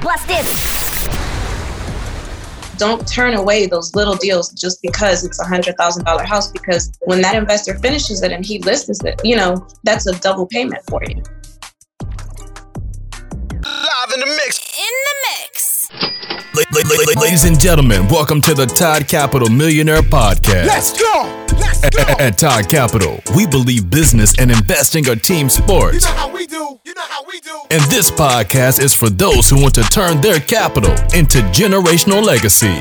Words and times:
Plus 0.00 0.26
dibs 0.26 0.80
don't 2.78 3.06
turn 3.06 3.34
away 3.34 3.66
those 3.66 3.94
little 3.94 4.14
deals 4.14 4.52
just 4.54 4.80
because 4.80 5.22
it's 5.22 5.38
a 5.38 5.44
hundred 5.44 5.76
thousand 5.76 6.04
dollar 6.04 6.24
house 6.24 6.50
because 6.50 6.90
when 7.02 7.20
that 7.20 7.34
investor 7.34 7.74
finishes 7.78 8.22
it 8.22 8.32
and 8.32 8.46
he 8.46 8.58
lists 8.60 9.04
it 9.04 9.20
you 9.22 9.36
know 9.36 9.66
that's 9.84 10.06
a 10.06 10.18
double 10.20 10.46
payment 10.46 10.82
for 10.88 11.02
you. 11.06 11.22
Live 13.62 14.12
in 14.14 14.20
the 14.20 14.26
mix 14.26 14.26
in 14.26 14.26
the 14.26 14.26
mix 14.26 14.59
Ladies 16.52 17.44
and 17.44 17.60
gentlemen, 17.60 18.08
welcome 18.08 18.40
to 18.40 18.54
the 18.54 18.66
Todd 18.66 19.06
Capital 19.06 19.48
Millionaire 19.48 20.02
Podcast. 20.02 20.66
Let's 20.66 21.00
go! 21.00 21.46
Let's 21.60 21.88
go! 21.88 22.02
At, 22.18 22.38
Todd 22.38 22.68
Capital, 22.68 23.20
we 23.36 23.46
believe 23.46 23.88
business 23.88 24.36
and 24.36 24.50
investing 24.50 25.08
are 25.08 25.14
team 25.14 25.48
sports. 25.48 26.04
You 26.04 26.10
know 26.10 26.16
how 26.16 26.28
we 26.34 26.48
do. 26.48 26.80
You 26.84 26.94
know 26.94 27.02
how 27.02 27.22
we 27.24 27.38
do. 27.38 27.56
And 27.70 27.80
this 27.82 28.10
podcast 28.10 28.82
is 28.82 28.96
for 28.96 29.08
those 29.10 29.48
who 29.48 29.62
want 29.62 29.76
to 29.76 29.84
turn 29.84 30.20
their 30.20 30.40
capital 30.40 30.90
into 31.14 31.38
generational 31.52 32.20
legacy. 32.24 32.80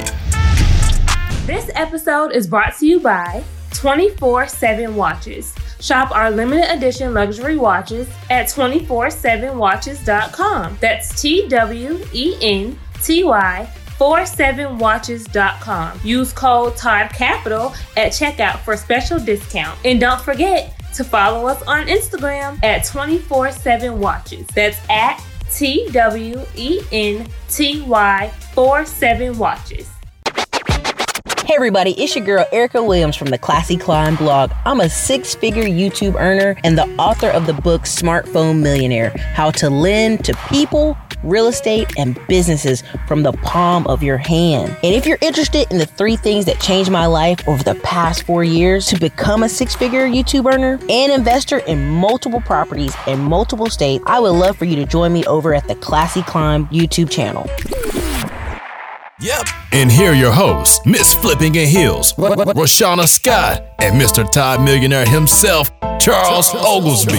This 1.45 1.70
episode 1.76 2.31
is 2.31 2.48
brought 2.48 2.76
to 2.79 2.88
you 2.88 2.99
by 2.99 3.43
24 3.76 4.48
7 4.48 4.95
Watches. 4.95 5.54
Shop 5.79 6.09
our 6.12 6.31
limited 6.31 6.71
edition 6.76 7.13
luxury 7.13 7.57
watches 7.57 8.09
at 8.31 8.48
247watches.com. 8.48 10.77
That's 10.81 11.21
T 11.21 11.48
W 11.48 12.04
E 12.13 12.35
N 12.41 12.79
ty47watches.com. 13.02 15.99
Use 16.03 16.34
code 16.34 16.77
Todd 16.77 17.12
Capital 17.13 17.73
at 17.98 18.12
checkout 18.12 18.59
for 18.59 18.77
special 18.77 19.20
discount. 19.20 19.77
And 19.85 19.99
don't 19.99 20.21
forget 20.21 20.76
to 20.94 21.04
follow 21.04 21.48
us 21.48 21.62
on 21.63 21.88
Instagram 21.88 22.63
at 22.63 22.81
247watches. 22.81 24.45
That's 24.48 24.77
at 24.90 25.23
T 25.52 25.88
W 25.91 26.45
E 26.55 26.81
N 26.91 27.27
T 27.49 27.81
Y 27.81 28.31
47 28.54 29.38
watches. 29.38 29.90
Hey 31.49 31.55
everybody, 31.55 31.99
it's 31.99 32.15
your 32.15 32.23
girl 32.23 32.45
Erica 32.51 32.83
Williams 32.83 33.15
from 33.15 33.29
the 33.29 33.37
Classy 33.39 33.75
Climb 33.75 34.15
blog. 34.17 34.51
I'm 34.65 34.81
a 34.81 34.87
six 34.87 35.33
figure 35.33 35.63
YouTube 35.63 36.13
earner 36.13 36.55
and 36.63 36.77
the 36.77 36.85
author 36.97 37.27
of 37.27 37.47
the 37.47 37.53
book 37.53 37.85
Smartphone 37.85 38.61
Millionaire 38.61 39.09
How 39.33 39.49
to 39.49 39.67
Lend 39.71 40.23
to 40.25 40.37
People 40.49 40.95
real 41.23 41.47
estate, 41.47 41.91
and 41.97 42.20
businesses 42.27 42.83
from 43.07 43.23
the 43.23 43.33
palm 43.33 43.85
of 43.87 44.03
your 44.03 44.17
hand. 44.17 44.70
And 44.83 44.95
if 44.95 45.05
you're 45.05 45.17
interested 45.21 45.70
in 45.71 45.77
the 45.77 45.85
three 45.85 46.15
things 46.15 46.45
that 46.45 46.59
changed 46.59 46.91
my 46.91 47.05
life 47.05 47.45
over 47.47 47.63
the 47.63 47.75
past 47.75 48.23
four 48.23 48.43
years 48.43 48.87
to 48.87 48.99
become 48.99 49.43
a 49.43 49.49
six 49.49 49.75
figure 49.75 50.07
YouTube 50.07 50.51
earner 50.51 50.79
and 50.89 51.11
investor 51.11 51.59
in 51.59 51.89
multiple 51.89 52.41
properties 52.41 52.95
in 53.07 53.20
multiple 53.20 53.70
states, 53.70 54.03
I 54.07 54.20
would 54.20 54.29
love 54.29 54.57
for 54.57 54.65
you 54.65 54.75
to 54.77 54.85
join 54.85 55.13
me 55.13 55.25
over 55.25 55.53
at 55.53 55.67
the 55.67 55.75
Classy 55.75 56.21
Climb 56.23 56.67
YouTube 56.67 57.09
channel. 57.09 57.49
Yep. 59.21 59.48
And 59.73 59.91
here 59.91 60.12
are 60.12 60.15
your 60.15 60.31
hosts, 60.31 60.79
Miss 60.85 61.13
Flipping 61.13 61.53
in 61.55 61.67
Heels, 61.67 62.13
Rashana 62.13 63.05
Scott, 63.05 63.61
and 63.79 63.99
Mr. 63.99 64.29
Todd 64.31 64.61
Millionaire 64.61 65.06
himself, 65.06 65.72
Charles 66.00 66.56
Oglesby. 66.56 67.17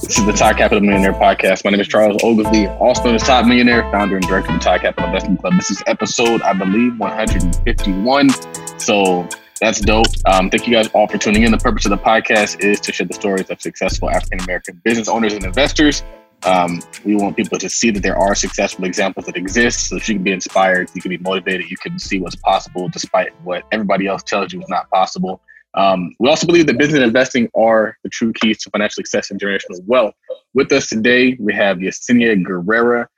This 0.00 0.18
is 0.18 0.26
the 0.26 0.32
Todd 0.32 0.56
Capital 0.58 0.80
Millionaire 0.80 1.12
Podcast. 1.12 1.64
My 1.64 1.72
name 1.72 1.80
is 1.80 1.88
Charles 1.88 2.22
Oglesby, 2.22 2.68
also 2.68 3.02
known 3.02 3.16
as 3.16 3.24
Todd 3.24 3.48
Millionaire, 3.48 3.82
founder 3.90 4.16
and 4.16 4.24
director 4.24 4.52
of 4.52 4.60
the 4.60 4.64
Todd 4.64 4.82
Capital 4.82 5.06
Investment 5.06 5.40
Club. 5.40 5.54
This 5.54 5.72
is 5.72 5.82
episode, 5.88 6.40
I 6.42 6.52
believe, 6.52 7.00
151. 7.00 8.30
So 8.78 9.28
that's 9.60 9.80
dope. 9.80 10.06
Um, 10.26 10.50
thank 10.50 10.68
you 10.68 10.72
guys 10.72 10.88
all 10.94 11.08
for 11.08 11.18
tuning 11.18 11.42
in. 11.42 11.50
The 11.50 11.58
purpose 11.58 11.84
of 11.84 11.90
the 11.90 11.98
podcast 11.98 12.60
is 12.62 12.78
to 12.80 12.92
share 12.92 13.06
the 13.06 13.14
stories 13.14 13.50
of 13.50 13.60
successful 13.60 14.08
African 14.08 14.38
American 14.40 14.80
business 14.84 15.08
owners 15.08 15.32
and 15.32 15.44
investors. 15.44 16.04
Um, 16.44 16.80
we 17.04 17.14
want 17.14 17.36
people 17.36 17.58
to 17.58 17.68
see 17.68 17.90
that 17.90 18.02
there 18.02 18.18
are 18.18 18.34
successful 18.34 18.84
examples 18.84 19.26
that 19.26 19.36
exist 19.36 19.88
so 19.88 19.94
that 19.94 20.08
you 20.08 20.16
can 20.16 20.24
be 20.24 20.32
inspired, 20.32 20.90
you 20.94 21.00
can 21.00 21.10
be 21.10 21.18
motivated, 21.18 21.70
you 21.70 21.76
can 21.76 21.98
see 21.98 22.20
what's 22.20 22.36
possible 22.36 22.88
despite 22.88 23.30
what 23.42 23.64
everybody 23.70 24.06
else 24.06 24.22
tells 24.22 24.52
you 24.52 24.60
is 24.60 24.68
not 24.68 24.90
possible. 24.90 25.40
Um, 25.74 26.14
we 26.18 26.28
also 26.28 26.46
believe 26.46 26.66
that 26.66 26.78
business 26.78 26.96
and 26.96 27.04
investing 27.04 27.48
are 27.56 27.96
the 28.02 28.10
true 28.10 28.32
keys 28.32 28.58
to 28.62 28.70
financial 28.70 28.96
success 28.96 29.30
and 29.30 29.40
generational 29.40 29.82
wealth. 29.86 30.14
With 30.52 30.70
us 30.72 30.88
today, 30.88 31.36
we 31.38 31.54
have 31.54 31.78
Yesenia 31.78 32.44
Guerra. 32.44 33.08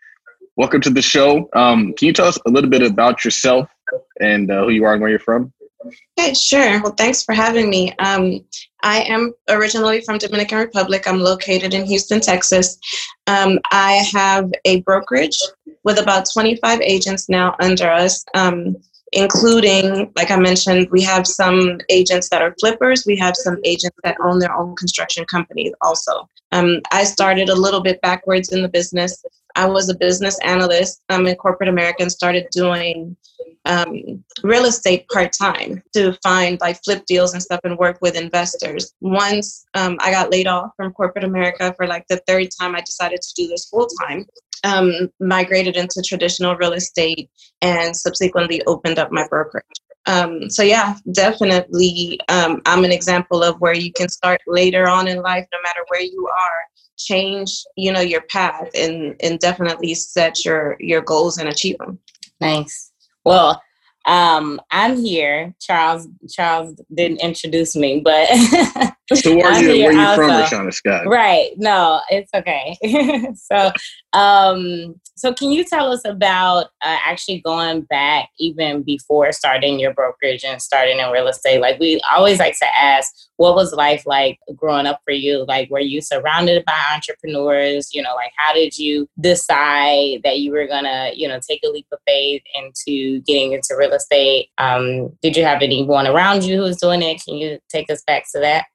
Welcome 0.57 0.81
to 0.83 0.91
the 0.91 1.03
show. 1.03 1.49
Um, 1.57 1.95
can 1.95 2.07
you 2.07 2.13
tell 2.13 2.27
us 2.27 2.39
a 2.47 2.51
little 2.51 2.71
bit 2.71 2.83
about 2.83 3.25
yourself 3.25 3.69
and 4.21 4.51
uh, 4.51 4.65
who 4.65 4.71
you 4.71 4.85
are 4.85 4.93
and 4.93 5.01
where 5.01 5.11
you're 5.11 5.19
from? 5.19 5.53
Okay, 6.19 6.35
sure. 6.35 6.81
Well, 6.83 6.93
thanks 6.93 7.23
for 7.23 7.35
having 7.35 7.69
me. 7.69 7.93
Um, 7.99 8.45
I 8.85 9.01
am 9.05 9.33
originally 9.49 10.03
from 10.03 10.19
Dominican 10.19 10.59
Republic. 10.59 11.09
I'm 11.09 11.19
located 11.19 11.73
in 11.73 11.87
Houston, 11.87 12.21
Texas. 12.21 12.79
Um, 13.27 13.59
I 13.73 14.05
have 14.13 14.53
a 14.67 14.83
brokerage 14.83 15.39
with 15.85 15.99
about 15.99 16.27
25 16.33 16.81
agents 16.83 17.29
now 17.29 17.57
under 17.61 17.91
us. 17.91 18.25
Um, 18.35 18.77
including, 19.13 20.13
like 20.17 20.31
I 20.31 20.37
mentioned, 20.37 20.89
we 20.91 21.01
have 21.03 21.27
some 21.27 21.79
agents 21.89 22.29
that 22.31 22.43
are 22.43 22.55
flippers. 22.59 23.05
We 23.07 23.17
have 23.17 23.37
some 23.37 23.59
agents 23.65 23.97
that 24.03 24.17
own 24.21 24.41
their 24.41 24.53
own 24.55 24.75
construction 24.77 25.25
companies 25.31 25.73
also. 25.83 26.29
Um, 26.55 26.81
I 26.93 27.03
started 27.03 27.49
a 27.49 27.55
little 27.55 27.81
bit 27.81 28.01
backwards 28.01 28.53
in 28.53 28.63
the 28.63 28.69
business. 28.69 29.25
I 29.57 29.67
was 29.67 29.89
a 29.89 29.97
business 29.97 30.39
analyst 30.45 31.03
um, 31.09 31.27
in 31.27 31.35
corporate 31.35 31.69
America 31.69 32.03
and 32.03 32.13
started 32.13 32.47
doing 32.53 33.17
um, 33.65 34.25
real 34.45 34.65
estate 34.65 35.09
part 35.09 35.33
time 35.33 35.83
to 35.95 36.17
find 36.23 36.61
like 36.61 36.83
flip 36.85 37.05
deals 37.07 37.33
and 37.33 37.43
stuff 37.43 37.61
and 37.65 37.77
work 37.77 37.99
with 38.01 38.17
investors. 38.17 38.95
Once 39.01 39.67
um, 39.75 39.97
I 40.01 40.13
got 40.13 40.31
laid 40.31 40.47
off 40.47 40.71
from 40.77 40.93
corporate 40.93 41.25
America 41.25 41.75
for 41.77 41.89
like 41.89 42.07
the 42.09 42.23
third 42.29 42.49
time, 42.61 42.77
I 42.77 42.83
decided 42.83 43.21
to 43.21 43.35
do 43.35 43.49
this 43.49 43.67
full 43.67 43.89
time 44.01 44.25
um, 44.63 45.11
migrated 45.19 45.77
into 45.77 46.03
traditional 46.03 46.57
real 46.57 46.73
estate 46.73 47.31
and 47.63 47.97
subsequently 47.97 48.63
opened 48.67 49.01
up 49.01 49.11
my 49.11 49.27
brokerage. 49.29 49.65
Um, 50.07 50.51
so 50.51 50.63
yeah, 50.63 50.97
definitely, 51.13 52.21
um, 52.29 52.61
I'm 52.67 52.85
an 52.85 52.93
example 52.93 53.43
of 53.43 53.61
where 53.61 53.75
you 53.75 53.93
can 53.93 54.09
start 54.09 54.41
later 54.47 54.89
on 54.89 55.09
in 55.09 55.23
life, 55.23 55.47
no 55.53 55.59
matter 55.63 55.81
where 55.89 56.03
you 56.03 56.29
are, 56.29 56.61
change, 56.99 57.65
you 57.77 57.93
know, 57.93 58.01
your 58.01 58.23
path 58.23 58.69
and 58.75 59.17
and 59.21 59.39
definitely 59.39 59.95
set 59.95 60.45
your 60.45 60.77
your 60.79 61.01
goals 61.01 61.39
and 61.39 61.49
achieve 61.49 61.79
them. 61.79 61.99
Nice. 62.41 62.93
Well, 63.25 63.63
um, 64.07 64.61
I'm 64.71 65.03
here. 65.03 65.55
Charles 65.61 66.07
Charles 66.29 66.75
didn't 66.95 67.23
introduce 67.23 67.75
me, 67.75 68.01
but 68.01 68.29
so 69.13 69.37
where 69.37 69.61
you 69.61 69.85
where 69.85 69.97
are 69.97 70.11
you 70.11 70.15
from, 70.15 70.31
Rashana 70.31 70.73
Scott? 70.73 71.07
Right. 71.07 71.51
No, 71.57 72.01
it's 72.11 72.31
okay. 72.35 72.77
so 73.35 73.71
um 74.13 74.95
so 75.17 75.33
can 75.33 75.53
you 75.53 75.65
tell 75.65 75.93
us 75.93 76.03
about 76.05 76.67
uh, 76.83 76.99
actually 77.07 77.41
going 77.41 77.83
back 77.83 78.29
even 78.39 78.83
before 78.83 79.31
starting 79.33 79.79
your 79.79 79.95
brokerage 79.95 80.45
and 80.45 80.61
starting 80.61 80.99
in 80.99 81.11
real 81.11 81.29
estate? 81.29 81.61
Like 81.61 81.79
we 81.79 82.01
always 82.11 82.39
like 82.39 82.59
to 82.59 82.77
ask 82.77 83.13
what 83.37 83.55
was 83.55 83.73
life 83.73 84.05
like 84.07 84.39
growing 84.55 84.87
up 84.87 85.01
for 85.05 85.13
you? 85.13 85.45
Like, 85.47 85.71
were 85.71 85.81
you 85.81 86.01
surrounded 86.01 86.65
by 86.65 86.79
entrepreneurs? 86.95 87.93
You 87.93 88.03
know, 88.03 88.15
like, 88.15 88.33
how 88.37 88.55
did 88.55 88.79
you 88.79 89.09
decide 89.21 90.21
that 90.25 90.39
you 90.39 90.53
were 90.53 90.67
gonna, 90.67 91.11
you 91.15 91.27
know, 91.27 91.41
take 91.47 91.61
a 91.65 91.69
leap 91.69 91.87
of 91.93 91.99
faith 92.07 92.43
into 92.55 93.21
getting 93.23 93.53
into 93.53 93.75
real 93.77 93.93
estate? 93.93 94.51
Um, 94.59 95.17
did 95.23 95.37
you 95.37 95.45
have 95.45 95.63
anyone 95.63 96.07
around 96.07 96.45
you 96.45 96.57
who 96.57 96.63
was 96.63 96.77
doing 96.77 97.03
it? 97.03 97.23
Can 97.25 97.37
you 97.37 97.59
take 97.69 97.91
us 97.91 98.03
back 98.07 98.25
to 98.33 98.41
that? 98.41 98.67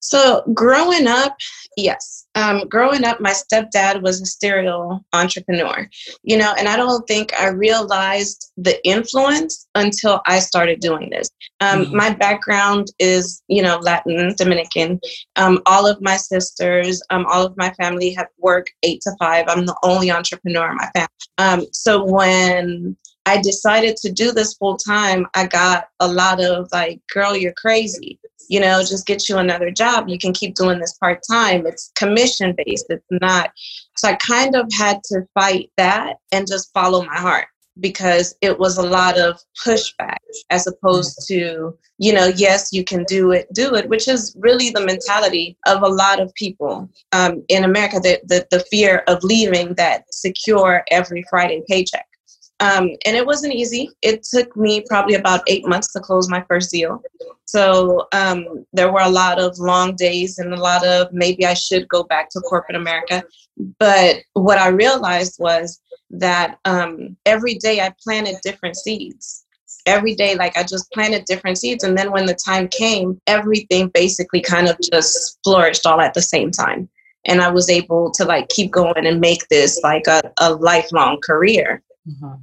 So, 0.00 0.42
growing 0.52 1.06
up, 1.06 1.34
yes. 1.78 2.26
Um, 2.34 2.68
growing 2.68 3.04
up, 3.04 3.20
my 3.20 3.30
stepdad 3.30 4.02
was 4.02 4.20
a 4.20 4.26
serial 4.26 5.02
entrepreneur, 5.14 5.88
you 6.22 6.36
know, 6.36 6.52
and 6.58 6.68
I 6.68 6.76
don't 6.76 7.06
think 7.06 7.32
I 7.32 7.48
realized 7.48 8.52
the 8.58 8.84
influence 8.86 9.66
until 9.74 10.20
I 10.26 10.40
started 10.40 10.80
doing 10.80 11.08
this. 11.08 11.30
Um, 11.60 11.86
mm-hmm. 11.86 11.96
My 11.96 12.10
background 12.10 12.88
is, 12.98 13.42
you 13.48 13.62
know, 13.62 13.78
Latin, 13.78 14.34
Dominican. 14.36 15.00
Um, 15.36 15.62
all 15.64 15.86
of 15.86 16.02
my 16.02 16.16
sisters, 16.16 17.00
um, 17.08 17.24
all 17.30 17.46
of 17.46 17.56
my 17.56 17.72
family 17.74 18.12
have 18.12 18.28
worked 18.38 18.72
eight 18.82 19.00
to 19.02 19.12
five. 19.18 19.46
I'm 19.48 19.64
the 19.64 19.76
only 19.82 20.10
entrepreneur 20.10 20.70
in 20.70 20.76
my 20.76 20.90
family. 20.94 21.08
Um, 21.38 21.66
so, 21.72 22.04
when 22.04 22.96
I 23.26 23.40
decided 23.40 23.96
to 23.98 24.12
do 24.12 24.32
this 24.32 24.54
full 24.54 24.76
time, 24.76 25.26
I 25.34 25.46
got 25.46 25.88
a 26.00 26.06
lot 26.06 26.42
of 26.42 26.68
like, 26.72 27.00
girl, 27.12 27.36
you're 27.36 27.54
crazy 27.54 28.18
you 28.48 28.60
know, 28.60 28.80
just 28.80 29.06
get 29.06 29.28
you 29.28 29.38
another 29.38 29.70
job. 29.70 30.08
You 30.08 30.18
can 30.18 30.32
keep 30.32 30.54
doing 30.54 30.78
this 30.78 30.94
part 30.94 31.20
time. 31.28 31.66
It's 31.66 31.90
commission 31.94 32.54
based, 32.56 32.86
it's 32.88 33.04
not. 33.10 33.52
So 33.96 34.08
I 34.08 34.14
kind 34.14 34.54
of 34.54 34.68
had 34.72 35.02
to 35.04 35.26
fight 35.34 35.70
that 35.76 36.16
and 36.32 36.46
just 36.46 36.72
follow 36.72 37.04
my 37.04 37.16
heart 37.16 37.46
because 37.80 38.36
it 38.40 38.56
was 38.56 38.78
a 38.78 38.86
lot 38.86 39.18
of 39.18 39.40
pushback 39.66 40.18
as 40.50 40.66
opposed 40.66 41.26
to, 41.26 41.76
you 41.98 42.12
know, 42.12 42.26
yes, 42.36 42.72
you 42.72 42.84
can 42.84 43.02
do 43.04 43.32
it, 43.32 43.48
do 43.52 43.74
it, 43.74 43.88
which 43.88 44.06
is 44.06 44.36
really 44.38 44.70
the 44.70 44.84
mentality 44.84 45.56
of 45.66 45.82
a 45.82 45.88
lot 45.88 46.20
of 46.20 46.32
people 46.34 46.88
um, 47.10 47.42
in 47.48 47.64
America, 47.64 47.98
the, 47.98 48.20
the, 48.26 48.46
the 48.52 48.64
fear 48.70 49.02
of 49.08 49.24
leaving 49.24 49.74
that 49.74 50.04
secure 50.12 50.84
every 50.92 51.24
Friday 51.28 51.62
paycheck. 51.68 52.06
Um, 52.64 52.88
and 53.04 53.14
it 53.14 53.26
wasn't 53.26 53.52
easy. 53.52 53.90
It 54.00 54.22
took 54.22 54.56
me 54.56 54.80
probably 54.88 55.16
about 55.16 55.42
eight 55.48 55.68
months 55.68 55.92
to 55.92 56.00
close 56.00 56.30
my 56.30 56.42
first 56.48 56.70
deal. 56.70 57.02
So 57.44 58.08
um, 58.12 58.64
there 58.72 58.90
were 58.90 59.02
a 59.02 59.08
lot 59.10 59.38
of 59.38 59.58
long 59.58 59.96
days 59.96 60.38
and 60.38 60.54
a 60.54 60.56
lot 60.56 60.84
of 60.86 61.12
maybe 61.12 61.44
I 61.44 61.52
should 61.52 61.86
go 61.90 62.04
back 62.04 62.30
to 62.30 62.40
corporate 62.40 62.76
America. 62.76 63.22
But 63.78 64.16
what 64.32 64.56
I 64.56 64.68
realized 64.68 65.36
was 65.38 65.78
that 66.08 66.58
um, 66.64 67.18
every 67.26 67.56
day 67.56 67.82
I 67.82 67.92
planted 68.02 68.36
different 68.42 68.76
seeds 68.76 69.42
every 69.86 70.14
day 70.14 70.34
like 70.34 70.56
i 70.56 70.62
just 70.62 70.90
planted 70.92 71.26
different 71.26 71.58
seeds 71.58 71.84
and 71.84 71.98
then 71.98 72.10
when 72.10 72.24
the 72.24 72.34
time 72.34 72.66
came 72.68 73.20
everything 73.26 73.88
basically 73.92 74.40
kind 74.40 74.66
of 74.66 74.78
just 74.80 75.38
flourished 75.44 75.84
all 75.84 76.00
at 76.00 76.14
the 76.14 76.22
same 76.22 76.50
time 76.50 76.88
and 77.26 77.42
i 77.42 77.50
was 77.50 77.68
able 77.68 78.10
to 78.10 78.24
like 78.24 78.48
keep 78.48 78.70
going 78.70 79.06
and 79.06 79.20
make 79.20 79.46
this 79.48 79.78
like 79.82 80.06
a, 80.06 80.22
a 80.40 80.54
lifelong 80.54 81.20
career 81.22 81.82
mm-hmm. 82.08 82.34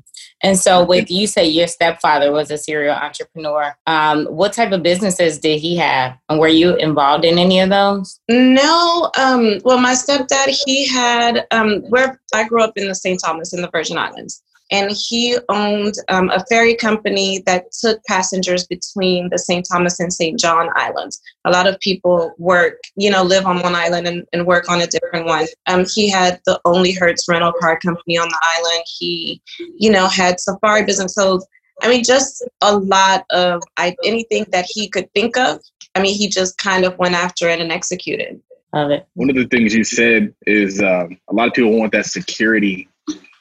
and 0.43 0.57
so 0.57 0.83
with 0.83 1.09
you 1.09 1.27
say 1.27 1.45
your 1.45 1.67
stepfather 1.67 2.31
was 2.31 2.51
a 2.51 2.57
serial 2.57 2.95
entrepreneur 2.95 3.75
um, 3.87 4.25
what 4.25 4.53
type 4.53 4.71
of 4.71 4.83
businesses 4.83 5.39
did 5.39 5.59
he 5.59 5.75
have 5.75 6.17
and 6.29 6.39
were 6.39 6.47
you 6.47 6.75
involved 6.75 7.25
in 7.25 7.37
any 7.37 7.59
of 7.59 7.69
those 7.69 8.19
no 8.29 9.09
um, 9.17 9.59
well 9.63 9.79
my 9.79 9.93
stepdad 9.93 10.47
he 10.65 10.87
had 10.87 11.45
um, 11.51 11.81
where 11.89 12.19
i 12.33 12.47
grew 12.47 12.61
up 12.61 12.73
in 12.75 12.87
the 12.87 12.95
st 12.95 13.19
thomas 13.23 13.53
in 13.53 13.61
the 13.61 13.69
virgin 13.71 13.97
islands 13.97 14.43
and 14.71 14.91
he 14.91 15.37
owned 15.49 15.95
um, 16.07 16.29
a 16.29 16.43
ferry 16.45 16.75
company 16.75 17.43
that 17.45 17.71
took 17.73 18.03
passengers 18.05 18.65
between 18.65 19.29
the 19.29 19.37
St. 19.37 19.65
Thomas 19.69 19.99
and 19.99 20.11
St. 20.11 20.39
John 20.39 20.69
islands. 20.75 21.21
A 21.45 21.51
lot 21.51 21.67
of 21.67 21.79
people 21.79 22.33
work, 22.37 22.79
you 22.95 23.09
know, 23.09 23.23
live 23.23 23.45
on 23.45 23.61
one 23.61 23.75
island 23.75 24.07
and, 24.07 24.25
and 24.31 24.45
work 24.45 24.69
on 24.69 24.81
a 24.81 24.87
different 24.87 25.25
one. 25.25 25.47
Um, 25.67 25.85
he 25.91 26.09
had 26.09 26.39
the 26.45 26.59
only 26.65 26.91
Hertz 26.91 27.27
rental 27.27 27.53
car 27.59 27.79
company 27.79 28.17
on 28.17 28.27
the 28.27 28.39
island. 28.41 28.83
He, 28.85 29.41
you 29.77 29.91
know, 29.91 30.07
had 30.07 30.39
safari 30.39 30.83
business. 30.83 31.15
So, 31.15 31.41
I 31.81 31.89
mean, 31.89 32.03
just 32.03 32.43
a 32.61 32.77
lot 32.77 33.25
of 33.31 33.63
I, 33.77 33.95
anything 34.03 34.45
that 34.51 34.65
he 34.69 34.87
could 34.87 35.11
think 35.13 35.35
of. 35.37 35.59
I 35.95 36.01
mean, 36.01 36.15
he 36.15 36.29
just 36.29 36.57
kind 36.57 36.85
of 36.85 36.97
went 36.99 37.15
after 37.15 37.49
it 37.49 37.59
and 37.59 37.71
executed. 37.71 38.39
Love 38.73 38.91
it. 38.91 39.05
One 39.15 39.29
of 39.29 39.35
the 39.35 39.47
things 39.47 39.73
you 39.73 39.83
said 39.83 40.33
is 40.45 40.81
um, 40.81 41.17
a 41.29 41.33
lot 41.33 41.47
of 41.47 41.53
people 41.53 41.77
want 41.77 41.91
that 41.91 42.05
security 42.05 42.87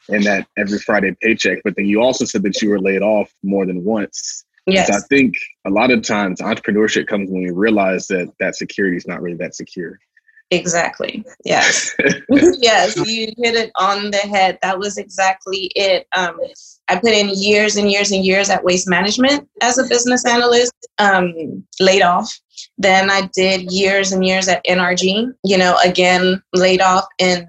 in 0.08 0.22
that 0.22 0.46
every 0.58 0.78
Friday 0.78 1.16
paycheck. 1.20 1.58
But 1.62 1.76
then 1.76 1.86
you 1.86 2.02
also 2.02 2.24
said 2.24 2.42
that 2.42 2.60
you 2.60 2.70
were 2.70 2.80
laid 2.80 3.02
off 3.02 3.32
more 3.42 3.64
than 3.64 3.84
once. 3.84 4.44
Yes. 4.66 4.88
So 4.88 4.94
I 4.94 5.00
think 5.08 5.34
a 5.66 5.70
lot 5.70 5.90
of 5.90 6.02
times 6.02 6.40
entrepreneurship 6.40 7.06
comes 7.06 7.30
when 7.30 7.42
we 7.42 7.50
realize 7.50 8.06
that 8.08 8.32
that 8.40 8.56
security 8.56 8.96
is 8.96 9.06
not 9.06 9.22
really 9.22 9.36
that 9.36 9.54
secure. 9.54 9.98
Exactly. 10.50 11.24
Yes. 11.44 11.94
yes, 12.28 12.96
you 12.96 13.32
hit 13.38 13.54
it 13.54 13.70
on 13.78 14.10
the 14.10 14.18
head. 14.18 14.58
That 14.62 14.78
was 14.78 14.98
exactly 14.98 15.70
it. 15.76 16.06
Um, 16.16 16.38
I 16.88 16.96
put 16.96 17.12
in 17.12 17.30
years 17.30 17.76
and 17.76 17.90
years 17.90 18.10
and 18.10 18.24
years 18.24 18.50
at 18.50 18.64
Waste 18.64 18.88
Management 18.88 19.48
as 19.62 19.78
a 19.78 19.86
business 19.86 20.24
analyst, 20.26 20.74
um, 20.98 21.64
laid 21.78 22.02
off. 22.02 22.36
Then 22.78 23.10
I 23.10 23.30
did 23.32 23.70
years 23.70 24.12
and 24.12 24.26
years 24.26 24.48
at 24.48 24.64
NRG, 24.64 25.32
you 25.44 25.56
know, 25.56 25.76
again, 25.84 26.42
laid 26.52 26.80
off. 26.80 27.04
And, 27.20 27.46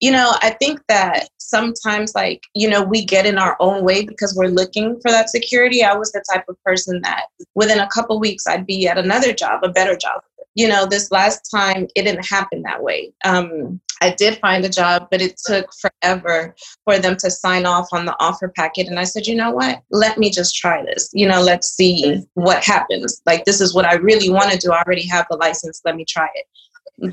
you 0.00 0.10
know, 0.10 0.34
I 0.42 0.50
think 0.50 0.80
that 0.88 1.28
sometimes 1.50 2.14
like 2.14 2.42
you 2.54 2.68
know 2.68 2.82
we 2.82 3.04
get 3.04 3.26
in 3.26 3.36
our 3.36 3.56
own 3.60 3.84
way 3.84 4.04
because 4.04 4.34
we're 4.36 4.46
looking 4.46 4.98
for 5.00 5.10
that 5.10 5.28
security. 5.28 5.82
I 5.84 5.94
was 5.94 6.12
the 6.12 6.24
type 6.32 6.44
of 6.48 6.56
person 6.64 7.00
that 7.02 7.24
within 7.54 7.80
a 7.80 7.88
couple 7.88 8.18
weeks 8.20 8.46
i'd 8.46 8.66
be 8.66 8.86
at 8.86 8.98
another 8.98 9.32
job 9.32 9.60
a 9.62 9.68
better 9.68 9.96
job. 9.96 10.22
You 10.54 10.68
know 10.68 10.86
this 10.86 11.10
last 11.10 11.50
time 11.50 11.86
it 11.94 12.04
didn't 12.04 12.26
happen 12.26 12.62
that 12.62 12.82
way. 12.82 13.12
Um, 13.24 13.80
i 14.02 14.14
did 14.16 14.38
find 14.38 14.64
a 14.64 14.68
job 14.68 15.08
but 15.10 15.20
it 15.20 15.36
took 15.44 15.66
forever 15.82 16.54
for 16.84 16.98
them 16.98 17.16
to 17.18 17.30
sign 17.30 17.66
off 17.66 17.88
on 17.92 18.06
the 18.06 18.16
offer 18.20 18.48
packet. 18.48 18.86
And 18.86 18.98
i 18.98 19.04
said 19.04 19.26
you 19.26 19.34
know 19.34 19.50
what? 19.50 19.82
Let 19.90 20.18
me 20.18 20.30
just 20.30 20.54
try 20.54 20.82
this. 20.84 21.10
You 21.12 21.28
know 21.28 21.42
let's 21.42 21.68
see 21.68 22.22
what 22.34 22.64
happens. 22.64 23.20
Like 23.26 23.44
this 23.44 23.60
is 23.60 23.74
what 23.74 23.84
i 23.84 23.94
really 23.94 24.30
want 24.30 24.52
to 24.52 24.58
do. 24.58 24.72
I 24.72 24.82
already 24.82 25.06
have 25.08 25.26
the 25.30 25.36
license. 25.36 25.82
Let 25.84 25.96
me 25.96 26.04
try 26.04 26.28
it 26.34 26.46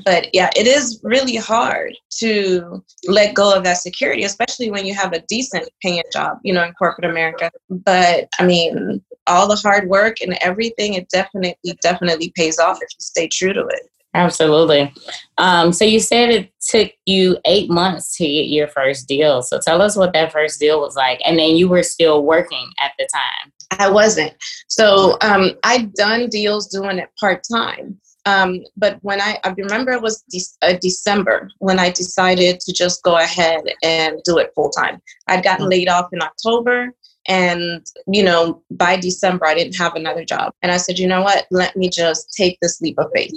but 0.04 0.28
yeah, 0.34 0.50
it 0.54 0.66
is 0.66 1.00
really 1.02 1.36
hard 1.36 1.94
to 2.18 2.84
let 3.06 3.34
go 3.34 3.56
of 3.56 3.64
that 3.64 3.78
security, 3.78 4.24
especially 4.24 4.70
when 4.70 4.84
you 4.84 4.94
have 4.94 5.12
a 5.12 5.22
decent 5.28 5.68
paying 5.82 6.02
job, 6.12 6.38
you 6.42 6.52
know, 6.52 6.64
in 6.64 6.72
corporate 6.74 7.10
America. 7.10 7.50
But 7.70 8.28
I 8.38 8.44
mean, 8.44 9.02
all 9.26 9.48
the 9.48 9.56
hard 9.56 9.88
work 9.88 10.20
and 10.20 10.36
everything, 10.40 10.94
it 10.94 11.08
definitely, 11.08 11.56
definitely 11.82 12.32
pays 12.36 12.58
off 12.58 12.76
if 12.76 12.88
you 12.90 13.00
stay 13.00 13.28
true 13.28 13.52
to 13.52 13.66
it. 13.66 13.90
Absolutely. 14.14 14.92
Um, 15.36 15.72
so 15.72 15.84
you 15.84 16.00
said 16.00 16.30
it 16.30 16.50
took 16.60 16.90
you 17.06 17.38
eight 17.44 17.70
months 17.70 18.16
to 18.16 18.24
get 18.24 18.48
your 18.48 18.66
first 18.66 19.06
deal. 19.06 19.42
So 19.42 19.60
tell 19.60 19.82
us 19.82 19.96
what 19.96 20.12
that 20.14 20.32
first 20.32 20.58
deal 20.58 20.80
was 20.80 20.96
like. 20.96 21.20
And 21.24 21.38
then 21.38 21.56
you 21.56 21.68
were 21.68 21.82
still 21.82 22.24
working 22.24 22.70
at 22.80 22.92
the 22.98 23.08
time. 23.12 23.52
I 23.78 23.90
wasn't. 23.90 24.32
So 24.68 25.18
um, 25.20 25.52
I'd 25.62 25.92
done 25.92 26.28
deals 26.30 26.68
doing 26.68 26.98
it 26.98 27.10
part 27.20 27.42
time. 27.50 28.00
Um, 28.28 28.60
but 28.76 28.98
when 29.00 29.22
I, 29.22 29.38
I 29.44 29.54
remember 29.56 29.92
it 29.92 30.02
was 30.02 30.22
de- 30.28 30.58
uh, 30.60 30.76
December 30.82 31.48
when 31.60 31.78
I 31.78 31.90
decided 31.90 32.60
to 32.60 32.72
just 32.74 33.02
go 33.02 33.16
ahead 33.16 33.62
and 33.82 34.20
do 34.24 34.36
it 34.36 34.52
full 34.54 34.68
time. 34.68 35.00
I'd 35.28 35.42
gotten 35.44 35.66
mm. 35.66 35.70
laid 35.70 35.88
off 35.88 36.10
in 36.12 36.20
October. 36.20 36.92
And, 37.26 37.84
you 38.06 38.22
know, 38.22 38.62
by 38.70 38.96
December, 38.96 39.46
I 39.46 39.54
didn't 39.54 39.76
have 39.76 39.94
another 39.94 40.24
job. 40.24 40.52
And 40.62 40.70
I 40.72 40.76
said, 40.76 40.98
you 40.98 41.06
know 41.06 41.22
what? 41.22 41.46
Let 41.50 41.74
me 41.74 41.88
just 41.88 42.34
take 42.34 42.58
this 42.60 42.80
leap 42.82 42.98
of 42.98 43.10
faith. 43.14 43.32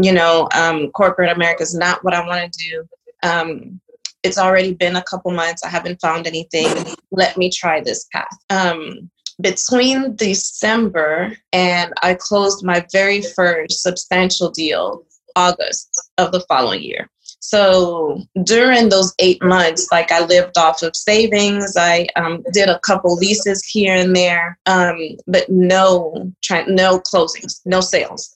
You 0.00 0.12
know, 0.12 0.48
um, 0.54 0.90
corporate 0.90 1.30
America 1.30 1.62
is 1.62 1.74
not 1.74 2.02
what 2.02 2.14
I 2.14 2.26
want 2.26 2.52
to 2.52 2.68
do. 2.70 2.84
Um, 3.22 3.80
it's 4.24 4.38
already 4.38 4.74
been 4.74 4.96
a 4.96 5.02
couple 5.02 5.30
months. 5.32 5.64
I 5.64 5.68
haven't 5.68 6.00
found 6.00 6.26
anything. 6.26 6.68
Let 7.10 7.36
me 7.36 7.50
try 7.50 7.80
this 7.80 8.06
path. 8.12 8.36
Um, 8.50 9.10
between 9.42 10.16
December 10.16 11.36
and 11.52 11.92
I 12.02 12.14
closed 12.14 12.64
my 12.64 12.86
very 12.92 13.22
first 13.22 13.82
substantial 13.82 14.50
deal 14.50 15.04
August 15.36 16.10
of 16.18 16.32
the 16.32 16.44
following 16.48 16.82
year. 16.82 17.10
So 17.40 18.22
during 18.44 18.88
those 18.88 19.12
eight 19.18 19.42
months, 19.42 19.88
like 19.90 20.12
I 20.12 20.24
lived 20.24 20.56
off 20.56 20.82
of 20.82 20.94
savings. 20.94 21.76
I 21.76 22.06
um, 22.14 22.44
did 22.52 22.68
a 22.68 22.78
couple 22.80 23.16
leases 23.16 23.64
here 23.64 23.94
and 23.94 24.14
there, 24.14 24.58
um, 24.66 24.98
but 25.26 25.50
no, 25.50 26.32
try, 26.42 26.64
no 26.66 27.00
closings, 27.00 27.60
no 27.64 27.80
sales. 27.80 28.32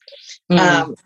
Mm-hmm. 0.51 0.91
Um, 0.91 0.97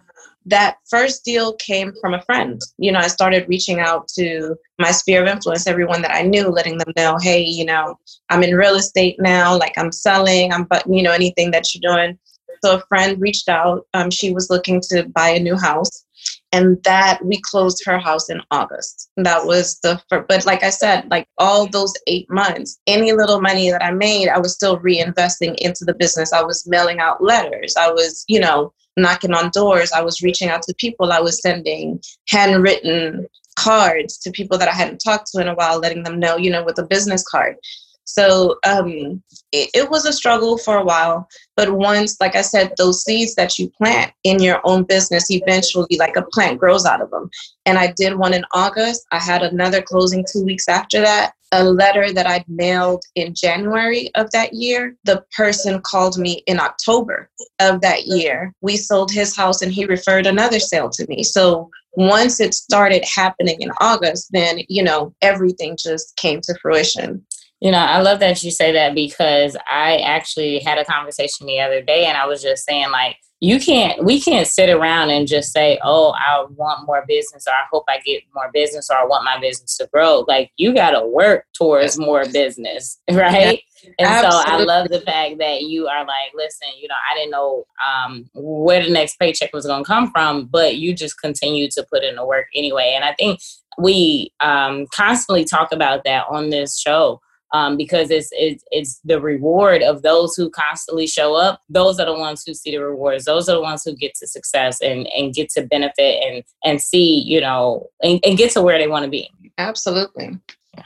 that 0.46 0.76
first 0.88 1.24
deal 1.24 1.54
came 1.54 1.92
from 2.00 2.14
a 2.14 2.22
friend. 2.22 2.60
You 2.78 2.92
know, 2.92 2.98
I 2.98 3.08
started 3.08 3.48
reaching 3.48 3.78
out 3.78 4.08
to 4.18 4.56
my 4.78 4.90
sphere 4.90 5.22
of 5.22 5.28
influence, 5.28 5.66
everyone 5.66 6.02
that 6.02 6.14
I 6.14 6.22
knew, 6.22 6.48
letting 6.48 6.78
them 6.78 6.92
know, 6.96 7.18
hey, 7.20 7.42
you 7.42 7.64
know, 7.64 7.96
I'm 8.30 8.42
in 8.42 8.56
real 8.56 8.76
estate 8.76 9.16
now, 9.20 9.56
like 9.56 9.74
I'm 9.76 9.92
selling, 9.92 10.52
I'm, 10.52 10.64
but, 10.64 10.84
you 10.88 11.02
know, 11.02 11.12
anything 11.12 11.50
that 11.50 11.74
you're 11.74 11.94
doing. 11.94 12.18
So 12.64 12.76
a 12.76 12.82
friend 12.88 13.20
reached 13.20 13.48
out. 13.48 13.86
Um, 13.94 14.10
she 14.10 14.32
was 14.32 14.50
looking 14.50 14.80
to 14.90 15.04
buy 15.08 15.28
a 15.28 15.40
new 15.40 15.56
house. 15.56 16.04
And 16.52 16.82
that 16.82 17.24
we 17.24 17.40
closed 17.42 17.82
her 17.86 17.98
house 17.98 18.28
in 18.28 18.42
August. 18.50 19.10
That 19.16 19.46
was 19.46 19.78
the 19.82 20.02
first, 20.10 20.26
but 20.28 20.44
like 20.44 20.64
I 20.64 20.70
said, 20.70 21.08
like 21.08 21.28
all 21.38 21.66
those 21.66 21.94
eight 22.08 22.28
months, 22.28 22.78
any 22.88 23.12
little 23.12 23.40
money 23.40 23.70
that 23.70 23.84
I 23.84 23.92
made, 23.92 24.28
I 24.28 24.38
was 24.38 24.52
still 24.52 24.78
reinvesting 24.80 25.54
into 25.58 25.84
the 25.84 25.94
business. 25.94 26.32
I 26.32 26.42
was 26.42 26.66
mailing 26.66 26.98
out 26.98 27.22
letters. 27.22 27.76
I 27.76 27.90
was, 27.90 28.24
you 28.26 28.40
know, 28.40 28.72
knocking 28.96 29.32
on 29.32 29.50
doors. 29.50 29.92
I 29.92 30.02
was 30.02 30.22
reaching 30.22 30.48
out 30.48 30.62
to 30.62 30.74
people. 30.78 31.12
I 31.12 31.20
was 31.20 31.40
sending 31.40 32.00
handwritten 32.28 33.26
cards 33.56 34.18
to 34.18 34.30
people 34.30 34.58
that 34.58 34.68
I 34.68 34.72
hadn't 34.72 34.98
talked 34.98 35.30
to 35.32 35.40
in 35.40 35.48
a 35.48 35.54
while, 35.54 35.78
letting 35.78 36.02
them 36.02 36.18
know, 36.18 36.36
you 36.36 36.50
know, 36.50 36.64
with 36.64 36.78
a 36.78 36.86
business 36.86 37.22
card. 37.22 37.56
So 38.04 38.58
um, 38.66 39.22
it, 39.52 39.70
it, 39.72 39.90
was 39.90 40.04
a 40.04 40.12
struggle 40.12 40.58
for 40.58 40.76
a 40.76 40.84
while. 40.84 41.28
But 41.56 41.72
once, 41.72 42.16
like 42.20 42.34
I 42.34 42.42
said, 42.42 42.72
those 42.76 43.04
seeds 43.04 43.36
that 43.36 43.56
you 43.58 43.70
plant 43.70 44.12
in 44.24 44.42
your 44.42 44.60
own 44.64 44.82
business, 44.82 45.30
eventually, 45.30 45.96
like 45.96 46.16
a 46.16 46.22
plant 46.22 46.58
grows 46.58 46.84
out 46.84 47.00
of 47.00 47.10
them. 47.10 47.30
And 47.66 47.78
I 47.78 47.92
did 47.96 48.16
one 48.16 48.34
in 48.34 48.44
August. 48.52 49.06
I 49.12 49.20
had 49.20 49.42
another 49.42 49.80
closing 49.80 50.24
two 50.30 50.44
weeks 50.44 50.66
after 50.68 51.00
that. 51.02 51.34
A 51.52 51.64
letter 51.64 52.12
that 52.12 52.26
I'd 52.26 52.48
mailed 52.48 53.02
in 53.16 53.34
January 53.34 54.10
of 54.14 54.30
that 54.30 54.52
year, 54.52 54.94
the 55.04 55.24
person 55.36 55.80
called 55.80 56.16
me 56.16 56.44
in 56.46 56.60
October 56.60 57.28
of 57.58 57.80
that 57.80 58.06
year. 58.06 58.54
We 58.60 58.76
sold 58.76 59.10
his 59.10 59.34
house 59.36 59.60
and 59.60 59.72
he 59.72 59.84
referred 59.84 60.26
another 60.26 60.60
sale 60.60 60.90
to 60.90 61.06
me. 61.08 61.24
So 61.24 61.68
once 61.94 62.40
it 62.40 62.54
started 62.54 63.04
happening 63.04 63.60
in 63.60 63.72
August, 63.80 64.28
then, 64.32 64.60
you 64.68 64.82
know, 64.82 65.12
everything 65.22 65.76
just 65.76 66.16
came 66.16 66.40
to 66.42 66.54
fruition. 66.62 67.24
You 67.60 67.72
know, 67.72 67.78
I 67.78 68.00
love 68.00 68.20
that 68.20 68.42
you 68.42 68.50
say 68.50 68.72
that 68.72 68.94
because 68.94 69.56
I 69.70 69.98
actually 69.98 70.60
had 70.60 70.78
a 70.78 70.84
conversation 70.84 71.46
the 71.46 71.60
other 71.60 71.82
day 71.82 72.06
and 72.06 72.16
I 72.16 72.26
was 72.26 72.42
just 72.42 72.64
saying, 72.64 72.90
like, 72.90 73.16
you 73.40 73.58
can't, 73.58 74.04
we 74.04 74.20
can't 74.20 74.46
sit 74.46 74.68
around 74.68 75.10
and 75.10 75.26
just 75.26 75.52
say, 75.52 75.78
oh, 75.82 76.10
I 76.10 76.44
want 76.56 76.86
more 76.86 77.04
business 77.08 77.46
or 77.46 77.52
I 77.52 77.64
hope 77.72 77.84
I 77.88 77.98
get 78.00 78.22
more 78.34 78.50
business 78.52 78.90
or 78.90 78.98
I 78.98 79.06
want 79.06 79.24
my 79.24 79.40
business 79.40 79.78
to 79.78 79.88
grow. 79.90 80.24
Like, 80.28 80.52
you 80.58 80.74
got 80.74 80.90
to 80.90 81.06
work 81.06 81.46
towards 81.54 81.98
more 81.98 82.24
business, 82.26 83.00
right? 83.10 83.62
And 83.98 84.08
Absolutely. 84.08 84.42
so 84.42 84.44
I 84.46 84.56
love 84.58 84.88
the 84.90 85.00
fact 85.00 85.38
that 85.38 85.62
you 85.62 85.86
are 85.86 86.00
like, 86.00 86.32
listen, 86.34 86.68
you 86.78 86.86
know, 86.88 86.94
I 87.10 87.16
didn't 87.16 87.30
know 87.30 87.64
um, 87.82 88.28
where 88.34 88.84
the 88.84 88.90
next 88.90 89.18
paycheck 89.18 89.54
was 89.54 89.64
going 89.64 89.84
to 89.84 89.88
come 89.88 90.10
from, 90.10 90.46
but 90.46 90.76
you 90.76 90.94
just 90.94 91.18
continue 91.18 91.70
to 91.70 91.86
put 91.90 92.04
in 92.04 92.16
the 92.16 92.26
work 92.26 92.46
anyway. 92.54 92.92
And 92.94 93.04
I 93.04 93.14
think 93.14 93.40
we 93.78 94.32
um, 94.40 94.86
constantly 94.94 95.44
talk 95.44 95.72
about 95.72 96.04
that 96.04 96.26
on 96.28 96.50
this 96.50 96.78
show 96.78 97.22
um, 97.52 97.76
because 97.76 98.10
it's, 98.10 98.28
it's 98.32 98.64
it's 98.70 99.00
the 99.04 99.20
reward 99.20 99.82
of 99.82 100.02
those 100.02 100.34
who 100.36 100.50
constantly 100.50 101.06
show 101.06 101.34
up. 101.34 101.62
Those 101.68 101.98
are 101.98 102.06
the 102.06 102.14
ones 102.14 102.42
who 102.46 102.54
see 102.54 102.70
the 102.70 102.78
rewards. 102.78 103.24
Those 103.24 103.48
are 103.48 103.54
the 103.54 103.60
ones 103.60 103.84
who 103.84 103.94
get 103.94 104.14
to 104.16 104.26
success 104.26 104.80
and 104.80 105.06
and 105.08 105.34
get 105.34 105.50
to 105.50 105.62
benefit 105.62 106.22
and 106.22 106.44
and 106.64 106.80
see 106.80 107.20
you 107.20 107.40
know 107.40 107.88
and, 108.02 108.20
and 108.24 108.38
get 108.38 108.52
to 108.52 108.62
where 108.62 108.78
they 108.78 108.88
want 108.88 109.04
to 109.04 109.10
be. 109.10 109.30
Absolutely. 109.58 110.38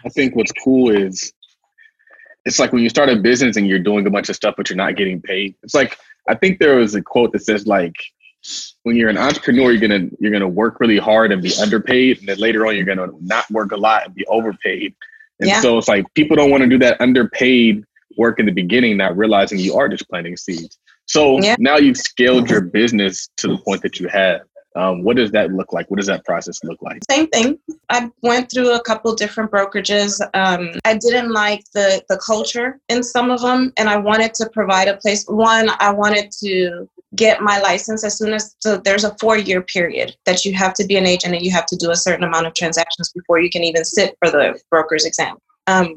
I 0.05 0.09
think 0.09 0.35
what's 0.35 0.53
cool 0.53 0.91
is 0.91 1.33
it's 2.45 2.59
like 2.59 2.73
when 2.73 2.83
you 2.83 2.89
start 2.89 3.09
a 3.09 3.17
business 3.17 3.57
and 3.57 3.67
you're 3.67 3.79
doing 3.79 4.07
a 4.07 4.11
bunch 4.11 4.29
of 4.29 4.37
stuff 4.37 4.55
but 4.57 4.69
you're 4.69 4.77
not 4.77 4.97
getting 4.97 5.21
paid. 5.21 5.55
It's 5.63 5.75
like 5.75 5.99
I 6.29 6.35
think 6.35 6.59
there 6.59 6.77
was 6.77 6.95
a 6.95 7.03
quote 7.03 7.33
that 7.33 7.45
says 7.45 7.67
like 7.67 7.95
when 8.83 8.97
you're 8.97 9.09
an 9.09 9.19
entrepreneur, 9.19 9.71
you're 9.71 9.81
gonna 9.81 10.09
you're 10.21 10.33
gonna 10.33 10.49
work 10.49 10.81
really 10.81 10.99
hard 10.99 11.33
and 11.33 11.43
be 11.43 11.55
underpaid, 11.61 12.19
and 12.19 12.29
then 12.29 12.39
later 12.39 12.67
on 12.67 12.77
you're 12.77 12.85
gonna 12.85 13.09
not 13.21 13.51
work 13.51 13.73
a 13.73 13.77
lot 13.77 14.05
and 14.05 14.15
be 14.15 14.27
overpaid. 14.27 14.95
And 15.41 15.49
yeah. 15.49 15.61
so 15.61 15.79
it's 15.79 15.89
like 15.89 16.05
people 16.15 16.37
don't 16.37 16.51
want 16.51 16.63
to 16.63 16.69
do 16.69 16.79
that 16.79 17.01
underpaid 17.01 17.85
work 18.17 18.39
in 18.39 18.47
the 18.47 18.53
beginning, 18.53 18.97
not 18.97 19.17
realizing 19.17 19.59
you 19.59 19.77
are 19.77 19.89
just 19.89 20.09
planting 20.09 20.37
seeds. 20.37 20.79
So 21.07 21.41
yeah. 21.41 21.57
now 21.59 21.77
you've 21.77 21.97
scaled 21.97 22.49
your 22.49 22.61
business 22.61 23.29
to 23.39 23.49
the 23.49 23.59
point 23.59 23.83
that 23.83 24.01
you 24.01 24.09
have. 24.09 24.43
Um, 24.77 25.05
what 25.05 25.17
does 25.17 25.31
that 25.31 25.53
look 25.53 25.73
like? 25.73 25.89
What 25.89 25.99
does 25.99 26.09
that 26.09 26.25
process 26.25 26.59
look 26.65 26.83
like? 26.83 27.01
Same 27.09 27.29
thing. 27.29 27.59
I 27.91 28.11
went 28.23 28.51
through 28.51 28.75
a 28.75 28.81
couple 28.83 29.15
different 29.15 29.53
brokerages. 29.53 30.21
Um, 30.35 30.73
I 30.85 30.97
didn't 30.97 31.31
like 31.31 31.63
the 31.75 32.03
the 32.09 32.19
culture 32.19 32.81
in 32.89 33.05
some 33.05 33.31
of 33.31 33.41
them, 33.41 33.73
and 33.77 33.89
I 33.89 33.99
wanted 33.99 34.35
to 34.35 34.51
provide 34.51 34.89
a 34.89 34.97
place. 34.97 35.27
One, 35.29 35.71
I 35.79 35.93
wanted 35.93 36.33
to 36.43 36.89
get 37.15 37.41
my 37.41 37.59
license 37.61 38.05
as 38.05 38.19
soon 38.19 38.33
as 38.33 38.55
so 38.61 38.77
there's 38.77 39.05
a 39.05 39.15
four 39.21 39.37
year 39.37 39.63
period 39.63 40.15
that 40.25 40.45
you 40.45 40.55
have 40.55 40.75
to 40.75 40.85
be 40.87 40.97
an 40.97 41.07
agent 41.07 41.35
and 41.35 41.45
you 41.45 41.51
have 41.51 41.67
to 41.67 41.77
do 41.77 41.91
a 41.91 41.97
certain 41.97 42.25
amount 42.25 42.47
of 42.47 42.55
transactions 42.55 43.11
before 43.13 43.41
you 43.41 43.51
can 43.51 43.63
even 43.63 43.85
sit 43.85 44.17
for 44.19 44.31
the 44.31 44.59
broker's 44.71 45.05
exam. 45.05 45.37
Um, 45.67 45.95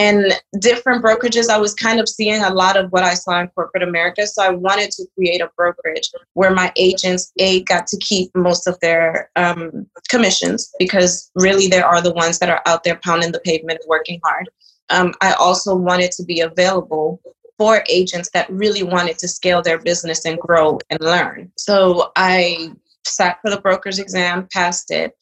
and 0.00 0.32
different 0.60 1.04
brokerages, 1.04 1.50
I 1.50 1.58
was 1.58 1.74
kind 1.74 2.00
of 2.00 2.08
seeing 2.08 2.42
a 2.42 2.54
lot 2.54 2.78
of 2.78 2.90
what 2.90 3.02
I 3.02 3.12
saw 3.12 3.38
in 3.38 3.48
corporate 3.48 3.82
America. 3.82 4.26
So 4.26 4.42
I 4.42 4.48
wanted 4.48 4.90
to 4.92 5.04
create 5.14 5.42
a 5.42 5.50
brokerage 5.58 6.08
where 6.32 6.52
my 6.52 6.72
agents, 6.76 7.30
A, 7.38 7.62
got 7.64 7.86
to 7.88 7.98
keep 7.98 8.30
most 8.34 8.66
of 8.66 8.80
their 8.80 9.30
um, 9.36 9.86
commissions 10.08 10.72
because 10.78 11.30
really 11.34 11.68
they 11.68 11.82
are 11.82 12.00
the 12.00 12.14
ones 12.14 12.38
that 12.38 12.48
are 12.48 12.62
out 12.64 12.82
there 12.82 12.98
pounding 13.04 13.32
the 13.32 13.40
pavement, 13.40 13.80
working 13.86 14.20
hard. 14.24 14.48
Um, 14.88 15.12
I 15.20 15.34
also 15.34 15.76
wanted 15.76 16.12
to 16.12 16.24
be 16.24 16.40
available 16.40 17.20
for 17.60 17.84
agents 17.90 18.30
that 18.32 18.48
really 18.48 18.82
wanted 18.82 19.18
to 19.18 19.28
scale 19.28 19.60
their 19.60 19.78
business 19.78 20.24
and 20.24 20.38
grow 20.38 20.78
and 20.88 20.98
learn. 21.02 21.52
So 21.58 22.10
I 22.16 22.72
sat 23.04 23.38
for 23.42 23.50
the 23.50 23.60
broker's 23.60 23.98
exam, 23.98 24.48
passed 24.50 24.90
it, 24.90 25.14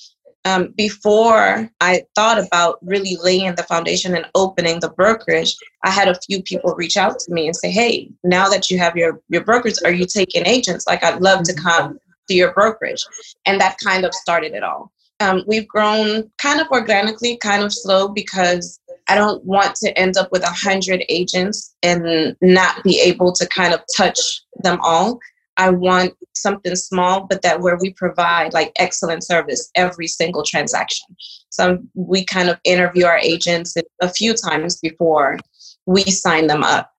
um, 0.45 0.73
before 0.77 1.69
I 1.81 2.05
thought 2.15 2.39
about 2.39 2.79
really 2.83 3.17
laying 3.23 3.55
the 3.55 3.65
foundation 3.65 4.15
and 4.15 4.27
opening 4.35 4.81
the 4.81 4.91
brokerage, 4.91 5.57
I 5.85 5.91
had 5.91 6.09
a 6.09 6.19
few 6.27 6.43
people 6.43 6.75
reach 6.75 6.97
out 6.97 7.19
to 7.21 7.33
me 7.33 7.47
and 7.47 7.57
say, 7.57 7.71
"Hey, 7.71 8.11
now 8.25 8.49
that 8.49 8.71
you 8.71 8.79
have 8.79 8.97
your 8.97 9.21
your 9.29 9.45
brokerage, 9.45 9.79
are 9.85 9.91
you 9.91 10.07
taking 10.07 10.47
agents? 10.47 10.87
Like, 10.87 11.03
I'd 11.05 11.21
love 11.21 11.43
to 11.45 11.55
come 11.55 11.99
to 12.29 12.35
your 12.35 12.53
brokerage." 12.53 13.05
And 13.47 13.61
that 13.61 13.77
kind 13.85 14.05
of 14.05 14.15
started 14.15 14.53
it 14.53 14.63
all. 14.63 14.93
Um, 15.21 15.43
we've 15.47 15.67
grown 15.67 16.31
kind 16.39 16.61
of 16.61 16.69
organically, 16.69 17.37
kind 17.39 17.63
of 17.63 17.75
slow 17.75 18.09
because 18.09 18.79
I 19.09 19.15
don't 19.15 19.45
want 19.45 19.75
to 19.77 19.99
end 19.99 20.17
up 20.17 20.31
with 20.31 20.43
a 20.43 20.51
hundred 20.51 21.05
agents 21.09 21.75
and 21.83 22.37
not 22.43 22.83
be 22.85 23.01
able 23.01 23.33
to 23.33 23.47
kind 23.49 23.73
of 23.73 23.81
touch 23.97 24.43
them 24.63 24.79
all. 24.83 25.19
I 25.57 25.71
want 25.71 26.15
something 26.35 26.77
small, 26.77 27.27
but 27.27 27.43
that 27.43 27.61
where 27.61 27.77
we 27.77 27.93
provide 27.95 28.55
like 28.55 28.73
excellent 28.77 29.25
service 29.25 29.71
every 29.75 30.07
single 30.07 30.45
transaction. 30.45 31.07
So 31.51 31.79
we 31.95 32.25
kind 32.25 32.49
of 32.49 32.61
interview 32.65 33.07
our 33.07 33.19
agents 33.19 33.75
a 34.01 34.09
few 34.09 34.35
times 34.35 34.77
before 34.77 35.39
we 35.87 36.05
sign 36.05 36.47
them 36.47 36.63
up. 36.63 36.93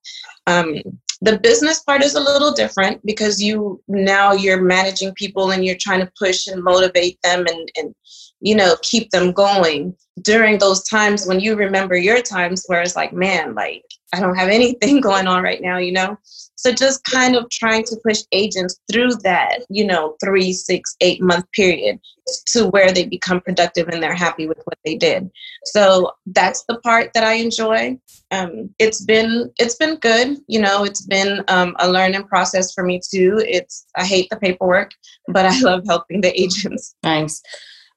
Um, 0.45 0.81
the 1.21 1.39
business 1.39 1.81
part 1.81 2.01
is 2.01 2.15
a 2.15 2.19
little 2.19 2.51
different 2.51 3.05
because 3.05 3.41
you 3.41 3.81
now 3.88 4.31
you're 4.31 4.61
managing 4.61 5.13
people 5.15 5.51
and 5.51 5.65
you're 5.65 5.75
trying 5.79 5.99
to 5.99 6.11
push 6.17 6.47
and 6.47 6.63
motivate 6.63 7.19
them 7.23 7.45
and, 7.47 7.71
and 7.75 7.93
you 8.39 8.55
know 8.55 8.75
keep 8.81 9.09
them 9.11 9.31
going. 9.31 9.95
During 10.21 10.57
those 10.57 10.83
times 10.83 11.25
when 11.25 11.39
you 11.39 11.55
remember 11.55 11.95
your 11.95 12.21
times 12.21 12.65
where 12.67 12.81
it's 12.81 12.95
like 12.95 13.13
man 13.13 13.55
like 13.55 13.85
i 14.13 14.19
don't 14.19 14.35
have 14.35 14.49
anything 14.49 14.99
going 15.09 15.27
on 15.27 15.41
right 15.41 15.61
now 15.61 15.77
you 15.77 15.93
know 15.93 16.17
so 16.59 16.73
just 16.73 17.05
kind 17.05 17.37
of 17.37 17.49
trying 17.49 17.85
to 17.85 17.95
push 18.05 18.19
agents 18.33 18.81
through 18.91 19.11
that, 19.23 19.59
you 19.69 19.87
know, 19.87 20.17
three, 20.21 20.51
six, 20.51 20.97
eight 20.99 21.21
month 21.21 21.49
period 21.53 22.01
to 22.47 22.67
where 22.67 22.91
they 22.91 23.05
become 23.05 23.39
productive 23.39 23.87
and 23.87 24.03
they're 24.03 24.13
happy 24.13 24.45
with 24.45 24.59
what 24.65 24.77
they 24.83 24.95
did. 24.95 25.31
So 25.63 26.11
that's 26.25 26.65
the 26.67 26.77
part 26.79 27.11
that 27.13 27.23
I 27.23 27.35
enjoy. 27.35 27.97
Um, 28.31 28.71
it's 28.77 29.05
been 29.05 29.49
it's 29.57 29.75
been 29.75 29.95
good. 29.95 30.37
You 30.47 30.59
know, 30.59 30.83
it's 30.83 31.05
been 31.05 31.45
um, 31.47 31.77
a 31.79 31.89
learning 31.89 32.25
process 32.25 32.73
for 32.73 32.83
me 32.83 32.99
too. 32.99 33.41
It's 33.47 33.85
I 33.95 34.05
hate 34.05 34.27
the 34.29 34.35
paperwork, 34.35 34.91
but 35.29 35.45
I 35.45 35.57
love 35.61 35.83
helping 35.87 36.19
the 36.19 36.37
agents. 36.37 36.93
Nice. 37.03 37.41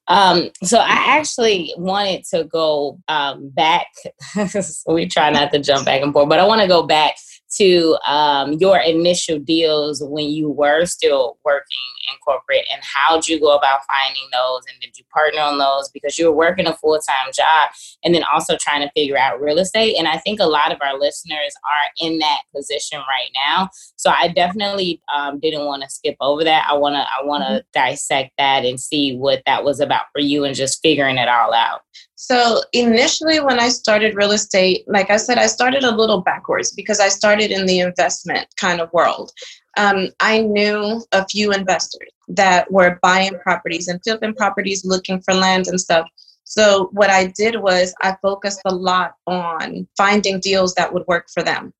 Um, 0.06 0.50
so 0.62 0.78
I 0.78 1.18
actually 1.18 1.74
wanted 1.76 2.24
to 2.30 2.44
go 2.44 3.00
um, 3.08 3.48
back. 3.48 3.88
we 4.86 5.06
try 5.06 5.30
not 5.30 5.50
to 5.52 5.58
jump 5.58 5.86
back 5.86 6.02
and 6.02 6.12
forth, 6.12 6.28
but 6.28 6.38
I 6.38 6.46
want 6.46 6.60
to 6.60 6.68
go 6.68 6.84
back 6.84 7.16
to 7.56 7.96
um, 8.06 8.52
your 8.54 8.78
initial 8.78 9.38
deals 9.38 10.02
when 10.04 10.28
you 10.28 10.48
were 10.50 10.84
still 10.84 11.38
working 11.44 11.76
in 12.10 12.18
corporate 12.24 12.64
and 12.72 12.82
how 12.82 13.16
did 13.16 13.28
you 13.28 13.40
go 13.40 13.56
about 13.56 13.80
finding 13.86 14.28
those 14.32 14.62
and 14.70 14.80
did 14.80 14.96
you 14.98 15.04
partner 15.12 15.40
on 15.40 15.58
those? 15.58 15.88
Because 15.90 16.18
you 16.18 16.26
were 16.26 16.36
working 16.36 16.66
a 16.66 16.76
full-time 16.76 17.30
job 17.34 17.70
and 18.04 18.14
then 18.14 18.24
also 18.32 18.56
trying 18.60 18.80
to 18.82 18.90
figure 18.94 19.18
out 19.18 19.40
real 19.40 19.58
estate 19.58 19.96
and 19.96 20.08
i 20.08 20.18
think 20.18 20.40
a 20.40 20.46
lot 20.46 20.72
of 20.72 20.78
our 20.80 20.98
listeners 20.98 21.54
are 21.64 22.06
in 22.06 22.18
that 22.18 22.42
position 22.54 22.98
right 23.00 23.30
now. 23.46 23.68
So 23.96 24.10
i 24.10 24.28
definitely 24.28 25.00
um, 25.14 25.38
didn't 25.40 25.66
want 25.66 25.82
to 25.82 25.90
skip 25.90 26.16
over 26.20 26.44
that. 26.44 26.66
I 26.68 26.74
want 26.74 26.94
to 26.94 27.00
i 27.00 27.24
want 27.24 27.44
to 27.44 27.50
mm-hmm. 27.50 27.88
dissect 27.88 28.32
that 28.38 28.64
and 28.64 28.80
see 28.80 29.16
what 29.16 29.42
that 29.46 29.64
was 29.64 29.80
about 29.80 30.04
for 30.12 30.20
you 30.20 30.44
and 30.44 30.54
just 30.54 30.80
figuring 30.82 31.18
it 31.18 31.28
all 31.28 31.52
out 31.54 31.82
so 32.22 32.62
initially, 32.72 33.40
when 33.40 33.58
I 33.58 33.68
started 33.68 34.14
real 34.14 34.30
estate, 34.30 34.84
like 34.86 35.10
I 35.10 35.16
said, 35.16 35.38
I 35.38 35.48
started 35.48 35.82
a 35.82 35.90
little 35.90 36.20
backwards 36.20 36.70
because 36.70 37.00
I 37.00 37.08
started 37.08 37.50
in 37.50 37.66
the 37.66 37.80
investment 37.80 38.46
kind 38.56 38.80
of 38.80 38.92
world. 38.92 39.32
Um, 39.76 40.06
I 40.20 40.42
knew 40.42 41.04
a 41.10 41.26
few 41.26 41.50
investors 41.50 42.10
that 42.28 42.70
were 42.70 43.00
buying 43.02 43.40
properties 43.40 43.88
and 43.88 44.00
flipping 44.04 44.34
properties, 44.34 44.84
looking 44.84 45.20
for 45.20 45.34
land 45.34 45.66
and 45.66 45.80
stuff. 45.80 46.06
So 46.44 46.90
what 46.92 47.10
I 47.10 47.32
did 47.36 47.56
was 47.56 47.92
I 48.02 48.14
focused 48.22 48.62
a 48.66 48.72
lot 48.72 49.14
on 49.26 49.88
finding 49.96 50.38
deals 50.38 50.74
that 50.74 50.94
would 50.94 51.08
work 51.08 51.26
for 51.28 51.42
them. 51.42 51.74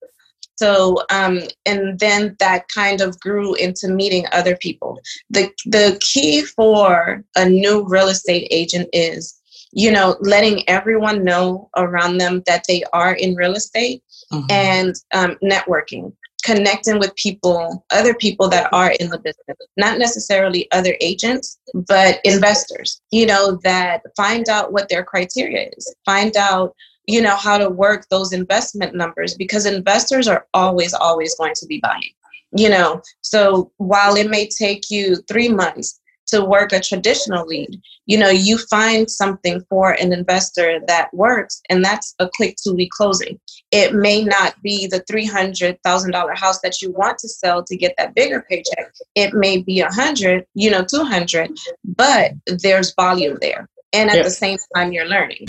So 0.56 1.04
um, 1.10 1.42
and 1.66 2.00
then 2.00 2.34
that 2.40 2.66
kind 2.66 3.00
of 3.00 3.20
grew 3.20 3.54
into 3.54 3.86
meeting 3.86 4.26
other 4.32 4.56
people. 4.56 5.00
The 5.30 5.52
the 5.66 5.96
key 6.00 6.42
for 6.42 7.22
a 7.36 7.48
new 7.48 7.86
real 7.86 8.08
estate 8.08 8.48
agent 8.50 8.88
is 8.92 9.38
you 9.72 9.90
know, 9.90 10.16
letting 10.20 10.68
everyone 10.68 11.24
know 11.24 11.68
around 11.76 12.18
them 12.18 12.42
that 12.46 12.64
they 12.68 12.82
are 12.92 13.14
in 13.14 13.34
real 13.34 13.54
estate 13.54 14.02
mm-hmm. 14.32 14.44
and 14.50 14.94
um, 15.14 15.36
networking, 15.42 16.12
connecting 16.44 16.98
with 16.98 17.14
people, 17.16 17.84
other 17.90 18.14
people 18.14 18.48
that 18.48 18.68
are 18.72 18.92
in 19.00 19.08
the 19.08 19.18
business, 19.18 19.56
not 19.76 19.98
necessarily 19.98 20.70
other 20.72 20.94
agents, 21.00 21.58
but 21.88 22.20
investors, 22.24 23.00
you 23.10 23.24
know, 23.24 23.58
that 23.64 24.02
find 24.16 24.48
out 24.48 24.72
what 24.72 24.88
their 24.88 25.04
criteria 25.04 25.70
is, 25.76 25.94
find 26.04 26.36
out 26.36 26.74
you 27.06 27.20
know 27.20 27.36
how 27.36 27.58
to 27.58 27.68
work 27.68 28.06
those 28.10 28.32
investment 28.32 28.94
numbers 28.94 29.34
because 29.34 29.66
investors 29.66 30.28
are 30.28 30.46
always 30.54 30.94
always 30.94 31.34
going 31.34 31.54
to 31.54 31.66
be 31.66 31.80
buying 31.80 32.12
you 32.56 32.68
know 32.68 33.02
so 33.22 33.72
while 33.78 34.14
it 34.14 34.30
may 34.30 34.46
take 34.46 34.90
you 34.90 35.16
3 35.28 35.48
months 35.48 36.00
to 36.32 36.44
work 36.44 36.72
a 36.72 36.80
traditional 36.80 37.46
lead. 37.46 37.80
You 38.06 38.18
know, 38.18 38.30
you 38.30 38.58
find 38.58 39.10
something 39.10 39.62
for 39.68 39.92
an 39.92 40.12
investor 40.12 40.80
that 40.86 41.12
works, 41.12 41.60
and 41.68 41.84
that's 41.84 42.14
a 42.18 42.28
quick 42.36 42.56
two 42.62 42.74
week 42.74 42.90
closing. 42.90 43.38
It 43.70 43.94
may 43.94 44.24
not 44.24 44.60
be 44.62 44.86
the 44.86 45.00
$300,000 45.10 46.36
house 46.36 46.60
that 46.60 46.80
you 46.82 46.90
want 46.92 47.18
to 47.18 47.28
sell 47.28 47.64
to 47.64 47.76
get 47.76 47.94
that 47.98 48.14
bigger 48.14 48.44
paycheck. 48.48 48.92
It 49.14 49.34
may 49.34 49.62
be 49.62 49.80
a 49.80 49.90
hundred, 49.90 50.46
you 50.54 50.70
know, 50.70 50.84
200, 50.84 51.50
but 51.84 52.32
there's 52.46 52.94
volume 52.94 53.38
there. 53.40 53.68
And 53.92 54.10
at 54.10 54.24
the 54.24 54.30
same 54.30 54.58
time, 54.74 54.92
you're 54.92 55.06
learning. 55.06 55.46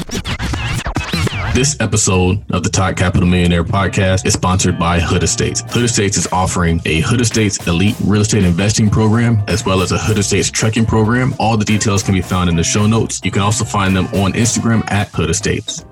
This 1.54 1.78
episode 1.80 2.44
of 2.52 2.64
the 2.64 2.70
Todd 2.72 2.98
Capital 2.98 3.28
Millionaire 3.28 3.64
podcast 3.64 4.26
is 4.26 4.34
sponsored 4.34 4.80
by 4.80 5.00
Hood 5.00 5.22
Estates. 5.22 5.62
Hood 5.72 5.84
Estates 5.84 6.18
is 6.18 6.26
offering 6.32 6.82
a 6.86 7.02
Hood 7.02 7.22
Estates 7.22 7.68
Elite 7.68 7.96
Real 8.04 8.22
Estate 8.22 8.44
Investing 8.44 8.90
Program 8.90 9.44
as 9.48 9.64
well 9.64 9.84
as 9.84 9.92
a 9.92 10.00
Hood 10.00 10.18
Estates 10.18 10.50
Trucking 10.50 10.88
Program. 10.88 11.36
All 11.38 11.56
the 11.56 11.64
details 11.64 12.02
can 12.02 12.16
be 12.16 12.24
found 12.24 12.50
in 12.50 12.56
the 12.56 12.64
show 12.64 12.88
notes. 12.88 13.22
You 13.24 13.30
can 13.30 13.44
also 13.44 13.64
find 13.64 13.96
them 13.96 14.08
on 14.08 14.34
Instagram 14.34 14.84
at 14.92 15.10
Hood 15.10 15.30
Estates. 15.30 15.86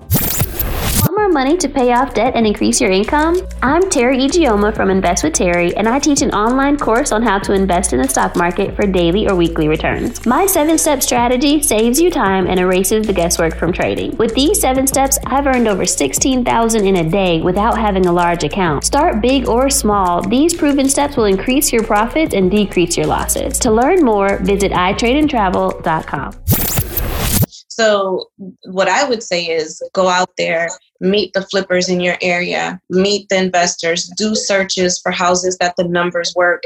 Money 1.32 1.56
to 1.56 1.70
pay 1.70 1.94
off 1.94 2.14
debt 2.14 2.34
and 2.36 2.46
increase 2.46 2.82
your 2.82 2.92
income? 2.92 3.38
I'm 3.64 3.84
Teri 3.84 4.28
Ijeoma 4.28 4.76
from 4.76 4.90
Invest 4.90 5.24
with 5.24 5.32
Teri, 5.32 5.74
and 5.78 5.88
I 5.88 5.98
teach 5.98 6.22
an 6.22 6.32
online 6.32 6.78
course 6.78 7.14
on 7.14 7.24
how 7.24 7.40
to 7.40 7.54
invest 7.54 7.94
in 7.94 8.02
the 8.02 8.08
stock 8.08 8.36
market 8.36 8.76
for 8.76 8.86
daily 8.86 9.30
or 9.30 9.36
weekly 9.38 9.70
returns. 9.70 10.26
My 10.26 10.46
seven 10.46 10.78
step 10.78 11.02
strategy 11.02 11.64
saves 11.64 12.02
you 12.02 12.12
time 12.12 12.48
and 12.48 12.60
erases 12.60 13.08
the 13.08 13.14
guesswork 13.14 13.56
from 13.56 13.72
trading. 13.72 14.18
With 14.18 14.36
these 14.36 14.60
seven 14.60 14.86
steps, 14.88 15.18
I've 15.26 15.48
earned 15.48 15.70
over 15.70 15.86
16000 15.86 16.86
in 16.86 16.98
a 16.98 17.10
day 17.10 17.40
without 17.40 17.78
having 17.78 18.08
a 18.08 18.12
large 18.12 18.44
account. 18.44 18.84
Start 18.84 19.22
big 19.22 19.48
or 19.48 19.70
small, 19.70 20.22
these 20.22 20.54
proven 20.54 20.90
steps 20.90 21.16
will 21.16 21.26
increase 21.26 21.72
your 21.72 21.86
profits 21.86 22.34
and 22.34 22.52
decrease 22.52 22.98
your 22.98 23.08
losses. 23.08 23.58
To 23.60 23.72
learn 23.72 24.04
more, 24.04 24.40
visit 24.40 24.74
itradeandtravel.com. 24.74 26.41
So, 27.82 28.30
what 28.66 28.88
I 28.88 29.10
would 29.10 29.24
say 29.24 29.44
is 29.44 29.82
go 29.94 30.08
out 30.08 30.30
there, 30.38 30.70
meet 31.00 31.34
the 31.34 31.42
flippers 31.42 31.90
in 31.90 32.00
your 32.00 32.16
area, 32.22 32.80
meet 32.92 33.28
the 33.30 33.38
investors, 33.38 34.08
do 34.18 34.36
searches 34.36 35.00
for 35.00 35.12
houses 35.12 35.58
that 35.58 35.74
the 35.78 35.88
numbers 35.88 36.32
work, 36.36 36.62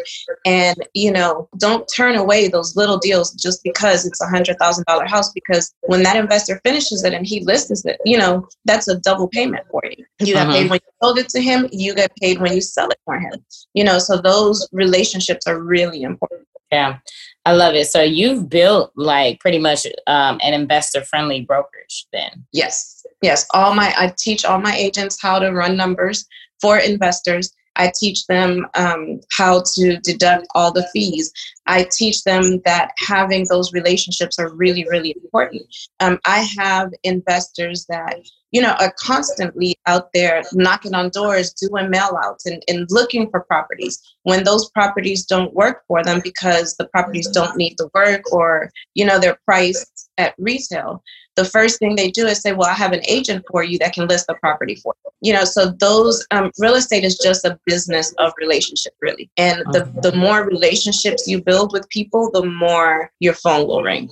and 0.46 0.76
you 0.94 1.14
know, 1.14 1.48
don't 1.58 1.88
turn 1.96 2.18
away 2.18 2.50
those 2.50 2.76
little 2.76 2.98
deals 2.98 3.34
just 3.36 3.64
because 3.64 4.06
it's 4.06 4.20
a 4.20 4.28
hundred 4.28 4.58
thousand 4.60 4.84
dollar 4.88 5.06
house. 5.06 5.32
Because 5.32 5.74
when 5.84 6.04
that 6.04 6.18
investor 6.18 6.60
finishes 6.66 7.06
it 7.06 7.14
and 7.14 7.26
he 7.26 7.40
lists 7.46 7.86
it, 7.86 7.98
you 8.04 8.18
know, 8.18 8.46
that's 8.66 8.90
a 8.90 9.00
double 9.00 9.30
payment 9.30 9.64
for 9.72 9.84
you. 9.86 10.04
You 10.20 10.34
got 10.34 10.48
uh-huh. 10.48 10.58
paid 10.58 10.70
when 10.70 10.80
you 10.84 10.92
sold 11.02 11.18
it 11.18 11.30
to 11.30 11.42
him. 11.42 11.70
You 11.72 11.96
get 11.96 12.12
paid 12.18 12.42
when 12.42 12.54
you 12.54 12.62
sell 12.62 12.90
it 12.90 13.00
for 13.06 13.18
him. 13.18 13.34
You 13.74 13.86
know, 13.86 14.00
so 14.00 14.18
those 14.18 14.68
relationships 14.74 15.48
are 15.48 15.62
really 15.62 16.02
important. 16.02 16.46
Yeah. 16.74 16.98
I 17.46 17.54
love 17.54 17.76
it. 17.76 17.88
So 17.88 18.02
you've 18.02 18.50
built 18.50 18.92
like 18.96 19.40
pretty 19.40 19.60
much 19.60 19.86
um, 20.08 20.40
an 20.44 20.54
investor 20.54 21.04
friendly 21.04 21.42
brokerage 21.42 22.08
then. 22.12 22.46
Yes. 22.52 23.06
Yes. 23.22 23.46
All 23.54 23.76
my 23.76 23.94
I 23.98 24.14
teach 24.18 24.44
all 24.44 24.60
my 24.60 24.76
agents 24.76 25.22
how 25.22 25.40
to 25.40 25.52
run 25.52 25.78
numbers 25.78 26.26
for 26.60 26.78
investors. 26.78 27.54
I 27.76 27.92
teach 28.00 28.26
them 28.28 28.66
um, 28.76 29.20
how 29.38 29.64
to 29.76 29.98
deduct 29.98 30.48
all 30.56 30.72
the 30.72 30.88
fees. 30.94 31.32
I 31.68 31.88
teach 31.92 32.24
them 32.24 32.62
that 32.66 32.92
having 32.98 33.46
those 33.50 33.74
relationships 33.74 34.38
are 34.40 34.54
really, 34.54 34.86
really 34.90 35.16
important. 35.22 35.64
Um, 36.00 36.20
I 36.26 36.48
have 36.58 36.92
investors 37.04 37.86
that 37.90 38.20
you 38.56 38.62
know, 38.62 38.74
are 38.80 38.94
constantly 38.98 39.76
out 39.86 40.14
there 40.14 40.42
knocking 40.54 40.94
on 40.94 41.10
doors, 41.10 41.52
doing 41.52 41.90
mail 41.90 42.18
outs 42.24 42.46
and, 42.46 42.64
and 42.70 42.88
looking 42.90 43.30
for 43.30 43.42
properties. 43.42 44.02
When 44.24 44.46
those 44.46 44.70
properties 44.70 45.26
don't 45.26 45.54
work 45.54 45.84
for 45.90 46.02
them 46.02 46.22
because 46.24 46.74
the 46.78 46.88
properties 46.88 47.28
don't 47.28 47.58
need 47.58 47.76
the 47.78 47.90
work 47.94 48.32
or, 48.32 48.72
you 48.94 49.06
know, 49.06 49.20
they're 49.20 49.38
priced 49.46 50.10
at 50.18 50.36
retail, 50.38 51.04
the 51.36 51.44
first 51.44 51.80
thing 51.80 51.96
they 51.96 52.10
do 52.10 52.26
is 52.28 52.42
say, 52.42 52.54
well, 52.54 52.70
I 52.70 52.76
have 52.76 52.94
an 52.94 53.02
agent 53.10 53.44
for 53.52 53.62
you 53.62 53.78
that 53.80 53.94
can 53.94 54.08
list 54.08 54.28
the 54.28 54.36
property 54.36 54.76
for 54.76 54.96
you. 55.04 55.12
You 55.22 55.34
know, 55.34 55.44
so 55.44 55.72
those 55.80 56.26
um, 56.32 56.52
real 56.58 56.76
estate 56.76 57.04
is 57.04 57.18
just 57.18 57.44
a 57.44 57.60
business 57.66 58.14
of 58.20 58.32
relationship, 58.38 58.94
really. 59.02 59.30
And 59.36 59.66
the, 59.74 59.92
the 60.02 60.16
more 60.16 60.46
relationships 60.46 61.28
you 61.28 61.42
build 61.42 61.55
with 61.72 61.90
people, 61.90 62.30
the 62.32 62.46
more 62.46 63.12
your 63.20 63.34
phone 63.34 63.68
will 63.68 63.84
ring. 63.84 64.10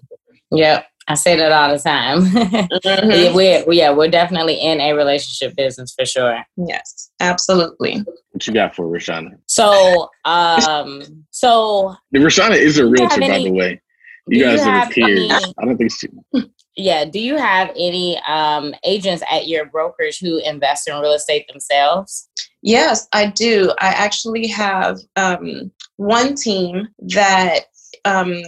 Yep. 0.52 0.86
I 1.08 1.16
say 1.16 1.36
that 1.36 1.52
all 1.52 1.76
the 1.76 1.80
time. 1.80 2.22
mm-hmm. 2.26 3.36
we're 3.36 3.72
yeah, 3.74 3.92
we're 3.92 4.10
definitely 4.10 4.56
in 4.56 4.80
a 4.80 4.94
relationship 4.94 5.56
business 5.56 5.94
for 5.98 6.06
sure. 6.06 6.44
Yes, 6.56 7.12
absolutely. 7.20 8.04
What 8.32 8.48
you 8.48 8.54
got 8.54 8.76
for 8.76 8.86
Rashana? 8.86 9.38
So, 9.48 10.10
um, 10.24 11.04
so 11.32 11.96
Rashana 12.16 12.56
is 12.56 12.78
a 12.78 12.86
realtor, 12.86 13.20
by 13.20 13.40
the 13.40 13.52
way. 13.52 13.82
You 14.28 14.46
guys 14.46 14.66
you 14.66 14.72
are 14.72 14.90
peers. 14.90 15.20
Any, 15.20 15.54
I 15.58 15.66
don't 15.66 15.78
think 15.78 15.92
she. 15.92 16.08
Yeah. 16.76 17.06
Do 17.06 17.20
you 17.20 17.38
have 17.38 17.70
any 17.78 18.20
um, 18.28 18.74
agents 18.84 19.24
at 19.30 19.48
your 19.48 19.68
brokerage 19.68 20.18
who 20.20 20.40
invest 20.44 20.88
in 20.88 21.00
real 21.00 21.14
estate 21.14 21.48
themselves? 21.48 22.28
Yes, 22.64 23.08
I 23.14 23.28
do. 23.28 23.72
I 23.80 23.90
actually 23.90 24.48
have 24.48 24.98
um, 25.16 25.72
one 25.98 26.36
team 26.36 26.88
that 27.00 27.66
um, 28.06 28.42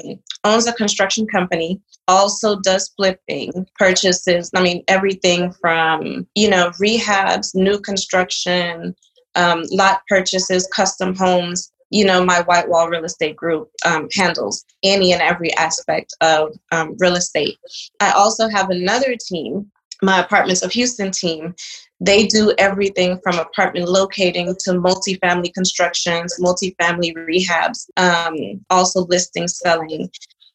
owns 0.44 0.68
a 0.68 0.74
construction 0.74 1.28
company 1.28 1.80
also 2.08 2.60
does 2.60 2.90
flipping 2.96 3.52
purchases 3.80 4.52
i 4.56 4.62
mean 4.62 4.84
everything 4.88 5.52
from 5.54 6.28
you 6.36 6.48
know 6.48 6.70
rehabs 6.72 7.56
new 7.56 7.80
construction 7.80 8.96
um, 9.36 9.64
lot 9.72 10.02
purchases 10.08 10.68
custom 10.74 11.16
homes. 11.16 11.72
You 11.92 12.04
know 12.04 12.26
my 12.26 12.42
white 12.42 12.68
wall 12.68 12.90
real 12.90 13.06
estate 13.06 13.36
group 13.36 13.70
um, 13.86 14.08
handles 14.14 14.66
any 14.84 15.14
and 15.14 15.22
every 15.22 15.54
aspect 15.54 16.16
of 16.20 16.58
um, 16.72 16.96
real 17.00 17.16
estate. 17.16 17.58
I 18.00 18.12
also 18.12 18.50
have 18.50 18.70
another 18.70 19.16
team 19.16 19.72
my 20.02 20.20
apartments 20.20 20.62
of 20.62 20.74
houston 20.74 21.10
team 21.10 21.56
they 22.00 22.28
do 22.28 22.54
everything 22.58 23.20
from 23.24 23.40
apartment 23.40 23.88
locating 23.88 24.48
to 24.60 24.72
multifamily 24.72 25.54
constructions, 25.54 26.38
multifamily 26.40 27.14
rehabs, 27.16 27.88
um, 27.98 28.64
also 28.70 29.06
listing, 29.06 29.48
selling. 29.48 30.10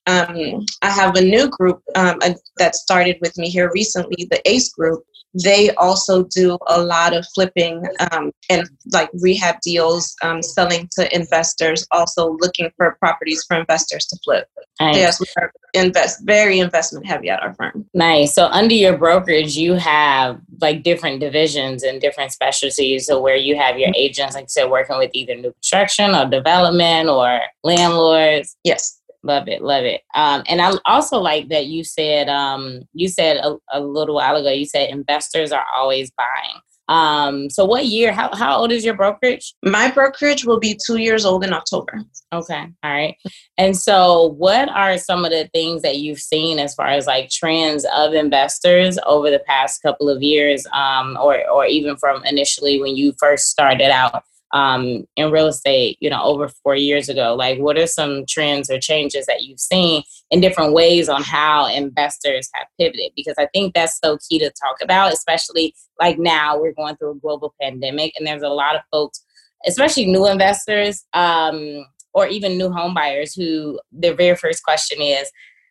Um, 0.07 0.67
I 0.83 0.91
have 0.91 1.17
a 1.17 1.21
new 1.23 1.49
group 1.49 1.83
um, 1.95 2.19
that 2.59 2.75
started 2.75 3.19
with 3.21 3.37
me 3.39 3.49
here 3.49 3.71
recently, 3.73 4.27
the 4.31 4.41
ACE 4.49 4.71
group. 4.71 5.05
They 5.35 5.71
also 5.77 6.25
do 6.25 6.59
a 6.69 6.81
lot 6.83 7.15
of 7.15 7.27
flipping 7.35 7.85
um, 8.11 8.33
and 8.49 8.69
like 8.93 9.11
rehab 9.21 9.57
deals, 9.63 10.15
um, 10.23 10.43
selling 10.43 10.89
to 10.93 11.15
investors, 11.15 11.87
also 11.93 12.37
looking 12.41 12.71
for 12.77 12.97
properties 12.99 13.45
for 13.47 13.57
investors 13.57 14.07
to 14.07 14.19
flip. 14.25 14.49
Nice. 14.81 14.97
Yes, 14.97 15.21
we 15.21 15.27
are 15.37 15.53
invest 15.75 16.21
very 16.25 16.59
investment 16.59 17.07
heavy 17.07 17.31
at 17.31 17.43
our 17.43 17.55
firm. 17.55 17.87
Nice. 17.95 18.35
So 18.35 18.47
under 18.47 18.75
your 18.75 18.97
brokerage, 18.97 19.57
you 19.57 19.75
have 19.75 20.41
like 20.61 20.83
different 20.83 21.21
divisions 21.21 21.83
and 21.83 22.01
different 22.01 22.33
specialties. 22.33 23.07
So 23.07 23.21
where 23.21 23.37
you 23.37 23.57
have 23.57 23.79
your 23.79 23.93
agents, 23.95 24.35
like 24.35 24.45
you 24.45 24.49
said, 24.49 24.71
working 24.71 24.99
with 24.99 25.11
either 25.13 25.35
new 25.37 25.53
construction 25.53 26.15
or 26.15 26.29
development 26.29 27.09
or 27.09 27.41
landlords. 27.63 28.57
Yes. 28.65 29.00
Love 29.23 29.49
it, 29.49 29.63
love 29.63 29.85
it. 29.85 30.01
Um, 30.15 30.43
and 30.49 30.63
I 30.63 30.73
also 30.87 31.19
like 31.19 31.49
that 31.51 31.67
you 31.67 31.85
said 31.85 32.29
um, 32.29 32.83
you 32.95 33.09
said 33.09 33.37
a, 33.37 33.57
a, 33.71 33.81
little 33.81 34.15
while 34.15 34.37
ago. 34.37 34.51
You 34.51 34.65
said 34.65 34.89
investors 34.89 35.53
are 35.53 35.67
always 35.75 36.11
buying. 36.11 36.61
Um, 36.89 37.51
so 37.51 37.65
what 37.65 37.85
year? 37.87 38.13
How 38.13 38.35
how 38.35 38.57
old 38.57 38.73
is 38.73 38.85
your 38.85 38.95
brokerage? 38.95 39.55
My 39.63 39.91
brokerage 39.91 40.45
will 40.47 40.59
be 40.59 40.79
two 40.87 40.97
years 40.97 41.27
old 41.27 41.45
in 41.45 41.53
October. 41.53 42.03
Okay, 42.33 42.67
all 42.83 42.91
right. 42.91 43.15
And 43.59 43.77
so, 43.77 44.31
what 44.39 44.71
are 44.71 44.97
some 44.97 45.25
of 45.25 45.31
the 45.31 45.49
things 45.53 45.83
that 45.83 45.99
you've 45.99 46.19
seen 46.19 46.59
as 46.59 46.75
far 46.75 46.87
as 46.87 47.07
like 47.07 47.29
trends 47.29 47.87
of 47.95 48.15
investors 48.15 48.99
over 49.07 49.31
the 49.31 49.39
past 49.41 49.83
couple 49.83 50.09
of 50.09 50.23
years, 50.23 50.67
um, 50.73 51.19
or 51.21 51.49
or 51.49 51.67
even 51.67 51.97
from 51.97 52.25
initially 52.25 52.81
when 52.81 52.97
you 52.97 53.13
first 53.21 53.49
started 53.49 53.93
out? 53.93 54.25
Um, 54.53 55.05
in 55.17 55.31
real 55.31 55.47
estate, 55.47 55.97
you 56.01 56.11
know, 56.11 56.23
over 56.23 56.49
four 56.49 56.75
years 56.75 57.09
ago? 57.09 57.35
Like, 57.35 57.59
what 57.59 57.79
are 57.79 57.87
some 57.87 58.25
trends 58.29 58.71
or 58.71 58.79
changes 58.79 59.27
that 59.27 59.43
you've 59.43 59.61
seen 59.61 60.03
in 60.31 60.41
different 60.41 60.73
ways 60.73 61.09
on 61.09 61.23
how 61.23 61.67
investors 61.67 62.49
have 62.55 62.67
pivoted? 62.79 63.13
Because 63.17 63.37
I 63.39 63.47
think 63.53 63.75
that's 63.75 63.99
so 64.03 64.19
key 64.29 64.39
to 64.39 64.51
talk 64.51 64.77
about, 64.83 65.13
especially 65.13 65.75
like 66.01 66.19
now 66.19 66.59
we're 66.59 66.75
going 66.75 66.97
through 66.97 67.13
a 67.13 67.21
global 67.21 67.55
pandemic, 67.61 68.13
and 68.19 68.27
there's 68.27 68.43
a 68.43 68.49
lot 68.49 68.77
of 68.77 68.83
folks, 68.91 69.25
especially 69.67 70.07
new 70.07 70.27
investors. 70.27 71.05
Um, 71.13 71.87
or 72.13 72.27
even 72.27 72.59
new 72.59 72.73
home 72.73 72.93
buyers 72.93 73.35
who 73.35 73.79
their 73.93 74.15
very 74.15 74.37
first 74.37 74.65
question 74.65 75.01
is 75.01 75.31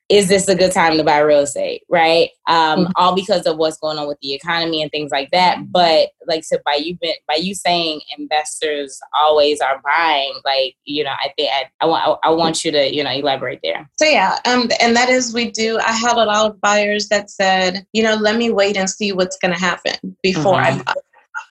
is 0.09 0.27
this 0.27 0.47
a 0.47 0.55
good 0.55 0.71
time 0.71 0.97
to 0.97 1.03
buy 1.03 1.19
real 1.19 1.41
estate 1.41 1.83
right 1.89 2.31
um, 2.47 2.79
mm-hmm. 2.79 2.91
all 2.95 3.15
because 3.15 3.45
of 3.45 3.57
what's 3.57 3.77
going 3.77 3.97
on 3.97 4.07
with 4.07 4.17
the 4.21 4.33
economy 4.33 4.81
and 4.81 4.91
things 4.91 5.11
like 5.11 5.29
that 5.31 5.71
but 5.71 6.09
like 6.27 6.43
so 6.43 6.57
by 6.65 6.75
you 6.75 6.97
by 7.27 7.35
you 7.35 7.53
saying 7.53 8.01
investors 8.17 8.99
always 9.13 9.61
are 9.61 9.81
buying 9.83 10.33
like 10.43 10.75
you 10.85 11.03
know 11.03 11.11
i 11.11 11.31
think 11.37 11.51
i, 11.53 11.65
I 11.79 11.85
want 11.85 12.19
I, 12.23 12.29
want 12.31 12.65
you 12.65 12.71
to 12.71 12.93
you 12.93 13.03
know 13.03 13.11
elaborate 13.11 13.59
there 13.63 13.89
so 13.97 14.05
yeah 14.05 14.39
um 14.45 14.69
and 14.79 14.95
that 14.95 15.09
is 15.09 15.33
we 15.33 15.51
do 15.51 15.79
i 15.79 15.91
had 15.91 16.13
a 16.13 16.25
lot 16.25 16.49
of 16.49 16.59
buyers 16.61 17.07
that 17.09 17.29
said 17.29 17.85
you 17.93 18.03
know 18.03 18.15
let 18.15 18.35
me 18.35 18.49
wait 18.49 18.77
and 18.77 18.89
see 18.89 19.11
what's 19.11 19.37
going 19.37 19.53
to 19.53 19.59
happen 19.59 20.15
before 20.23 20.55
mm-hmm. 20.55 20.79
i 20.79 20.83
buy 20.83 20.93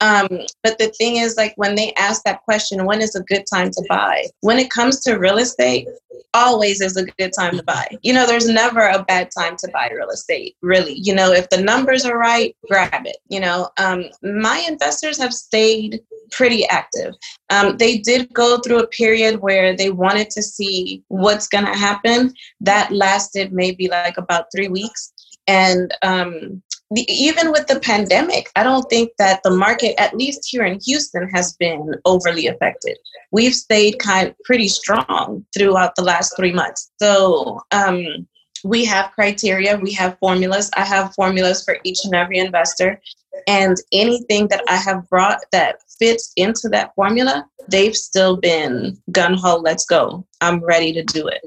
um, 0.00 0.28
but 0.62 0.78
the 0.78 0.92
thing 0.98 1.16
is, 1.16 1.36
like 1.36 1.54
when 1.56 1.74
they 1.74 1.92
ask 1.94 2.22
that 2.24 2.42
question, 2.44 2.84
when 2.84 3.00
is 3.02 3.14
a 3.14 3.22
good 3.24 3.44
time 3.52 3.70
to 3.70 3.84
buy? 3.88 4.26
When 4.40 4.58
it 4.58 4.70
comes 4.70 5.00
to 5.00 5.18
real 5.18 5.38
estate, 5.38 5.88
always 6.34 6.80
is 6.80 6.96
a 6.96 7.04
good 7.04 7.32
time 7.38 7.56
to 7.56 7.62
buy. 7.62 7.88
You 8.02 8.12
know, 8.12 8.26
there's 8.26 8.48
never 8.48 8.80
a 8.80 9.02
bad 9.02 9.30
time 9.36 9.56
to 9.56 9.70
buy 9.72 9.90
real 9.94 10.10
estate, 10.10 10.56
really. 10.62 10.94
You 10.94 11.14
know, 11.14 11.32
if 11.32 11.48
the 11.48 11.60
numbers 11.60 12.04
are 12.04 12.18
right, 12.18 12.54
grab 12.68 13.06
it. 13.06 13.16
You 13.28 13.40
know, 13.40 13.70
um, 13.78 14.04
my 14.22 14.64
investors 14.68 15.18
have 15.18 15.32
stayed 15.32 16.00
pretty 16.30 16.66
active. 16.66 17.14
Um, 17.50 17.76
they 17.76 17.98
did 17.98 18.32
go 18.32 18.58
through 18.58 18.80
a 18.80 18.88
period 18.88 19.40
where 19.40 19.74
they 19.76 19.90
wanted 19.90 20.30
to 20.30 20.42
see 20.42 21.02
what's 21.08 21.48
going 21.48 21.66
to 21.66 21.74
happen. 21.74 22.34
That 22.60 22.92
lasted 22.92 23.52
maybe 23.52 23.88
like 23.88 24.18
about 24.18 24.46
three 24.54 24.68
weeks. 24.68 25.12
And 25.46 25.94
um, 26.02 26.62
the, 26.90 27.04
even 27.12 27.52
with 27.52 27.66
the 27.66 27.80
pandemic, 27.80 28.50
I 28.56 28.62
don't 28.62 28.88
think 28.88 29.10
that 29.18 29.42
the 29.42 29.50
market, 29.50 30.00
at 30.00 30.16
least 30.16 30.48
here 30.48 30.64
in 30.64 30.80
Houston, 30.86 31.28
has 31.34 31.52
been 31.54 31.94
overly 32.04 32.46
affected. 32.46 32.96
We've 33.30 33.54
stayed 33.54 33.98
kind 33.98 34.34
pretty 34.44 34.68
strong 34.68 35.44
throughout 35.56 35.96
the 35.96 36.02
last 36.02 36.34
three 36.36 36.52
months. 36.52 36.90
So 37.00 37.60
um, 37.72 38.26
we 38.64 38.84
have 38.86 39.12
criteria, 39.12 39.76
we 39.76 39.92
have 39.92 40.18
formulas. 40.18 40.70
I 40.76 40.84
have 40.84 41.14
formulas 41.14 41.62
for 41.64 41.78
each 41.84 42.04
and 42.04 42.14
every 42.14 42.38
investor. 42.38 43.00
And 43.46 43.76
anything 43.92 44.48
that 44.48 44.64
I 44.68 44.76
have 44.76 45.08
brought 45.08 45.40
that 45.52 45.76
fits 45.98 46.32
into 46.36 46.68
that 46.70 46.94
formula, 46.94 47.46
they've 47.68 47.96
still 47.96 48.36
been 48.36 48.96
gun 49.12 49.34
ho, 49.34 49.56
let's 49.56 49.84
go. 49.84 50.26
I'm 50.40 50.64
ready 50.64 50.92
to 50.92 51.02
do 51.02 51.26
it. 51.28 51.42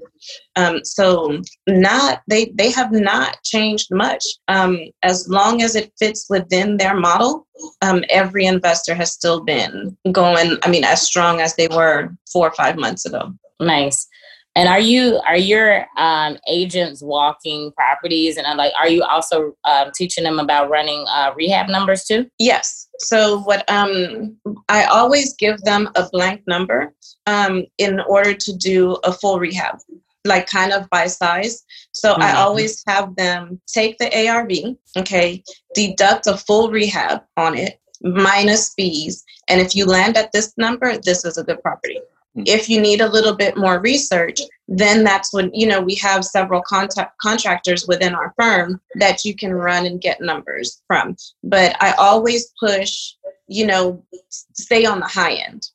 Um, 0.55 0.83
so 0.83 1.41
not 1.67 2.21
they 2.27 2.51
they 2.55 2.69
have 2.71 2.91
not 2.91 3.41
changed 3.43 3.87
much. 3.91 4.23
Um, 4.47 4.79
as 5.01 5.27
long 5.27 5.61
as 5.61 5.75
it 5.75 5.91
fits 5.97 6.27
within 6.29 6.77
their 6.77 6.95
model, 6.95 7.47
um, 7.81 8.03
every 8.09 8.45
investor 8.45 8.93
has 8.93 9.11
still 9.11 9.43
been 9.43 9.97
going. 10.11 10.57
I 10.63 10.69
mean, 10.69 10.83
as 10.83 11.01
strong 11.01 11.41
as 11.41 11.55
they 11.55 11.67
were 11.67 12.09
four 12.31 12.47
or 12.47 12.53
five 12.53 12.77
months 12.77 13.05
ago. 13.05 13.33
Nice. 13.59 14.07
And 14.55 14.67
are 14.67 14.79
you 14.79 15.19
are 15.25 15.37
your 15.37 15.85
um, 15.97 16.37
agents 16.47 17.01
walking 17.01 17.71
properties 17.71 18.37
and 18.37 18.45
uh, 18.45 18.55
like 18.55 18.73
are 18.77 18.89
you 18.89 19.03
also 19.03 19.53
um, 19.63 19.91
teaching 19.95 20.25
them 20.25 20.39
about 20.39 20.69
running 20.69 21.05
uh, 21.07 21.31
rehab 21.35 21.69
numbers 21.69 22.03
too? 22.03 22.27
Yes. 22.37 22.87
So 22.99 23.39
what 23.41 23.69
um, 23.71 24.37
I 24.67 24.83
always 24.85 25.33
give 25.35 25.61
them 25.61 25.89
a 25.95 26.07
blank 26.11 26.41
number 26.47 26.93
um, 27.27 27.65
in 27.77 28.01
order 28.01 28.33
to 28.33 28.53
do 28.57 28.97
a 29.05 29.13
full 29.13 29.39
rehab, 29.39 29.77
like 30.25 30.47
kind 30.47 30.73
of 30.73 30.89
by 30.89 31.07
size. 31.07 31.63
So 31.93 32.13
mm-hmm. 32.13 32.21
I 32.21 32.33
always 32.33 32.83
have 32.87 33.15
them 33.15 33.61
take 33.67 33.97
the 33.99 34.27
ARV, 34.27 34.75
okay, 34.97 35.43
deduct 35.75 36.27
a 36.27 36.35
full 36.37 36.71
rehab 36.71 37.21
on 37.37 37.57
it 37.57 37.77
minus 38.03 38.73
fees, 38.73 39.23
and 39.47 39.61
if 39.61 39.75
you 39.75 39.85
land 39.85 40.17
at 40.17 40.31
this 40.31 40.53
number, 40.57 40.97
this 40.97 41.23
is 41.23 41.37
a 41.37 41.43
good 41.43 41.61
property. 41.61 41.99
Hmm. 42.35 42.43
If 42.45 42.69
you 42.69 42.79
need 42.79 43.01
a 43.01 43.09
little 43.09 43.35
bit 43.35 43.57
more 43.57 43.79
research, 43.79 44.39
then 44.67 45.03
that's 45.03 45.33
when, 45.33 45.53
you 45.53 45.67
know, 45.67 45.81
we 45.81 45.95
have 45.95 46.23
several 46.23 46.61
contact 46.61 47.17
contractors 47.19 47.87
within 47.87 48.15
our 48.15 48.33
firm 48.39 48.79
that 48.95 49.25
you 49.25 49.35
can 49.35 49.53
run 49.53 49.85
and 49.85 50.01
get 50.01 50.21
numbers 50.21 50.81
from. 50.87 51.15
But 51.43 51.75
I 51.81 51.91
always 51.93 52.51
push, 52.59 53.13
you 53.47 53.65
know, 53.65 54.03
stay 54.29 54.85
on 54.85 54.99
the 54.99 55.07
high 55.07 55.33
end. 55.33 55.67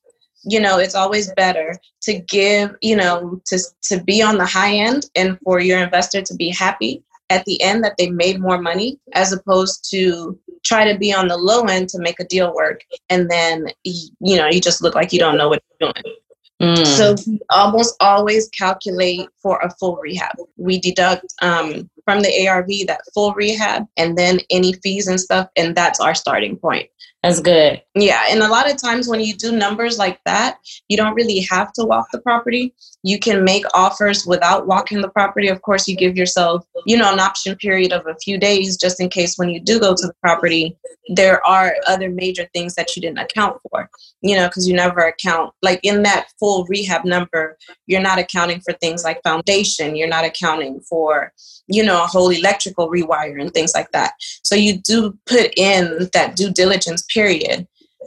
You 0.49 0.61
know, 0.61 0.79
it's 0.79 0.95
always 0.95 1.33
better 1.33 1.77
to 2.03 2.21
give, 2.21 2.77
you 2.81 2.97
know, 2.97 3.41
to, 3.47 3.59
to 3.83 4.03
be 4.03 4.23
on 4.23 4.39
the 4.39 4.47
high 4.47 4.75
end 4.75 5.11
and 5.17 5.39
for 5.45 5.59
your 5.61 5.81
investor 5.81 6.23
to 6.23 6.35
be 6.35 6.51
happy 6.51 7.03
at 7.29 7.45
the 7.45 7.61
end 7.61 7.83
that 7.83 7.97
they 7.99 8.09
made 8.09 8.41
more 8.41 8.61
money 8.61 9.01
as 9.13 9.33
opposed 9.33 9.91
to 9.91 10.39
try 10.65 10.91
to 10.91 10.99
be 10.99 11.13
on 11.13 11.29
the 11.29 11.37
low 11.37 11.65
end 11.65 11.89
to 11.89 11.99
make 11.99 12.21
a 12.21 12.25
deal 12.25 12.55
work 12.55 12.83
and 13.11 13.29
then 13.31 13.67
you 13.85 14.37
know 14.37 14.47
you 14.47 14.61
just 14.61 14.83
look 14.83 14.95
like 14.95 15.13
you 15.13 15.19
don't 15.19 15.37
know 15.37 15.49
what 15.49 15.63
you're 15.81 15.93
doing 15.93 16.17
Mm. 16.61 16.87
So 16.87 17.15
we 17.27 17.41
almost 17.51 17.97
always 18.01 18.49
calculate 18.49 19.29
for 19.43 19.59
a 19.59 19.71
full 19.71 19.97
rehab. 19.97 20.37
We 20.57 20.81
deduct 20.81 21.27
um, 21.43 21.91
from 22.07 22.21
the 22.21 22.49
ARV 22.49 22.87
that 22.87 23.03
full 23.13 23.35
rehab 23.35 23.85
and 23.99 24.17
then 24.17 24.39
any 24.49 24.73
fees 24.73 25.09
and 25.09 25.21
stuff, 25.21 25.49
and 25.57 25.77
that's 25.77 26.01
our 26.01 26.15
starting 26.15 26.57
point. 26.57 26.89
That's 27.23 27.41
good. 27.41 27.83
Yeah. 27.97 28.27
And 28.31 28.41
a 28.41 28.49
lot 28.49 28.71
of 28.71 28.77
times 28.77 29.09
when 29.09 29.21
you 29.21 29.35
do 29.35 29.51
numbers 29.51 29.99
like 29.99 30.21
that, 30.27 30.59
you 30.89 30.97
don't 30.97 31.15
really 31.15 31.41
have 31.51 31.73
to 31.73 31.85
walk 31.85 32.07
the 32.13 32.21
property. 32.21 32.73
You 33.03 33.19
can 33.19 33.43
make 33.43 33.65
offers 33.75 34.25
without 34.27 34.69
walking 34.69 35.01
the 35.01 35.09
property. 35.09 35.49
Of 35.49 35.61
course, 35.63 35.89
you 35.89 35.97
give 35.97 36.17
yourself, 36.17 36.65
you 36.85 36.97
know, 36.97 37.13
an 37.13 37.19
option 37.19 37.57
period 37.57 37.93
of 37.93 38.07
a 38.07 38.15
few 38.23 38.39
days 38.39 38.77
just 38.77 39.01
in 39.01 39.09
case 39.09 39.37
when 39.37 39.49
you 39.49 39.59
do 39.61 39.81
go 39.81 39.93
to 39.93 40.07
the 40.07 40.15
property, 40.23 40.77
there 41.09 41.45
are 41.47 41.75
other 41.87 42.11
major 42.11 42.49
things 42.53 42.75
that 42.75 42.95
you 42.95 43.03
didn't 43.03 43.19
account 43.19 43.61
for, 43.71 43.89
you 44.23 44.37
know, 44.37 44.47
because 44.47 44.69
you 44.69 44.75
never 44.75 45.01
account, 45.01 45.53
like 45.63 45.81
in 45.83 46.03
that 46.03 46.29
full 46.39 46.65
rehab 46.69 47.05
number, 47.05 47.57
you're 47.87 48.01
not 48.01 48.19
accounting 48.19 48.61
for 48.61 48.73
things 48.75 49.05
like 49.05 49.23
foundation, 49.23 49.97
you're 49.97 50.09
not 50.09 50.25
accounting 50.25 50.81
for, 50.81 51.33
you 51.69 51.85
know, 51.85 51.96
a 52.03 52.07
whole 52.07 52.31
electrical 52.31 52.91
rewire 52.91 53.41
and 53.41 53.53
things 53.53 53.73
like 53.75 53.93
that. 53.93 54.13
So 54.43 54.55
you 54.55 54.79
do 54.79 55.17
put 55.27 55.53
in 55.57 56.09
that 56.13 56.37
due 56.37 56.51
diligence 56.51 57.03
period 57.03 57.67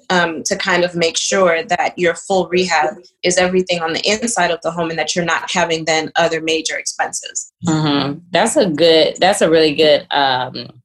um, 0.10 0.44
to 0.44 0.56
kind 0.56 0.84
of 0.84 0.96
make 0.96 1.18
sure 1.18 1.64
that 1.64 1.98
your 1.98 2.16
full 2.16 2.48
rehab 2.48 2.96
is 3.24 3.38
everything 3.38 3.82
on 3.82 3.94
the 3.94 4.02
inside 4.10 4.52
of 4.52 4.60
the 4.62 4.72
home 4.72 4.90
and 4.90 4.98
that 4.98 5.16
you're 5.16 5.26
not 5.26 5.52
having 5.52 5.86
then 5.86 6.12
other 6.16 6.42
major 6.42 6.78
expenses. 6.78 7.52
Mm-hmm. 7.68 8.20
That's 8.32 8.56
a 8.56 8.68
good, 8.70 9.18
that's 9.20 9.42
a 9.42 9.50
really 9.50 9.76
good 9.76 10.08
um, 10.12 10.79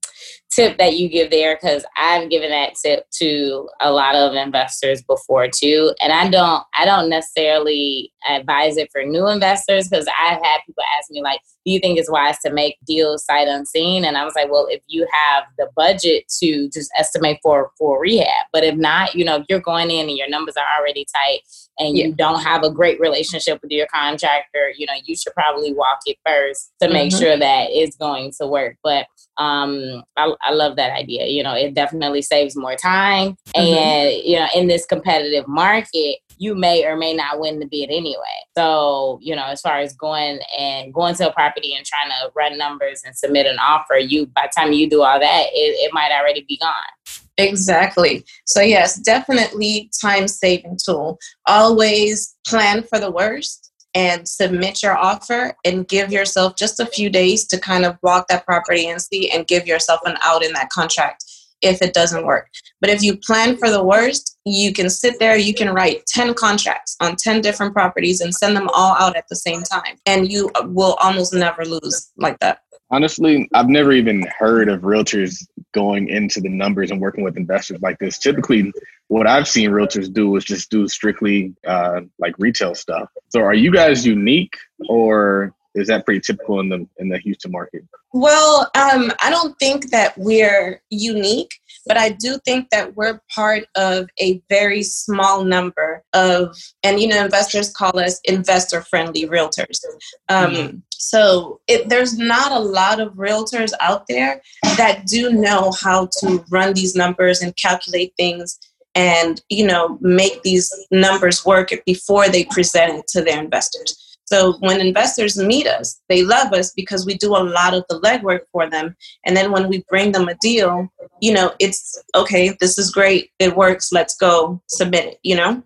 tip 0.54 0.78
that 0.78 0.96
you 0.96 1.08
give 1.08 1.30
there 1.30 1.58
because 1.60 1.84
I've 1.96 2.30
given 2.30 2.50
that 2.50 2.74
tip 2.74 3.06
to 3.18 3.68
a 3.80 3.90
lot 3.90 4.14
of 4.14 4.34
investors 4.34 5.02
before 5.02 5.48
too. 5.48 5.94
And 6.00 6.12
I 6.12 6.28
don't 6.28 6.62
I 6.76 6.84
don't 6.84 7.08
necessarily 7.08 8.12
advise 8.28 8.76
it 8.76 8.90
for 8.92 9.04
new 9.04 9.28
investors 9.28 9.88
because 9.88 10.06
I've 10.18 10.42
had 10.42 10.60
people 10.66 10.84
ask 10.98 11.10
me 11.10 11.22
like, 11.22 11.40
do 11.64 11.72
you 11.72 11.78
think 11.78 11.98
it's 11.98 12.10
wise 12.10 12.38
to 12.44 12.52
make 12.52 12.76
deals 12.86 13.24
sight 13.24 13.48
unseen? 13.48 14.04
And 14.04 14.16
I 14.16 14.24
was 14.24 14.34
like, 14.34 14.50
well, 14.50 14.66
if 14.70 14.82
you 14.86 15.06
have 15.12 15.44
the 15.58 15.68
budget 15.76 16.24
to 16.40 16.68
just 16.70 16.90
estimate 16.96 17.38
for 17.42 17.70
for 17.78 18.00
rehab, 18.00 18.46
but 18.52 18.64
if 18.64 18.76
not, 18.76 19.14
you 19.14 19.24
know, 19.24 19.36
if 19.36 19.46
you're 19.48 19.60
going 19.60 19.90
in 19.90 20.08
and 20.08 20.18
your 20.18 20.28
numbers 20.28 20.54
are 20.56 20.80
already 20.80 21.06
tight 21.14 21.40
and 21.78 21.96
you 21.96 22.14
don't 22.14 22.40
have 22.40 22.62
a 22.62 22.70
great 22.70 23.00
relationship 23.00 23.60
with 23.62 23.70
your 23.70 23.86
contractor, 23.92 24.72
you 24.76 24.86
know, 24.86 24.92
you 25.04 25.16
should 25.16 25.34
probably 25.34 25.72
walk 25.72 25.98
it 26.06 26.16
first 26.24 26.72
to 26.80 26.88
make 26.88 27.10
mm-hmm. 27.10 27.22
sure 27.22 27.36
that 27.36 27.68
it's 27.70 27.96
going 27.96 28.32
to 28.40 28.46
work. 28.46 28.76
But 28.82 29.06
um, 29.38 30.04
I, 30.16 30.32
I, 30.42 30.52
love 30.52 30.76
that 30.76 30.92
idea. 30.92 31.26
You 31.26 31.42
know, 31.42 31.54
it 31.54 31.74
definitely 31.74 32.22
saves 32.22 32.56
more 32.56 32.76
time. 32.76 33.36
Mm-hmm. 33.56 33.60
And, 33.60 34.24
you 34.24 34.36
know, 34.36 34.46
in 34.54 34.68
this 34.68 34.86
competitive 34.86 35.48
market, 35.48 36.18
you 36.38 36.54
may 36.54 36.84
or 36.84 36.96
may 36.96 37.14
not 37.14 37.40
win 37.40 37.58
the 37.58 37.66
bid 37.66 37.90
anyway. 37.90 38.38
So, 38.56 39.18
you 39.22 39.34
know, 39.34 39.46
as 39.46 39.60
far 39.60 39.78
as 39.78 39.94
going 39.94 40.40
and 40.58 40.92
going 40.92 41.14
to 41.16 41.30
a 41.30 41.32
property 41.32 41.74
and 41.74 41.84
trying 41.84 42.10
to 42.10 42.30
run 42.34 42.58
numbers 42.58 43.02
and 43.04 43.16
submit 43.16 43.46
an 43.46 43.58
offer, 43.58 43.96
you 43.96 44.26
by 44.26 44.48
the 44.48 44.60
time 44.60 44.72
you 44.72 44.88
do 44.88 45.02
all 45.02 45.18
that, 45.18 45.46
it, 45.52 45.76
it 45.80 45.92
might 45.92 46.12
already 46.12 46.44
be 46.46 46.58
gone. 46.58 47.22
Exactly. 47.36 48.24
So 48.46 48.60
yes, 48.60 48.98
definitely 49.00 49.90
time 50.00 50.28
saving 50.28 50.78
tool. 50.84 51.18
Always 51.46 52.36
plan 52.46 52.84
for 52.84 53.00
the 53.00 53.10
worst 53.10 53.72
and 53.94 54.28
submit 54.28 54.82
your 54.82 54.96
offer 54.96 55.56
and 55.64 55.86
give 55.88 56.10
yourself 56.10 56.56
just 56.56 56.80
a 56.80 56.86
few 56.86 57.08
days 57.08 57.46
to 57.46 57.58
kind 57.58 57.84
of 57.84 57.96
walk 58.02 58.26
that 58.28 58.44
property 58.44 58.88
and 58.88 59.00
see 59.00 59.30
and 59.30 59.46
give 59.46 59.66
yourself 59.66 60.00
an 60.04 60.16
out 60.22 60.44
in 60.44 60.52
that 60.52 60.70
contract 60.70 61.24
if 61.62 61.80
it 61.80 61.94
doesn't 61.94 62.26
work. 62.26 62.48
But 62.80 62.90
if 62.90 63.02
you 63.02 63.16
plan 63.16 63.56
for 63.56 63.70
the 63.70 63.82
worst, 63.82 64.38
you 64.44 64.72
can 64.72 64.90
sit 64.90 65.18
there, 65.18 65.36
you 65.36 65.54
can 65.54 65.72
write 65.72 66.04
10 66.06 66.34
contracts 66.34 66.96
on 67.00 67.16
10 67.16 67.40
different 67.40 67.72
properties 67.72 68.20
and 68.20 68.34
send 68.34 68.56
them 68.56 68.68
all 68.74 68.94
out 68.98 69.16
at 69.16 69.24
the 69.28 69.36
same 69.36 69.62
time. 69.62 69.96
And 70.04 70.30
you 70.30 70.50
will 70.64 70.94
almost 71.00 71.32
never 71.32 71.64
lose 71.64 72.12
like 72.18 72.38
that. 72.40 72.58
Honestly, 72.90 73.48
I've 73.54 73.68
never 73.68 73.92
even 73.92 74.28
heard 74.38 74.68
of 74.68 74.82
realtors 74.82 75.42
going 75.72 76.08
into 76.08 76.40
the 76.40 76.50
numbers 76.50 76.90
and 76.90 77.00
working 77.00 77.24
with 77.24 77.36
investors 77.36 77.80
like 77.80 77.98
this. 77.98 78.18
Typically, 78.18 78.70
what 79.08 79.26
I've 79.26 79.48
seen 79.48 79.70
realtors 79.70 80.12
do 80.12 80.34
is 80.36 80.44
just 80.44 80.70
do 80.70 80.88
strictly 80.88 81.54
uh, 81.66 82.00
like 82.18 82.34
retail 82.38 82.74
stuff. 82.74 83.08
So, 83.28 83.40
are 83.40 83.54
you 83.54 83.72
guys 83.72 84.06
unique, 84.06 84.56
or 84.88 85.54
is 85.74 85.88
that 85.88 86.04
pretty 86.04 86.20
typical 86.20 86.60
in 86.60 86.68
the 86.68 86.86
in 86.98 87.08
the 87.08 87.18
Houston 87.18 87.50
market? 87.50 87.82
Well, 88.12 88.70
um, 88.74 89.12
I 89.20 89.28
don't 89.28 89.58
think 89.58 89.90
that 89.90 90.16
we're 90.16 90.80
unique, 90.88 91.52
but 91.84 91.96
I 91.96 92.10
do 92.10 92.38
think 92.44 92.70
that 92.70 92.94
we're 92.96 93.20
part 93.34 93.66
of 93.74 94.08
a 94.20 94.40
very 94.48 94.84
small 94.84 95.44
number 95.44 96.04
of, 96.12 96.56
and 96.84 97.00
you 97.00 97.08
know, 97.08 97.24
investors 97.24 97.72
call 97.72 97.98
us 97.98 98.20
investor 98.24 98.82
friendly 98.82 99.26
realtors. 99.26 99.80
Um, 100.28 100.52
mm-hmm. 100.52 100.76
So 100.92 101.60
it, 101.66 101.88
there's 101.88 102.16
not 102.16 102.52
a 102.52 102.60
lot 102.60 103.00
of 103.00 103.14
realtors 103.14 103.72
out 103.80 104.06
there 104.08 104.40
that 104.62 105.06
do 105.06 105.32
know 105.32 105.72
how 105.82 106.08
to 106.20 106.44
run 106.50 106.72
these 106.72 106.94
numbers 106.94 107.42
and 107.42 107.54
calculate 107.56 108.14
things 108.16 108.58
and 108.94 109.42
you 109.48 109.66
know 109.66 109.98
make 110.00 110.42
these 110.42 110.72
numbers 110.90 111.44
work 111.44 111.70
before 111.86 112.28
they 112.28 112.44
present 112.46 112.98
it 112.98 113.06
to 113.08 113.22
their 113.22 113.42
investors 113.42 114.04
so 114.26 114.54
when 114.60 114.80
investors 114.80 115.36
meet 115.36 115.66
us, 115.66 116.00
they 116.08 116.22
love 116.22 116.52
us 116.52 116.72
because 116.72 117.04
we 117.04 117.14
do 117.14 117.36
a 117.36 117.44
lot 117.44 117.74
of 117.74 117.84
the 117.88 118.00
legwork 118.00 118.40
for 118.52 118.68
them. 118.68 118.96
And 119.24 119.36
then 119.36 119.52
when 119.52 119.68
we 119.68 119.84
bring 119.88 120.12
them 120.12 120.28
a 120.28 120.34
deal, 120.36 120.88
you 121.20 121.32
know, 121.32 121.52
it's 121.60 122.02
okay, 122.14 122.56
this 122.60 122.78
is 122.78 122.90
great, 122.90 123.30
it 123.38 123.54
works, 123.54 123.92
let's 123.92 124.16
go 124.16 124.62
submit 124.68 125.04
it, 125.04 125.18
you 125.22 125.36
know? 125.36 125.62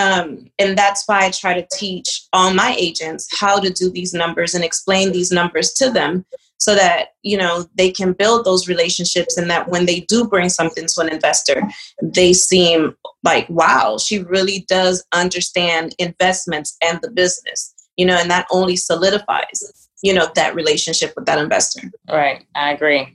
Um, 0.00 0.46
and 0.58 0.78
that's 0.78 1.06
why 1.06 1.26
I 1.26 1.30
try 1.30 1.54
to 1.54 1.66
teach 1.72 2.22
all 2.32 2.54
my 2.54 2.74
agents 2.78 3.28
how 3.38 3.58
to 3.60 3.70
do 3.70 3.90
these 3.90 4.14
numbers 4.14 4.54
and 4.54 4.64
explain 4.64 5.12
these 5.12 5.30
numbers 5.30 5.72
to 5.74 5.90
them 5.90 6.24
so 6.58 6.74
that 6.74 7.08
you 7.22 7.36
know 7.36 7.64
they 7.74 7.90
can 7.90 8.12
build 8.12 8.44
those 8.44 8.68
relationships 8.68 9.36
and 9.36 9.50
that 9.50 9.68
when 9.68 9.86
they 9.86 10.00
do 10.00 10.26
bring 10.26 10.48
something 10.48 10.86
to 10.86 11.00
an 11.00 11.08
investor 11.08 11.62
they 12.02 12.34
seem 12.34 12.94
like 13.24 13.48
wow 13.48 13.96
she 13.96 14.18
really 14.18 14.66
does 14.68 15.02
understand 15.12 15.94
investments 15.98 16.76
and 16.82 16.98
the 17.00 17.10
business 17.10 17.74
you 18.00 18.06
know, 18.06 18.16
and 18.16 18.30
that 18.30 18.46
only 18.50 18.76
solidifies, 18.76 19.88
you 20.02 20.14
know, 20.14 20.30
that 20.34 20.54
relationship 20.54 21.12
with 21.16 21.26
that 21.26 21.38
investor. 21.38 21.82
Right. 22.08 22.46
I 22.54 22.72
agree. 22.72 23.14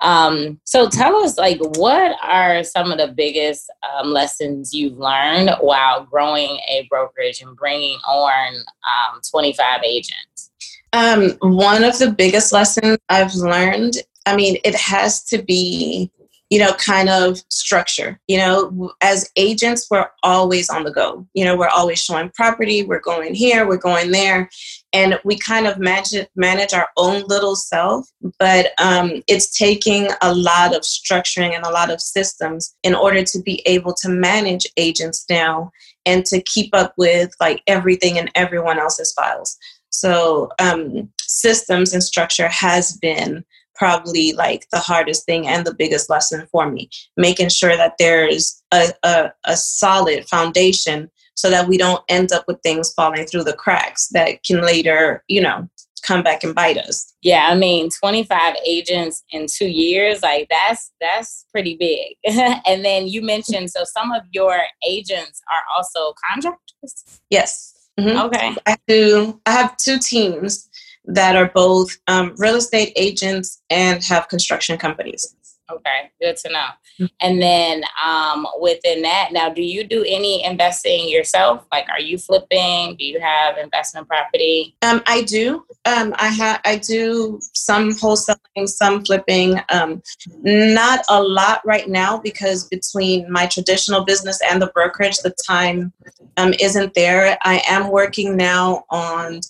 Um, 0.00 0.60
so 0.64 0.88
tell 0.88 1.16
us, 1.16 1.38
like, 1.38 1.58
what 1.76 2.16
are 2.22 2.62
some 2.62 2.92
of 2.92 2.98
the 2.98 3.08
biggest 3.08 3.70
um, 3.96 4.12
lessons 4.12 4.72
you've 4.72 4.96
learned 4.98 5.50
while 5.60 6.04
growing 6.04 6.58
a 6.68 6.86
brokerage 6.88 7.40
and 7.40 7.56
bringing 7.56 7.98
on 8.06 8.54
um, 8.54 9.20
25 9.28 9.82
agents? 9.82 10.50
Um, 10.92 11.32
one 11.40 11.84
of 11.84 11.98
the 11.98 12.10
biggest 12.10 12.52
lessons 12.52 12.98
I've 13.08 13.34
learned, 13.34 13.98
I 14.26 14.36
mean, 14.36 14.58
it 14.64 14.74
has 14.74 15.24
to 15.24 15.42
be 15.42 16.10
you 16.50 16.58
know, 16.58 16.72
kind 16.74 17.08
of 17.08 17.42
structure. 17.50 18.18
You 18.26 18.38
know, 18.38 18.92
as 19.02 19.30
agents, 19.36 19.86
we're 19.90 20.08
always 20.22 20.70
on 20.70 20.84
the 20.84 20.90
go. 20.90 21.26
You 21.34 21.44
know, 21.44 21.56
we're 21.56 21.68
always 21.68 22.02
showing 22.02 22.30
property, 22.34 22.82
we're 22.82 23.00
going 23.00 23.34
here, 23.34 23.66
we're 23.66 23.76
going 23.76 24.10
there. 24.10 24.48
And 24.92 25.18
we 25.24 25.38
kind 25.38 25.66
of 25.66 25.78
manage, 25.78 26.26
manage 26.36 26.72
our 26.72 26.88
own 26.96 27.24
little 27.26 27.54
self, 27.54 28.08
but 28.38 28.70
um, 28.80 29.22
it's 29.28 29.56
taking 29.56 30.08
a 30.22 30.34
lot 30.34 30.74
of 30.74 30.82
structuring 30.82 31.54
and 31.54 31.64
a 31.64 31.70
lot 31.70 31.90
of 31.90 32.00
systems 32.00 32.74
in 32.82 32.94
order 32.94 33.22
to 33.22 33.42
be 33.42 33.62
able 33.66 33.94
to 34.00 34.08
manage 34.08 34.66
agents 34.78 35.26
now 35.28 35.70
and 36.06 36.24
to 36.26 36.42
keep 36.42 36.74
up 36.74 36.94
with 36.96 37.30
like 37.40 37.62
everything 37.66 38.18
and 38.18 38.30
everyone 38.34 38.78
else's 38.78 39.12
files. 39.12 39.58
So 39.90 40.50
um, 40.58 41.10
systems 41.20 41.92
and 41.92 42.02
structure 42.02 42.48
has 42.48 42.96
been 42.96 43.44
probably 43.78 44.32
like 44.32 44.66
the 44.72 44.78
hardest 44.78 45.24
thing 45.24 45.46
and 45.46 45.64
the 45.64 45.74
biggest 45.74 46.10
lesson 46.10 46.46
for 46.50 46.70
me. 46.70 46.90
Making 47.16 47.48
sure 47.48 47.76
that 47.76 47.94
there's 47.98 48.62
a, 48.72 48.88
a, 49.04 49.32
a, 49.44 49.56
solid 49.56 50.28
foundation 50.28 51.10
so 51.34 51.48
that 51.48 51.68
we 51.68 51.78
don't 51.78 52.02
end 52.08 52.32
up 52.32 52.44
with 52.48 52.60
things 52.62 52.92
falling 52.92 53.24
through 53.24 53.44
the 53.44 53.52
cracks 53.52 54.08
that 54.08 54.42
can 54.42 54.60
later 54.60 55.22
you 55.28 55.40
know 55.40 55.68
come 56.02 56.22
back 56.22 56.42
and 56.42 56.54
bite 56.54 56.78
us. 56.78 57.14
Yeah 57.22 57.48
i 57.50 57.54
mean 57.54 57.88
25 57.90 58.56
agents 58.66 59.24
in 59.30 59.46
two 59.50 59.68
years 59.68 60.22
like 60.22 60.48
that's 60.50 60.90
that's 61.00 61.46
pretty 61.52 61.76
big. 61.76 62.16
And 62.66 62.84
then 62.84 63.06
you 63.08 63.22
mentioned 63.22 63.70
so 63.70 63.84
some 63.84 64.12
of 64.12 64.22
your 64.32 64.58
agents 64.86 65.40
are 65.50 65.62
also 65.76 66.14
contractors? 66.30 67.20
Yes. 67.30 67.74
Mm-hmm. 67.98 68.18
okay. 68.26 68.54
I 68.66 68.76
do 68.86 69.40
i 69.46 69.52
have 69.52 69.76
two 69.76 69.98
teams 69.98 70.68
that 71.08 71.36
are 71.36 71.50
both 71.54 71.96
um, 72.06 72.34
real 72.36 72.54
estate 72.54 72.92
agents 72.94 73.62
and 73.70 74.04
have 74.04 74.28
construction 74.28 74.78
companies. 74.78 75.34
Okay, 75.70 76.10
good 76.20 76.36
to 76.38 76.50
know. 76.50 76.66
Mm-hmm. 76.98 77.06
And 77.20 77.42
then 77.42 77.82
um, 78.04 78.46
within 78.60 79.02
that, 79.02 79.30
now, 79.32 79.50
do 79.50 79.62
you 79.62 79.84
do 79.84 80.02
any 80.06 80.42
investing 80.44 81.08
yourself? 81.08 81.66
Like, 81.70 81.86
are 81.90 82.00
you 82.00 82.16
flipping? 82.16 82.96
Do 82.96 83.04
you 83.04 83.20
have 83.20 83.58
investment 83.58 84.08
property? 84.08 84.76
Um, 84.82 85.02
I 85.06 85.22
do. 85.22 85.64
Um, 85.84 86.14
I 86.16 86.28
have. 86.28 86.60
I 86.64 86.76
do 86.76 87.38
some 87.54 87.90
wholesaling, 87.90 88.66
some 88.66 89.04
flipping. 89.04 89.60
Um, 89.70 90.02
not 90.42 91.04
a 91.10 91.22
lot 91.22 91.60
right 91.66 91.88
now 91.88 92.18
because 92.18 92.66
between 92.68 93.30
my 93.30 93.46
traditional 93.46 94.04
business 94.04 94.40
and 94.50 94.62
the 94.62 94.68
brokerage, 94.68 95.18
the 95.18 95.34
time 95.46 95.92
um, 96.38 96.54
isn't 96.60 96.94
there. 96.94 97.36
I 97.42 97.62
am 97.68 97.90
working 97.90 98.36
now 98.36 98.84
on 98.90 99.40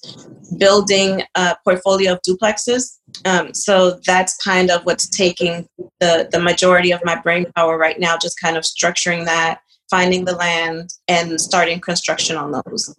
building 0.56 1.22
a 1.34 1.56
portfolio 1.62 2.12
of 2.12 2.22
duplexes. 2.22 2.98
Um, 3.24 3.54
so 3.54 3.98
that's 4.06 4.36
kind 4.42 4.70
of 4.70 4.84
what's 4.84 5.08
taking 5.08 5.68
the, 6.00 6.07
the 6.30 6.40
majority 6.40 6.92
of 6.92 7.00
my 7.04 7.16
brain 7.20 7.46
power 7.56 7.76
right 7.78 7.98
now, 7.98 8.16
just 8.16 8.40
kind 8.40 8.56
of 8.56 8.64
structuring 8.64 9.24
that, 9.24 9.60
finding 9.90 10.24
the 10.24 10.34
land, 10.34 10.90
and 11.08 11.40
starting 11.40 11.80
construction 11.80 12.36
on 12.36 12.52
those. 12.52 12.94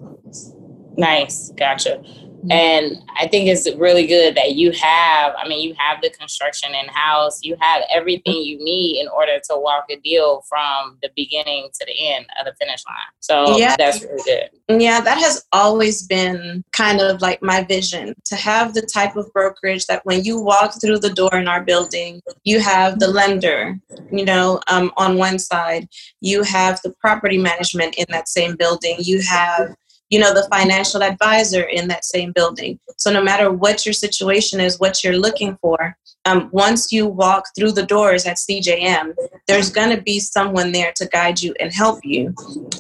Nice, 0.98 1.52
gotcha. 1.58 2.02
And 2.50 2.98
I 3.20 3.28
think 3.28 3.48
it's 3.48 3.70
really 3.76 4.08
good 4.08 4.36
that 4.36 4.56
you 4.56 4.72
have, 4.72 5.34
I 5.38 5.48
mean, 5.48 5.68
you 5.68 5.76
have 5.78 6.02
the 6.02 6.10
construction 6.10 6.74
in 6.74 6.88
house, 6.88 7.40
you 7.44 7.56
have 7.60 7.84
everything 7.94 8.42
you 8.42 8.64
need 8.64 9.02
in 9.02 9.08
order 9.10 9.40
to 9.50 9.58
walk 9.58 9.86
a 9.90 9.98
deal 9.98 10.44
from 10.48 10.98
the 11.02 11.10
beginning 11.16 11.70
to 11.74 11.86
the 11.86 12.08
end 12.08 12.26
of 12.40 12.46
the 12.46 12.54
finish 12.60 12.84
line. 12.86 12.96
So 13.20 13.58
yeah. 13.58 13.76
that's 13.78 14.04
really 14.04 14.24
good. 14.26 14.82
Yeah, 14.82 15.02
that 15.02 15.18
has 15.18 15.46
always 15.52 16.08
been 16.08 16.64
kind 16.72 17.02
of 17.02 17.22
like 17.22 17.42
my 17.42 17.64
vision 17.64 18.14
to 18.26 18.36
have 18.36 18.74
the 18.74 18.82
type 18.82 19.16
of 19.16 19.32
brokerage 19.34 19.86
that 19.88 20.06
when 20.06 20.24
you 20.24 20.42
walk 20.42 20.80
through 20.82 21.00
the 21.00 21.10
door 21.10 21.36
in 21.36 21.48
our 21.48 21.64
building, 21.64 22.22
you 22.44 22.60
have 22.60 23.00
the 23.00 23.08
lender, 23.08 23.78
you 24.12 24.26
know, 24.26 24.62
um, 24.68 24.92
on 24.98 25.18
one 25.18 25.40
side, 25.40 25.88
you 26.22 26.44
have 26.44 26.80
the 26.84 26.92
property 27.02 27.38
management 27.38 27.96
in 27.96 28.06
that 28.10 28.30
same 28.30 28.56
building, 28.56 28.96
you 29.00 29.22
have 29.22 29.76
you 30.10 30.20
know 30.20 30.34
the 30.34 30.48
financial 30.52 31.04
advisor 31.04 31.64
in 31.64 31.88
that 31.88 32.06
same 32.06 32.32
building. 32.32 32.80
So 32.98 33.12
no 33.12 33.22
matter 33.22 33.52
what 33.52 33.86
your 33.86 33.94
situation 33.94 34.60
is 34.60 34.80
what 34.80 35.04
you're 35.04 35.18
looking 35.18 35.58
for 35.62 35.98
um, 36.26 36.50
once 36.52 36.92
you 36.92 37.08
walk 37.08 37.46
through 37.56 37.72
the 37.72 37.86
doors 37.86 38.26
at 38.26 38.38
cjm 38.38 39.14
there's 39.48 39.70
going 39.70 39.96
to 39.96 40.02
be 40.02 40.20
someone 40.20 40.72
there 40.72 40.92
to 40.96 41.08
guide 41.08 41.42
you 41.42 41.54
and 41.60 41.74
help 41.74 42.00
you 42.04 42.34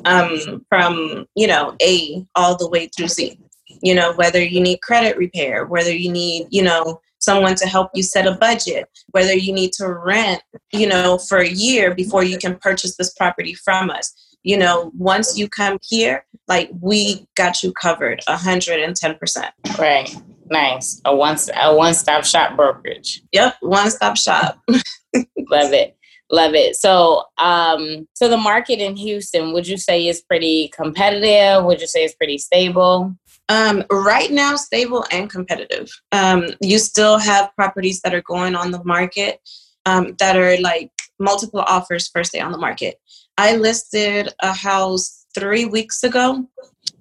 um, 0.05 0.65
from 0.69 1.25
you 1.35 1.47
know 1.47 1.75
a 1.81 2.25
all 2.35 2.57
the 2.57 2.69
way 2.69 2.87
through 2.87 3.07
z. 3.07 3.39
You 3.81 3.95
know 3.95 4.13
whether 4.13 4.43
you 4.43 4.61
need 4.61 4.81
credit 4.81 5.17
repair 5.17 5.65
whether 5.65 5.93
you 5.93 6.11
need 6.11 6.47
you 6.49 6.63
know 6.63 7.01
someone 7.19 7.55
to 7.55 7.65
help 7.65 7.91
you 7.93 8.03
set 8.03 8.27
a 8.27 8.35
budget 8.35 8.89
whether 9.11 9.33
you 9.33 9.53
need 9.53 9.73
to 9.73 9.87
rent 9.87 10.41
you 10.71 10.87
know 10.87 11.17
for 11.17 11.39
a 11.39 11.49
year 11.49 11.93
before 11.93 12.23
you 12.23 12.37
can 12.37 12.57
purchase 12.57 12.97
this 12.97 13.13
property 13.13 13.53
from 13.53 13.89
us 13.89 14.13
you 14.43 14.57
know, 14.57 14.91
once 14.97 15.37
you 15.37 15.49
come 15.49 15.77
here, 15.81 16.25
like 16.47 16.69
we 16.81 17.27
got 17.35 17.61
you 17.63 17.71
covered 17.73 18.21
110%. 18.27 19.49
Right. 19.77 20.15
Nice. 20.49 21.01
A 21.05 21.15
one 21.15 21.37
a 21.61 21.75
one 21.75 21.93
stop 21.93 22.25
shop 22.25 22.55
brokerage. 22.55 23.21
Yep, 23.31 23.57
one 23.61 23.91
stop 23.91 24.17
shop. 24.17 24.59
Love 24.67 25.73
it. 25.73 25.95
Love 26.31 26.53
it. 26.53 26.75
So, 26.75 27.23
um, 27.39 28.07
so 28.13 28.27
the 28.29 28.37
market 28.37 28.79
in 28.79 28.95
Houston, 28.95 29.51
would 29.53 29.67
you 29.67 29.77
say 29.77 30.07
is 30.07 30.21
pretty 30.21 30.69
competitive? 30.69 31.65
Would 31.65 31.81
you 31.81 31.87
say 31.87 32.03
it's 32.03 32.15
pretty 32.15 32.37
stable? 32.37 33.15
Um, 33.49 33.83
right 33.91 34.29
now, 34.29 34.55
stable 34.55 35.05
and 35.11 35.29
competitive. 35.29 35.89
Um, 36.11 36.49
you 36.61 36.77
still 36.77 37.17
have 37.17 37.49
properties 37.55 38.01
that 38.01 38.13
are 38.13 38.21
going 38.21 38.55
on 38.55 38.69
the 38.69 38.83
market 38.83 39.39
um, 39.87 40.15
that 40.19 40.37
are 40.37 40.59
like 40.61 40.91
multiple 41.19 41.61
offers 41.61 42.07
first 42.07 42.31
day 42.31 42.39
on 42.39 42.51
the 42.51 42.59
market. 42.59 42.95
I 43.39 43.55
listed 43.55 44.27
a 44.41 44.51
house 44.51 45.25
three 45.33 45.63
weeks 45.63 46.03
ago. 46.03 46.45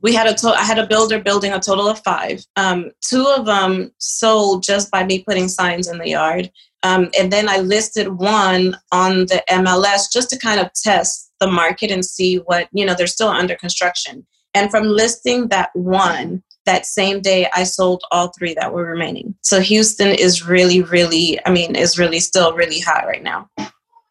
We 0.02 0.14
had 0.14 0.28
a 0.28 0.34
to- 0.34 0.54
I 0.54 0.62
had 0.62 0.78
a 0.78 0.86
builder 0.86 1.18
building 1.18 1.52
a 1.52 1.58
total 1.58 1.88
of 1.88 2.00
five. 2.04 2.46
Um, 2.54 2.92
two 3.00 3.26
of 3.26 3.44
them 3.44 3.90
sold 3.98 4.62
just 4.62 4.88
by 4.88 5.02
me 5.02 5.24
putting 5.24 5.48
signs 5.48 5.88
in 5.88 5.98
the 5.98 6.10
yard. 6.10 6.52
Um, 6.84 7.10
and 7.18 7.32
then 7.32 7.48
I 7.48 7.58
listed 7.58 8.06
one 8.20 8.76
on 8.92 9.26
the 9.26 9.42
MLS 9.50 10.12
just 10.12 10.30
to 10.30 10.38
kind 10.38 10.60
of 10.60 10.70
test 10.74 11.32
the 11.40 11.50
market 11.50 11.90
and 11.90 12.04
see 12.04 12.36
what, 12.36 12.68
you 12.70 12.86
know, 12.86 12.94
they're 12.94 13.08
still 13.08 13.30
under 13.30 13.56
construction. 13.56 14.24
And 14.54 14.70
from 14.70 14.84
listing 14.84 15.48
that 15.48 15.70
one, 15.74 16.44
that 16.66 16.86
same 16.86 17.20
day 17.20 17.48
I 17.52 17.64
sold 17.64 18.04
all 18.12 18.30
three 18.38 18.54
that 18.54 18.72
were 18.72 18.84
remaining. 18.84 19.34
So 19.42 19.58
Houston 19.58 20.14
is 20.14 20.46
really, 20.46 20.82
really, 20.82 21.40
I 21.44 21.50
mean, 21.50 21.74
is 21.74 21.98
really 21.98 22.20
still 22.20 22.52
really 22.52 22.78
hot 22.78 23.06
right 23.08 23.24
now. 23.24 23.48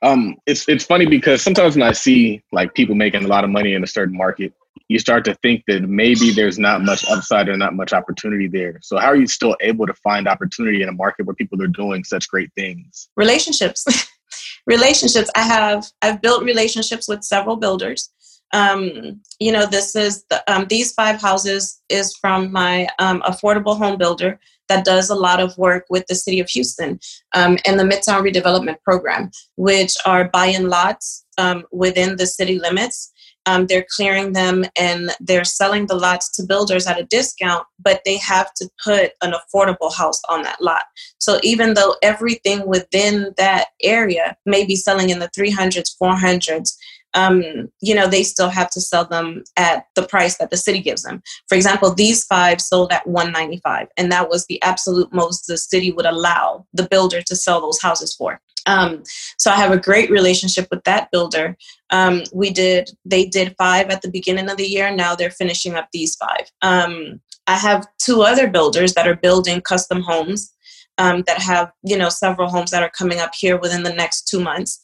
Um, 0.01 0.35
it's 0.45 0.67
it's 0.69 0.85
funny 0.85 1.05
because 1.05 1.41
sometimes 1.41 1.75
when 1.75 1.87
I 1.87 1.91
see 1.91 2.43
like 2.51 2.75
people 2.75 2.95
making 2.95 3.23
a 3.23 3.27
lot 3.27 3.43
of 3.43 3.49
money 3.49 3.73
in 3.73 3.83
a 3.83 3.87
certain 3.87 4.15
market, 4.15 4.53
you 4.89 4.99
start 4.99 5.25
to 5.25 5.35
think 5.35 5.63
that 5.67 5.83
maybe 5.83 6.31
there's 6.31 6.59
not 6.59 6.83
much 6.83 7.03
upside 7.09 7.49
or 7.49 7.57
not 7.57 7.73
much 7.73 7.93
opportunity 7.93 8.47
there. 8.47 8.79
So 8.81 8.97
how 8.97 9.07
are 9.07 9.15
you 9.15 9.27
still 9.27 9.55
able 9.61 9.87
to 9.87 9.93
find 9.95 10.27
opportunity 10.27 10.81
in 10.81 10.89
a 10.89 10.93
market 10.93 11.25
where 11.25 11.35
people 11.35 11.61
are 11.61 11.67
doing 11.67 12.03
such 12.03 12.27
great 12.29 12.51
things? 12.53 13.09
Relationships. 13.15 13.85
relationships. 14.67 15.29
I 15.35 15.41
have 15.41 15.87
I've 16.01 16.21
built 16.21 16.43
relationships 16.43 17.07
with 17.07 17.23
several 17.23 17.55
builders. 17.55 18.09
Um, 18.53 19.21
you 19.39 19.51
know, 19.51 19.65
this 19.65 19.95
is 19.95 20.23
the, 20.29 20.43
um, 20.51 20.65
these 20.69 20.93
five 20.93 21.19
houses 21.21 21.81
is 21.89 22.15
from 22.17 22.51
my 22.51 22.87
um, 22.99 23.21
affordable 23.21 23.77
home 23.77 23.97
builder 23.97 24.39
that 24.69 24.85
does 24.85 25.09
a 25.09 25.15
lot 25.15 25.39
of 25.39 25.57
work 25.57 25.85
with 25.89 26.05
the 26.07 26.15
city 26.15 26.39
of 26.39 26.49
Houston 26.49 26.99
um, 27.33 27.57
and 27.65 27.79
the 27.79 27.83
Midtown 27.83 28.21
Redevelopment 28.21 28.81
Program, 28.83 29.31
which 29.55 29.93
are 30.05 30.29
buying 30.29 30.67
lots 30.67 31.25
um, 31.37 31.63
within 31.71 32.17
the 32.17 32.27
city 32.27 32.59
limits. 32.59 33.11
Um, 33.45 33.65
they're 33.65 33.85
clearing 33.95 34.33
them 34.33 34.65
and 34.77 35.11
they're 35.21 35.45
selling 35.45 35.87
the 35.87 35.95
lots 35.95 36.29
to 36.35 36.43
builders 36.43 36.85
at 36.85 36.99
a 36.99 37.05
discount, 37.05 37.65
but 37.79 38.01
they 38.03 38.17
have 38.17 38.53
to 38.55 38.69
put 38.83 39.11
an 39.21 39.33
affordable 39.33 39.93
house 39.95 40.19
on 40.27 40.41
that 40.41 40.61
lot. 40.61 40.83
So 41.19 41.39
even 41.43 41.73
though 41.73 41.95
everything 42.03 42.67
within 42.67 43.33
that 43.37 43.67
area 43.81 44.35
may 44.45 44.65
be 44.65 44.75
selling 44.75 45.11
in 45.11 45.19
the 45.19 45.29
300s, 45.29 45.95
400s, 46.01 46.75
um, 47.17 47.71
you 47.81 47.95
know, 47.95 48.07
they 48.07 48.21
still 48.21 48.49
have 48.49 48.69
to 48.69 48.79
sell 48.79 49.03
them 49.03 49.43
at 49.57 49.85
the 49.95 50.03
price 50.03 50.37
that 50.37 50.51
the 50.51 50.57
city 50.57 50.79
gives 50.79 51.01
them. 51.01 51.23
For 51.49 51.55
example, 51.55 51.91
these 51.91 52.23
five 52.23 52.61
sold 52.61 52.93
at 52.93 53.07
195, 53.07 53.87
and 53.97 54.11
that 54.11 54.29
was 54.29 54.45
the 54.45 54.61
absolute 54.61 55.11
most 55.11 55.47
the 55.47 55.57
city 55.57 55.91
would 55.91 56.05
allow 56.05 56.67
the 56.73 56.87
builder 56.87 57.23
to 57.23 57.35
sell 57.35 57.59
those 57.59 57.81
houses 57.81 58.13
for. 58.13 58.39
Um, 58.67 59.01
so 59.39 59.49
I 59.49 59.55
have 59.55 59.71
a 59.71 59.79
great 59.79 60.11
relationship 60.11 60.67
with 60.69 60.83
that 60.83 61.09
builder. 61.11 61.57
Um, 61.89 62.21
we 62.33 62.51
did, 62.51 62.91
they 63.03 63.25
did 63.25 63.55
five 63.57 63.89
at 63.89 64.03
the 64.03 64.11
beginning 64.11 64.49
of 64.49 64.57
the 64.57 64.67
year. 64.67 64.93
Now 64.93 65.15
they're 65.15 65.31
finishing 65.31 65.73
up 65.73 65.87
these 65.91 66.15
five. 66.15 66.51
Um, 66.61 67.19
I 67.47 67.55
have 67.55 67.87
two 67.97 68.21
other 68.21 68.47
builders 68.47 68.93
that 68.93 69.07
are 69.07 69.15
building 69.15 69.61
custom 69.61 70.01
homes 70.01 70.53
um, 70.99 71.23
that 71.25 71.39
have, 71.41 71.71
you 71.83 71.97
know, 71.97 72.09
several 72.09 72.49
homes 72.49 72.71
that 72.71 72.83
are 72.83 72.91
coming 72.91 73.19
up 73.19 73.31
here 73.33 73.57
within 73.57 73.83
the 73.83 73.93
next 73.93 74.27
two 74.27 74.39
months. 74.39 74.79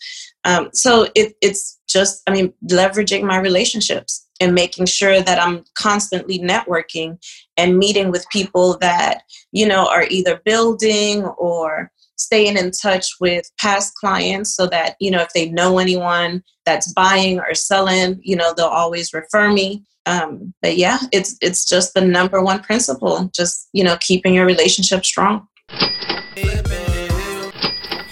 Um, 0.45 0.69
so 0.73 1.07
it, 1.15 1.33
it's 1.41 1.79
just, 1.93 2.23
I 2.27 2.31
mean, 2.31 2.53
leveraging 2.69 3.23
my 3.23 3.37
relationships 3.37 4.27
and 4.39 4.53
making 4.53 4.87
sure 4.87 5.21
that 5.21 5.39
I'm 5.39 5.63
constantly 5.77 6.39
networking 6.39 7.23
and 7.55 7.77
meeting 7.77 8.11
with 8.11 8.27
people 8.29 8.77
that, 8.79 9.21
you 9.51 9.67
know, 9.67 9.87
are 9.87 10.05
either 10.09 10.41
building 10.43 11.23
or 11.23 11.91
staying 12.17 12.57
in 12.57 12.71
touch 12.71 13.07
with 13.19 13.49
past 13.59 13.93
clients 13.95 14.55
so 14.55 14.67
that, 14.67 14.95
you 14.99 15.11
know, 15.11 15.21
if 15.21 15.29
they 15.33 15.49
know 15.49 15.77
anyone 15.77 16.43
that's 16.65 16.91
buying 16.93 17.39
or 17.39 17.53
selling, 17.53 18.19
you 18.23 18.35
know, 18.35 18.53
they'll 18.55 18.65
always 18.65 19.13
refer 19.13 19.51
me. 19.51 19.83
Um, 20.05 20.53
but 20.61 20.75
yeah, 20.77 20.97
it's 21.11 21.37
it's 21.41 21.63
just 21.63 21.93
the 21.93 22.01
number 22.01 22.43
one 22.43 22.61
principle, 22.61 23.31
just, 23.33 23.69
you 23.71 23.83
know, 23.83 23.97
keeping 24.01 24.33
your 24.33 24.45
relationship 24.45 25.05
strong. 25.05 25.47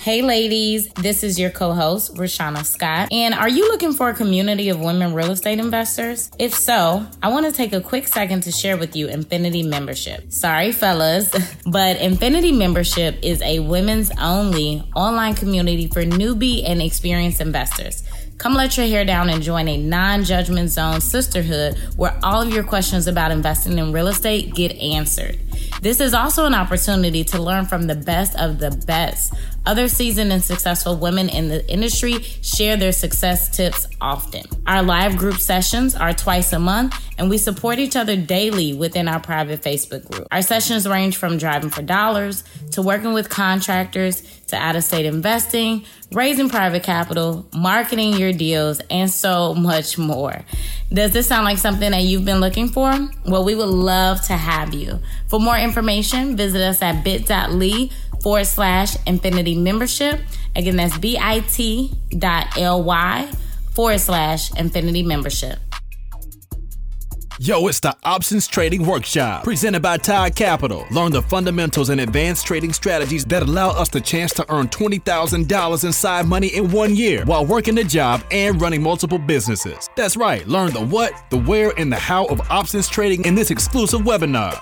Hey, 0.02 0.24
ladies, 0.24 0.88
this 0.94 1.24
is 1.24 1.38
your 1.38 1.52
co 1.52 1.74
host, 1.74 2.16
Rashana 2.16 2.66
Scott. 2.66 3.10
And 3.12 3.36
are 3.36 3.48
you 3.48 3.68
looking 3.68 3.94
for 3.94 4.10
a 4.10 4.16
community 4.16 4.70
of 4.70 4.80
women 4.80 5.14
real 5.14 5.30
estate 5.30 5.60
investors? 5.60 6.32
If 6.40 6.56
so, 6.56 7.06
I 7.22 7.28
want 7.28 7.46
to 7.46 7.52
take 7.52 7.72
a 7.72 7.80
quick 7.80 8.08
second 8.08 8.42
to 8.42 8.52
share 8.52 8.78
with 8.78 8.96
you 8.96 9.10
Infinity 9.10 9.62
Membership. 9.62 10.34
Sorry, 10.34 10.72
fellas, 10.72 11.30
but 11.68 11.98
Infinity 11.98 12.52
Membership 12.52 13.20
is 13.22 13.44
a 13.44 13.60
women's 13.60 14.10
only 14.20 14.84
online 14.96 15.36
community 15.36 15.86
for 15.86 16.02
newbie 16.02 16.68
and 16.68 16.82
experienced 16.82 17.40
investors. 17.40 18.04
Come 18.40 18.56
let 18.56 18.76
your 18.76 18.88
hair 18.88 19.06
down 19.06 19.30
and 19.30 19.44
join 19.44 19.68
a 19.68 19.78
non 19.78 20.24
judgment 20.24 20.72
zone 20.72 21.00
sisterhood 21.00 21.78
where 21.96 22.20
all 22.24 22.42
of 22.42 22.52
your 22.52 22.64
questions 22.64 23.06
about 23.06 23.30
investing 23.30 23.78
in 23.78 23.94
real 23.94 24.08
estate 24.08 24.56
get 24.56 24.72
answered. 24.78 25.38
This 25.82 26.00
is 26.00 26.16
also 26.16 26.48
an 26.48 26.56
opportunity 26.56 27.24
to 27.26 27.40
learn 27.40 27.68
from 27.68 27.86
the 27.86 27.94
best 27.94 28.36
of 28.40 28.58
the 28.58 28.72
best. 28.88 29.36
Other 29.66 29.88
seasoned 29.88 30.32
and 30.32 30.44
successful 30.44 30.98
women 30.98 31.30
in 31.30 31.48
the 31.48 31.68
industry 31.70 32.14
share 32.42 32.78
their 32.78 32.92
success 32.92 33.56
tips 33.56 33.88
often. 34.00 34.44
Our 34.66 34.82
live 34.82 35.18
group 35.18 35.36
sessions 35.36 35.96
are 35.96 36.14
twice 36.14 36.52
a 36.52 36.60
month, 36.60 36.96
and 37.20 37.30
we 37.30 37.38
support 37.38 37.78
each 37.78 37.96
other 37.96 38.16
daily 38.16 38.74
within 38.74 39.08
our 39.08 39.20
private 39.20 39.62
Facebook 39.62 40.10
group. 40.10 40.28
Our 40.32 40.42
sessions 40.42 40.88
range 40.88 41.18
from 41.18 41.38
driving 41.38 41.70
for 41.70 41.84
dollars 41.84 42.44
to 42.72 42.82
working 42.82 43.14
with 43.14 43.30
contractors 43.30 44.22
to 44.48 44.56
out 44.56 44.76
of 44.76 44.84
state 44.84 45.06
investing, 45.06 45.86
raising 46.12 46.50
private 46.50 46.84
capital, 46.84 47.48
marketing 47.54 48.14
your 48.14 48.34
deals, 48.34 48.82
and 48.90 49.10
so 49.10 49.54
much 49.54 49.98
more. 49.98 50.44
Does 50.92 51.12
this 51.12 51.28
sound 51.28 51.46
like 51.46 51.58
something 51.58 51.92
that 51.92 52.02
you've 52.02 52.26
been 52.26 52.42
looking 52.42 52.68
for? 52.68 52.92
Well, 53.26 53.46
we 53.46 53.56
would 53.56 53.70
love 53.70 54.22
to 54.24 54.34
have 54.34 54.74
you. 54.74 55.00
For 55.28 55.40
more 55.40 55.58
information, 55.58 56.36
visit 56.36 56.62
us 56.62 56.82
at 56.82 57.04
bit.ly 57.04 57.92
forward 58.22 58.46
slash 58.46 58.96
infinity 59.06 59.56
membership. 59.56 60.20
Again, 60.56 60.76
that's 60.78 60.98
bit.ly 60.98 61.32
forward 63.72 64.00
slash 64.00 64.54
infinity 64.58 65.04
membership. 65.04 65.60
Yo, 67.44 67.66
it's 67.66 67.80
the 67.80 67.96
Options 68.04 68.46
Trading 68.46 68.86
Workshop 68.86 69.44
presented 69.44 69.82
by 69.82 69.98
Todd 69.98 70.36
Capital. 70.36 70.86
Learn 70.92 71.12
the 71.12 71.24
fundamentals 71.24 71.90
and 71.90 72.00
advanced 72.00 72.46
trading 72.46 72.72
strategies 72.72 73.26
that 73.26 73.42
allow 73.42 73.70
us 73.70 73.90
the 73.90 74.00
chance 74.00 74.32
to 74.34 74.46
earn 74.54 74.68
$20,000 74.68 75.84
in 75.84 75.92
side 75.92 76.28
money 76.28 76.50
in 76.50 76.70
one 76.70 76.96
year 76.96 77.26
while 77.26 77.44
working 77.44 77.80
a 77.80 77.84
job 77.84 78.24
and 78.30 78.62
running 78.62 78.84
multiple 78.84 79.18
businesses. 79.18 79.90
That's 79.96 80.16
right, 80.16 80.48
learn 80.48 80.72
the 80.72 80.86
what, 80.86 81.14
the 81.32 81.40
where, 81.40 81.74
and 81.80 81.92
the 81.92 81.98
how 81.98 82.26
of 82.26 82.42
options 82.52 82.88
trading 82.88 83.26
in 83.26 83.34
this 83.34 83.50
exclusive 83.50 84.02
webinar. 84.02 84.62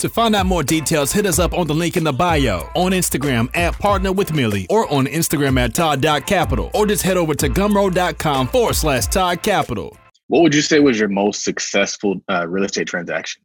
To 0.00 0.08
find 0.08 0.34
out 0.34 0.46
more 0.46 0.62
details, 0.62 1.12
hit 1.12 1.26
us 1.26 1.38
up 1.38 1.52
on 1.52 1.66
the 1.66 1.74
link 1.74 1.98
in 1.98 2.04
the 2.04 2.12
bio, 2.12 2.70
on 2.74 2.92
Instagram 2.92 3.54
at 3.54 3.78
Partner 3.78 4.12
with 4.12 4.32
Millie, 4.32 4.66
or 4.70 4.90
on 4.90 5.04
Instagram 5.04 5.60
at 5.60 5.74
Todd.capital, 5.74 6.70
or 6.72 6.86
just 6.86 7.02
head 7.02 7.18
over 7.18 7.34
to 7.34 7.50
gumroad.com 7.50 8.48
forward 8.48 8.74
slash 8.76 9.08
Todd 9.08 9.42
Capital. 9.42 9.94
What 10.28 10.40
would 10.40 10.54
you 10.54 10.62
say 10.62 10.80
was 10.80 10.98
your 10.98 11.10
most 11.10 11.44
successful 11.44 12.22
uh, 12.30 12.48
real 12.48 12.64
estate 12.64 12.86
transaction? 12.86 13.42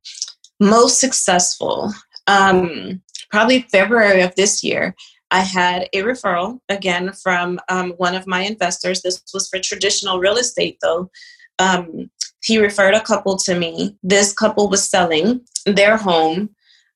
Most 0.62 1.02
successful. 1.02 1.94
Um, 2.28 3.02
probably 3.30 3.64
February 3.64 4.22
of 4.22 4.34
this 4.36 4.64
year. 4.64 4.96
I 5.32 5.42
had 5.42 5.90
a 5.92 6.04
referral 6.04 6.62
again 6.70 7.12
from 7.12 7.60
um, 7.68 7.92
one 7.98 8.16
of 8.16 8.28
my 8.28 8.44
investors. 8.44 9.02
This 9.02 9.22
was 9.34 9.50
for 9.50 9.60
traditional 9.60 10.20
real 10.20 10.38
estate, 10.38 10.78
though. 10.82 11.12
Um, 11.60 12.10
he 12.46 12.60
referred 12.60 12.94
a 12.94 13.02
couple 13.02 13.38
to 13.38 13.58
me. 13.58 13.98
This 14.04 14.32
couple 14.34 14.70
was 14.70 14.90
selling 14.90 15.42
their 15.66 15.98
home, 15.98 16.50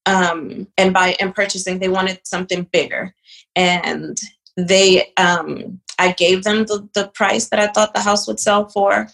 um, 0.06 0.68
and 0.78 0.94
by 0.94 1.16
and 1.20 1.34
purchasing, 1.34 1.80
they 1.80 1.90
wanted 1.90 2.20
something 2.24 2.68
bigger, 2.72 3.14
and 3.56 4.18
they. 4.56 5.12
Um, 5.18 5.82
I 6.00 6.14
gave 6.14 6.46
them 6.46 6.66
the, 6.66 6.88
the 6.94 7.10
price 7.10 7.50
that 7.50 7.60
I 7.60 7.68
thought 7.68 7.94
the 7.94 8.00
house 8.00 8.26
would 8.26 8.40
sell 8.40 8.70
for. 8.70 9.10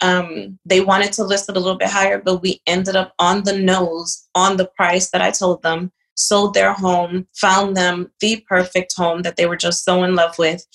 Um, 0.00 0.58
they 0.64 0.80
wanted 0.80 1.12
to 1.12 1.24
list 1.24 1.48
it 1.48 1.56
a 1.56 1.60
little 1.60 1.76
bit 1.78 1.90
higher, 1.90 2.20
but 2.20 2.40
we 2.40 2.62
ended 2.66 2.96
up 2.96 3.12
on 3.18 3.44
the 3.44 3.56
nose 3.56 4.26
on 4.34 4.56
the 4.56 4.66
price 4.66 5.10
that 5.10 5.20
I 5.20 5.30
told 5.30 5.62
them. 5.62 5.92
Sold 6.14 6.54
their 6.54 6.72
home, 6.72 7.26
found 7.34 7.76
them 7.76 8.10
the 8.20 8.44
perfect 8.48 8.94
home 8.96 9.22
that 9.22 9.36
they 9.36 9.46
were 9.46 9.56
just 9.56 9.84
so 9.84 10.02
in 10.04 10.14
love 10.14 10.38
with. 10.38 10.66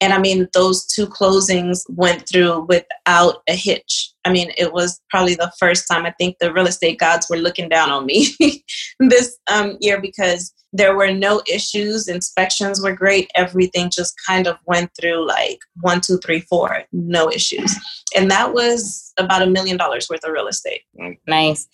And 0.00 0.12
I 0.12 0.18
mean, 0.18 0.48
those 0.52 0.86
two 0.86 1.06
closings 1.06 1.80
went 1.88 2.28
through 2.28 2.66
without 2.68 3.42
a 3.48 3.54
hitch. 3.54 4.12
I 4.26 4.32
mean, 4.32 4.50
it 4.58 4.72
was 4.72 5.00
probably 5.08 5.36
the 5.36 5.52
first 5.56 5.86
time 5.88 6.04
I 6.04 6.10
think 6.18 6.38
the 6.40 6.52
real 6.52 6.66
estate 6.66 6.98
gods 6.98 7.28
were 7.30 7.36
looking 7.36 7.68
down 7.68 7.90
on 7.90 8.06
me 8.06 8.34
this 8.98 9.38
um, 9.48 9.76
year 9.80 10.00
because 10.00 10.52
there 10.72 10.96
were 10.96 11.12
no 11.12 11.42
issues. 11.48 12.08
Inspections 12.08 12.82
were 12.82 12.92
great. 12.92 13.30
Everything 13.36 13.88
just 13.88 14.14
kind 14.26 14.48
of 14.48 14.56
went 14.66 14.90
through 15.00 15.24
like 15.26 15.60
one, 15.80 16.00
two, 16.00 16.18
three, 16.18 16.40
four, 16.40 16.82
no 16.92 17.30
issues. 17.30 17.72
And 18.16 18.28
that 18.32 18.52
was 18.52 19.12
about 19.16 19.42
a 19.42 19.46
million 19.46 19.76
dollars 19.76 20.08
worth 20.10 20.24
of 20.24 20.32
real 20.32 20.48
estate. 20.48 20.82
Nice. 21.28 21.68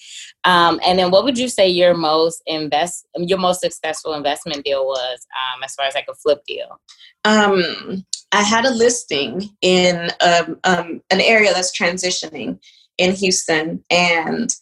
Um, 0.44 0.78
and 0.84 0.98
then, 0.98 1.10
what 1.10 1.24
would 1.24 1.38
you 1.38 1.48
say 1.48 1.66
your 1.68 1.94
most 1.94 2.42
invest, 2.46 3.06
your 3.16 3.38
most 3.38 3.60
successful 3.62 4.12
investment 4.12 4.62
deal 4.62 4.84
was, 4.84 5.26
um, 5.54 5.62
as 5.64 5.74
far 5.74 5.86
as 5.86 5.94
like 5.94 6.06
a 6.10 6.14
flip 6.14 6.42
deal? 6.46 6.78
Um, 7.24 8.04
I 8.32 8.42
had 8.42 8.64
a 8.64 8.70
listing 8.70 9.50
in 9.60 10.10
um, 10.20 10.58
um, 10.64 11.02
an 11.10 11.20
area 11.20 11.52
that's 11.52 11.76
transitioning 11.76 12.58
in 12.98 13.14
Houston, 13.14 13.84
and 13.90 14.54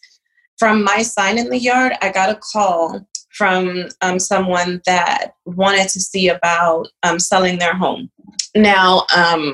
from 0.57 0.83
my 0.83 1.01
sign 1.01 1.37
in 1.37 1.49
the 1.49 1.57
yard, 1.57 1.93
I 2.01 2.11
got 2.11 2.29
a 2.29 2.39
call 2.53 3.07
from 3.31 3.87
um, 4.01 4.19
someone 4.19 4.81
that 4.85 5.35
wanted 5.45 5.87
to 5.89 5.99
see 5.99 6.27
about 6.27 6.87
um, 7.03 7.17
selling 7.17 7.59
their 7.59 7.75
home. 7.75 8.11
Now, 8.55 9.05
um, 9.15 9.53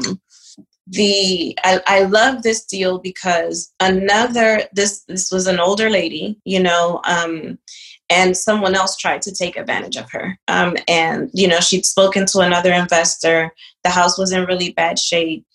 the 0.89 1.57
I, 1.63 1.81
I 1.85 2.03
love 2.03 2.43
this 2.43 2.65
deal 2.65 2.99
because 2.99 3.73
another 3.79 4.63
this 4.73 5.03
this 5.07 5.31
was 5.31 5.47
an 5.47 5.59
older 5.59 5.89
lady, 5.89 6.39
you 6.45 6.61
know, 6.61 7.01
um, 7.05 7.57
and 8.09 8.37
someone 8.37 8.73
else 8.73 8.95
tried 8.95 9.21
to 9.23 9.33
take 9.33 9.57
advantage 9.57 9.97
of 9.97 10.09
her. 10.11 10.37
Um, 10.47 10.77
and 10.87 11.29
you 11.33 11.47
know, 11.47 11.59
she'd 11.59 11.85
spoken 11.85 12.25
to 12.27 12.39
another 12.39 12.73
investor. 12.73 13.51
The 13.83 13.89
house 13.89 14.17
was 14.17 14.31
in 14.31 14.45
really 14.45 14.71
bad 14.71 14.97
shape 14.97 15.45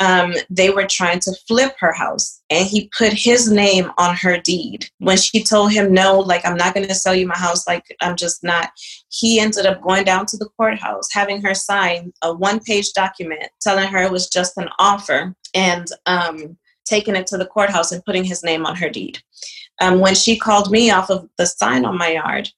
um, 0.00 0.34
they 0.50 0.70
were 0.70 0.86
trying 0.86 1.20
to 1.20 1.32
flip 1.46 1.74
her 1.78 1.92
house 1.92 2.42
and 2.50 2.66
he 2.66 2.90
put 2.96 3.12
his 3.12 3.50
name 3.50 3.90
on 3.98 4.16
her 4.16 4.38
deed. 4.38 4.86
When 4.98 5.16
she 5.16 5.44
told 5.44 5.72
him, 5.72 5.92
no, 5.92 6.18
like, 6.18 6.44
I'm 6.44 6.56
not 6.56 6.74
going 6.74 6.88
to 6.88 6.94
sell 6.94 7.14
you 7.14 7.26
my 7.26 7.38
house, 7.38 7.66
like, 7.66 7.84
I'm 8.00 8.16
just 8.16 8.42
not, 8.42 8.70
he 9.10 9.38
ended 9.38 9.66
up 9.66 9.80
going 9.82 10.04
down 10.04 10.26
to 10.26 10.36
the 10.36 10.48
courthouse, 10.56 11.08
having 11.12 11.40
her 11.42 11.54
sign 11.54 12.12
a 12.22 12.34
one 12.34 12.60
page 12.60 12.92
document 12.92 13.48
telling 13.60 13.88
her 13.88 14.02
it 14.02 14.10
was 14.10 14.28
just 14.28 14.56
an 14.58 14.68
offer 14.78 15.34
and 15.54 15.86
um, 16.06 16.56
taking 16.84 17.14
it 17.14 17.26
to 17.28 17.38
the 17.38 17.46
courthouse 17.46 17.92
and 17.92 18.04
putting 18.04 18.24
his 18.24 18.42
name 18.42 18.66
on 18.66 18.76
her 18.76 18.90
deed. 18.90 19.18
Um, 19.80 20.00
when 20.00 20.14
she 20.14 20.36
called 20.36 20.70
me 20.70 20.90
off 20.90 21.10
of 21.10 21.28
the 21.38 21.46
sign 21.46 21.84
on 21.84 21.96
my 21.96 22.12
yard, 22.12 22.50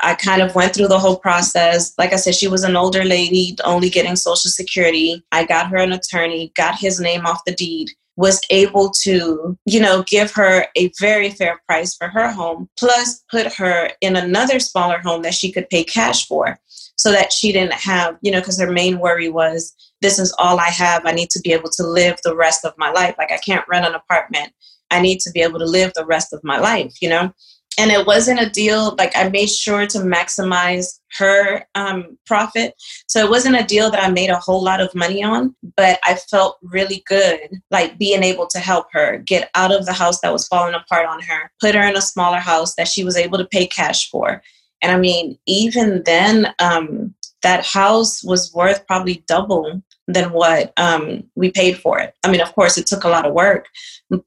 I 0.00 0.14
kind 0.14 0.42
of 0.42 0.54
went 0.54 0.74
through 0.74 0.88
the 0.88 0.98
whole 0.98 1.18
process. 1.18 1.94
Like 1.98 2.12
I 2.12 2.16
said, 2.16 2.34
she 2.34 2.48
was 2.48 2.64
an 2.64 2.76
older 2.76 3.04
lady, 3.04 3.56
only 3.64 3.90
getting 3.90 4.16
Social 4.16 4.50
Security. 4.50 5.24
I 5.32 5.44
got 5.44 5.68
her 5.70 5.76
an 5.76 5.92
attorney, 5.92 6.52
got 6.56 6.78
his 6.78 7.00
name 7.00 7.26
off 7.26 7.44
the 7.46 7.54
deed, 7.54 7.90
was 8.16 8.40
able 8.50 8.90
to, 9.02 9.56
you 9.64 9.80
know, 9.80 10.02
give 10.06 10.30
her 10.32 10.66
a 10.76 10.90
very 11.00 11.30
fair 11.30 11.60
price 11.66 11.94
for 11.94 12.08
her 12.08 12.30
home, 12.30 12.68
plus 12.78 13.24
put 13.30 13.52
her 13.54 13.90
in 14.00 14.16
another 14.16 14.60
smaller 14.60 14.98
home 14.98 15.22
that 15.22 15.34
she 15.34 15.50
could 15.50 15.68
pay 15.70 15.84
cash 15.84 16.26
for 16.26 16.58
so 16.96 17.10
that 17.10 17.32
she 17.32 17.50
didn't 17.50 17.72
have, 17.72 18.18
you 18.20 18.30
know, 18.30 18.40
because 18.40 18.60
her 18.60 18.70
main 18.70 18.98
worry 18.98 19.30
was 19.30 19.74
this 20.02 20.18
is 20.18 20.34
all 20.38 20.60
I 20.60 20.68
have. 20.68 21.06
I 21.06 21.12
need 21.12 21.30
to 21.30 21.40
be 21.40 21.52
able 21.52 21.70
to 21.70 21.82
live 21.82 22.18
the 22.22 22.36
rest 22.36 22.64
of 22.64 22.74
my 22.76 22.90
life. 22.90 23.14
Like 23.16 23.32
I 23.32 23.38
can't 23.38 23.66
rent 23.68 23.86
an 23.86 23.94
apartment. 23.94 24.52
I 24.90 25.00
need 25.00 25.20
to 25.20 25.30
be 25.30 25.40
able 25.40 25.58
to 25.58 25.64
live 25.64 25.92
the 25.94 26.04
rest 26.04 26.32
of 26.32 26.40
my 26.42 26.58
life, 26.58 26.94
you 27.00 27.08
know? 27.08 27.32
And 27.80 27.90
it 27.90 28.06
wasn't 28.06 28.38
a 28.38 28.50
deal 28.50 28.94
like 28.98 29.12
i 29.16 29.28
made 29.30 29.48
sure 29.48 29.86
to 29.86 29.98
maximize 29.98 31.00
her 31.18 31.64
um, 31.74 32.16
profit. 32.24 32.74
So 33.08 33.24
it 33.24 33.30
wasn't 33.30 33.58
a 33.58 33.64
deal 33.64 33.90
that 33.90 34.02
i 34.02 34.10
made 34.10 34.30
a 34.30 34.38
whole 34.38 34.62
lot 34.62 34.80
of 34.80 34.94
money 34.94 35.24
on 35.24 35.54
but 35.76 35.98
i 36.04 36.14
felt 36.30 36.58
really 36.62 37.02
good 37.06 37.40
like 37.70 37.98
being 37.98 38.22
able 38.22 38.46
to 38.48 38.58
help 38.58 38.86
her 38.92 39.18
get 39.18 39.50
out 39.54 39.72
of 39.72 39.86
the 39.86 39.92
house 39.92 40.20
that 40.20 40.32
was 40.32 40.46
falling 40.46 40.74
apart 40.74 41.06
on 41.06 41.20
her 41.22 41.50
put 41.60 41.74
her 41.74 41.86
in 41.88 41.96
a 41.96 42.02
smaller 42.02 42.38
house 42.38 42.74
that 42.74 42.86
she 42.86 43.02
was 43.02 43.16
able 43.16 43.38
to 43.38 43.46
pay 43.46 43.66
cash 43.66 44.10
for. 44.10 44.42
And 44.82 44.92
i 44.92 44.98
mean 44.98 45.38
even 45.46 46.02
then 46.04 46.54
um, 46.58 47.14
that 47.42 47.64
house 47.64 48.22
was 48.22 48.52
worth 48.52 48.86
probably 48.86 49.24
double 49.26 49.82
than 50.06 50.32
what 50.32 50.72
um, 50.76 51.22
we 51.36 51.50
paid 51.50 51.78
for 51.78 51.98
it. 51.98 52.12
I 52.24 52.30
mean 52.30 52.42
of 52.42 52.54
course 52.54 52.76
it 52.76 52.86
took 52.86 53.04
a 53.04 53.08
lot 53.08 53.26
of 53.26 53.32
work 53.32 53.66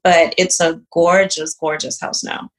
but 0.02 0.34
it's 0.36 0.60
a 0.60 0.80
gorgeous 0.92 1.54
gorgeous 1.54 2.00
house 2.00 2.24
now 2.24 2.50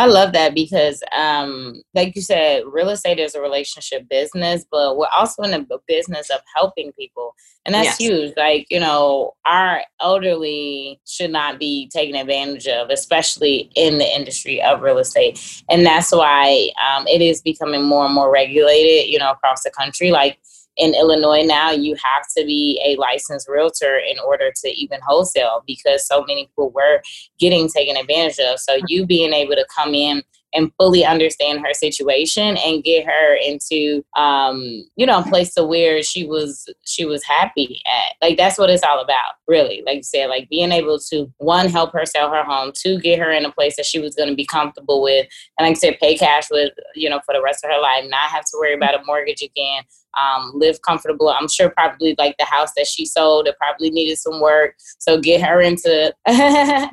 I 0.00 0.06
love 0.06 0.32
that 0.32 0.54
because, 0.54 1.02
um, 1.14 1.82
like 1.94 2.16
you 2.16 2.22
said, 2.22 2.62
real 2.66 2.88
estate 2.88 3.18
is 3.18 3.34
a 3.34 3.42
relationship 3.42 4.08
business, 4.08 4.64
but 4.70 4.96
we're 4.96 5.04
also 5.14 5.42
in 5.42 5.50
the 5.50 5.78
business 5.86 6.30
of 6.30 6.40
helping 6.56 6.90
people. 6.92 7.34
And 7.66 7.74
that's 7.74 7.84
yes. 7.84 7.98
huge. 7.98 8.32
Like, 8.34 8.66
you 8.70 8.80
know, 8.80 9.34
our 9.44 9.82
elderly 10.00 11.02
should 11.06 11.30
not 11.30 11.58
be 11.58 11.90
taken 11.90 12.16
advantage 12.16 12.66
of, 12.66 12.88
especially 12.88 13.70
in 13.76 13.98
the 13.98 14.06
industry 14.06 14.62
of 14.62 14.80
real 14.80 14.96
estate. 14.96 15.62
And 15.68 15.84
that's 15.84 16.12
why 16.12 16.70
um, 16.82 17.06
it 17.06 17.20
is 17.20 17.42
becoming 17.42 17.84
more 17.84 18.06
and 18.06 18.14
more 18.14 18.32
regulated, 18.32 19.10
you 19.10 19.18
know, 19.18 19.32
across 19.32 19.64
the 19.64 19.70
country. 19.70 20.10
Like, 20.10 20.38
in 20.80 20.94
Illinois 20.94 21.42
now, 21.44 21.70
you 21.70 21.94
have 21.94 22.24
to 22.36 22.44
be 22.44 22.80
a 22.84 22.96
licensed 22.96 23.48
realtor 23.48 23.98
in 23.98 24.18
order 24.18 24.50
to 24.62 24.68
even 24.68 25.00
wholesale 25.06 25.62
because 25.66 26.06
so 26.06 26.24
many 26.26 26.46
people 26.46 26.70
were 26.70 27.02
getting 27.38 27.68
taken 27.68 27.96
advantage 27.96 28.38
of. 28.38 28.58
So 28.58 28.78
you 28.86 29.06
being 29.06 29.32
able 29.32 29.54
to 29.54 29.66
come 29.74 29.94
in 29.94 30.22
and 30.52 30.72
fully 30.78 31.04
understand 31.04 31.60
her 31.60 31.72
situation 31.72 32.56
and 32.56 32.82
get 32.82 33.06
her 33.06 33.36
into 33.36 34.04
um, 34.16 34.84
you 34.96 35.06
know 35.06 35.20
a 35.20 35.22
place 35.22 35.54
to 35.54 35.64
where 35.64 36.02
she 36.02 36.26
was 36.26 36.68
she 36.84 37.04
was 37.04 37.22
happy 37.24 37.80
at. 37.86 38.16
Like 38.20 38.36
that's 38.36 38.58
what 38.58 38.70
it's 38.70 38.82
all 38.82 39.00
about 39.00 39.34
really. 39.46 39.82
Like 39.86 39.96
you 39.96 40.02
said 40.02 40.26
like 40.26 40.48
being 40.48 40.72
able 40.72 40.98
to 41.10 41.32
one 41.38 41.68
help 41.68 41.92
her 41.92 42.04
sell 42.04 42.30
her 42.30 42.42
home 42.42 42.72
two 42.74 42.98
get 43.00 43.18
her 43.18 43.30
in 43.30 43.44
a 43.44 43.52
place 43.52 43.76
that 43.76 43.86
she 43.86 43.98
was 43.98 44.14
going 44.14 44.28
to 44.28 44.34
be 44.34 44.46
comfortable 44.46 45.02
with 45.02 45.26
and 45.58 45.66
like 45.66 45.76
i 45.76 45.78
said 45.78 45.98
pay 46.00 46.16
cash 46.16 46.50
with 46.50 46.72
you 46.94 47.08
know 47.08 47.20
for 47.24 47.34
the 47.34 47.42
rest 47.42 47.64
of 47.64 47.70
her 47.70 47.80
life 47.80 48.04
not 48.08 48.30
have 48.30 48.44
to 48.44 48.56
worry 48.58 48.74
about 48.74 48.94
a 48.94 49.04
mortgage 49.04 49.42
again 49.42 49.82
um, 50.18 50.52
live 50.54 50.80
comfortable. 50.82 51.28
I'm 51.28 51.48
sure 51.48 51.70
probably 51.70 52.14
like 52.18 52.36
the 52.38 52.44
house 52.44 52.70
that 52.76 52.86
she 52.86 53.06
sold, 53.06 53.46
it 53.46 53.56
probably 53.58 53.90
needed 53.90 54.18
some 54.18 54.40
work. 54.40 54.74
So 54.98 55.20
get 55.20 55.42
her 55.42 55.60
into, 55.60 56.14
yeah, 56.28 56.90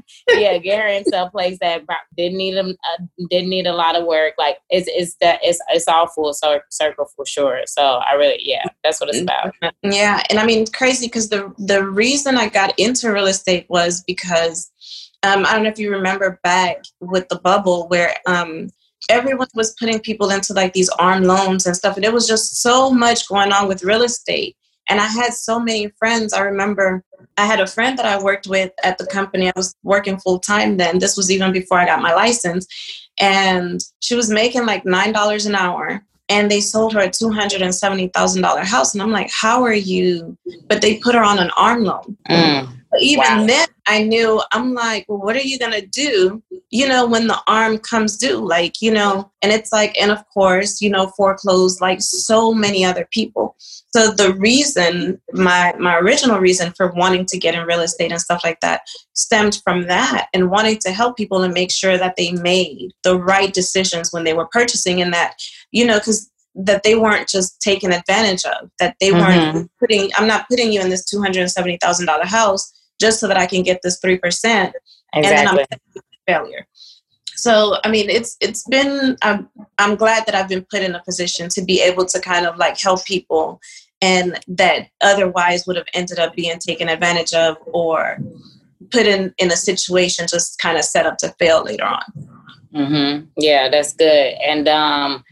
get 0.58 0.82
her 0.82 0.88
into 0.88 1.24
a 1.24 1.30
place 1.30 1.58
that 1.62 1.84
didn't 2.16 2.38
need 2.38 2.56
a, 2.56 2.64
uh, 2.70 3.04
didn't 3.30 3.50
need 3.50 3.68
a 3.68 3.74
lot 3.74 3.96
of 3.96 4.06
work. 4.06 4.34
Like 4.38 4.58
it's 4.70 4.88
it's 4.90 5.16
that 5.22 5.40
it's 5.44 5.60
it's 5.70 5.88
all 5.88 6.08
full 6.08 6.34
circle 6.34 7.10
for 7.16 7.26
sure. 7.26 7.62
So 7.66 7.82
I 7.82 8.14
really 8.14 8.40
yeah, 8.42 8.66
that's 8.84 9.00
what 9.00 9.10
it's 9.10 9.22
about. 9.22 9.54
Yeah, 9.84 10.24
and 10.30 10.40
I 10.40 10.46
mean 10.46 10.66
crazy 10.68 11.08
because 11.08 11.30
the 11.30 11.54
the 11.58 11.84
reason 11.84 12.38
I 12.38 12.50
got 12.50 12.78
into 12.78 13.12
real 13.12 13.28
estate 13.28 13.66
was 13.70 14.04
because. 14.06 14.72
Um, 15.24 15.48
I 15.48 15.54
don't 15.54 15.64
know 15.64 15.70
if 15.70 15.80
you 15.80 15.92
remember 15.92 16.40
back 16.44 16.84
with 17.02 17.28
the 17.28 17.40
bubble 17.40 17.88
where 17.88 18.16
um, 18.28 18.70
everyone 19.10 19.48
was 19.54 19.76
putting 19.80 20.00
people 20.00 20.30
into 20.30 20.54
like 20.54 20.74
these 20.74 20.90
arm 20.90 21.24
loans 21.24 21.66
and 21.66 21.76
stuff 21.76 21.96
and 21.96 22.06
it 22.06 22.14
was 22.14 22.28
just 22.28 22.62
so 22.62 22.92
much 22.92 23.28
going 23.28 23.52
on 23.52 23.68
with 23.68 23.84
real 23.84 24.04
estate. 24.04 24.56
And 24.90 25.00
i 25.00 25.06
had 25.06 25.34
so 25.34 25.60
many 25.60 25.90
friends. 26.00 26.34
I 26.34 26.42
remember 26.42 27.04
i 27.38 27.46
had 27.46 27.60
a 27.60 27.68
friend 27.68 27.98
that 27.98 28.06
i 28.06 28.22
worked 28.22 28.48
with 28.48 28.72
at 28.84 28.98
the 28.98 29.06
company. 29.08 29.48
I 29.48 29.54
was 29.56 29.76
working 29.84 30.18
full 30.20 30.40
time 30.40 30.78
then. 30.78 31.00
This 31.00 31.18
was 31.18 31.32
even 31.32 31.52
before 31.52 31.80
i 31.80 31.86
got 31.86 32.02
my 32.02 32.14
license. 32.14 32.68
And 33.20 33.82
she 34.00 34.16
was 34.16 34.30
making 34.30 34.66
like 34.66 34.86
nine 34.86 35.14
dollars 35.14 35.46
an 35.46 35.56
hour 35.56 36.04
and 36.30 36.52
they 36.52 36.60
sold 36.60 36.94
her 36.94 37.00
a 37.00 37.10
$270000 37.10 38.64
house. 38.66 38.94
And 38.94 39.02
i'm 39.02 39.12
like 39.12 39.32
how 39.32 39.64
are 39.64 39.74
you? 39.74 40.38
But 40.68 40.82
they 40.82 40.98
put 40.98 41.16
her 41.16 41.24
on 41.24 41.40
an 41.40 41.52
arm 41.58 41.84
loan. 41.84 42.18
Mm 42.30 42.74
even 43.00 43.24
wow. 43.24 43.46
then 43.46 43.68
I 43.88 44.04
knew 44.04 44.42
I'm 44.52 44.74
like, 44.74 45.06
well, 45.08 45.20
what 45.20 45.36
are 45.36 45.42
you 45.42 45.58
gonna 45.58 45.86
do? 45.86 46.42
You 46.70 46.88
know, 46.88 47.06
when 47.06 47.28
the 47.28 47.40
arm 47.48 47.78
comes 47.78 48.18
due, 48.18 48.38
like, 48.46 48.82
you 48.82 48.92
know, 48.92 49.32
and 49.42 49.52
it's 49.52 49.72
like, 49.72 50.00
and 50.00 50.12
of 50.12 50.24
course, 50.34 50.82
you 50.82 50.90
know, 50.90 51.08
foreclosed 51.16 51.82
like 51.82 52.02
so 52.02 52.54
many 52.54 52.84
other 52.84 53.08
people. 53.12 53.56
So 53.96 54.12
the 54.12 54.34
reason, 54.34 55.22
my 55.34 55.74
my 55.80 55.96
original 55.98 56.40
reason 56.40 56.74
for 56.76 56.92
wanting 56.92 57.26
to 57.28 57.38
get 57.38 57.56
in 57.56 57.66
real 57.66 57.82
estate 57.82 58.12
and 58.12 58.22
stuff 58.22 58.42
like 58.44 58.60
that 58.62 58.82
stemmed 59.14 59.62
from 59.64 59.88
that 59.88 60.28
and 60.34 60.52
wanting 60.52 60.78
to 60.80 60.92
help 60.92 61.18
people 61.18 61.44
and 61.44 61.54
make 61.54 61.72
sure 61.72 61.98
that 61.98 62.16
they 62.18 62.32
made 62.34 62.92
the 63.04 63.20
right 63.20 63.54
decisions 63.54 64.12
when 64.12 64.24
they 64.24 64.34
were 64.34 64.48
purchasing 64.52 65.02
and 65.02 65.14
that, 65.14 65.36
you 65.72 65.86
know, 65.86 66.00
because 66.00 66.30
that 66.58 66.84
they 66.84 66.96
weren't 66.96 67.28
just 67.28 67.62
taken 67.62 67.94
advantage 67.94 68.44
of, 68.46 68.70
that 68.80 68.96
they 69.00 69.12
mm-hmm. 69.12 69.20
weren't 69.56 69.72
putting, 69.80 70.10
I'm 70.18 70.28
not 70.28 70.48
putting 70.50 70.74
you 70.74 70.82
in 70.82 70.90
this 70.90 71.06
$270,000 71.14 72.24
house 72.24 72.74
just 73.00 73.20
so 73.20 73.28
that 73.28 73.38
I 73.38 73.46
can 73.46 73.64
get 73.64 73.82
this 73.84 74.00
3%. 74.00 74.20
Exactly. 74.20 74.74
And 75.14 75.26
then 75.26 75.48
I'm 75.48 75.66
failure. 76.28 76.68
So, 77.38 77.78
I 77.84 77.90
mean, 77.90 78.10
it's 78.10 78.36
it's 78.42 78.68
been. 78.68 79.16
I'm 79.22 79.48
I'm 79.78 79.96
glad 79.96 80.26
that 80.26 80.34
I've 80.34 80.50
been 80.50 80.66
put 80.72 80.82
in 80.82 80.96
a 80.96 81.04
position 81.04 81.50
to 81.50 81.64
be 81.64 81.82
able 81.82 82.06
to 82.06 82.20
kind 82.20 82.48
of 82.48 82.58
like 82.58 82.80
help 82.80 83.06
people, 83.06 83.62
and 84.02 84.40
that 84.48 84.90
otherwise 85.02 85.68
would 85.68 85.76
have 85.76 85.86
ended 85.94 86.18
up 86.18 86.36
being 86.36 86.58
taken 86.58 86.90
advantage 86.90 87.36
of 87.36 87.58
or 87.68 88.18
put 88.90 89.06
in 89.06 89.36
in 89.38 89.52
a 89.52 89.56
situation 89.56 90.26
just 90.28 90.60
kind 90.60 90.78
of 90.78 90.84
set 90.84 91.06
up 91.06 91.18
to 91.20 91.30
fail 91.38 91.64
later 91.64 91.86
on. 91.86 92.04
Mm-hmm. 92.74 93.26
Yeah, 93.38 93.70
that's 93.70 93.94
good. 93.94 94.34
And 94.44 94.68
um, 94.68 95.24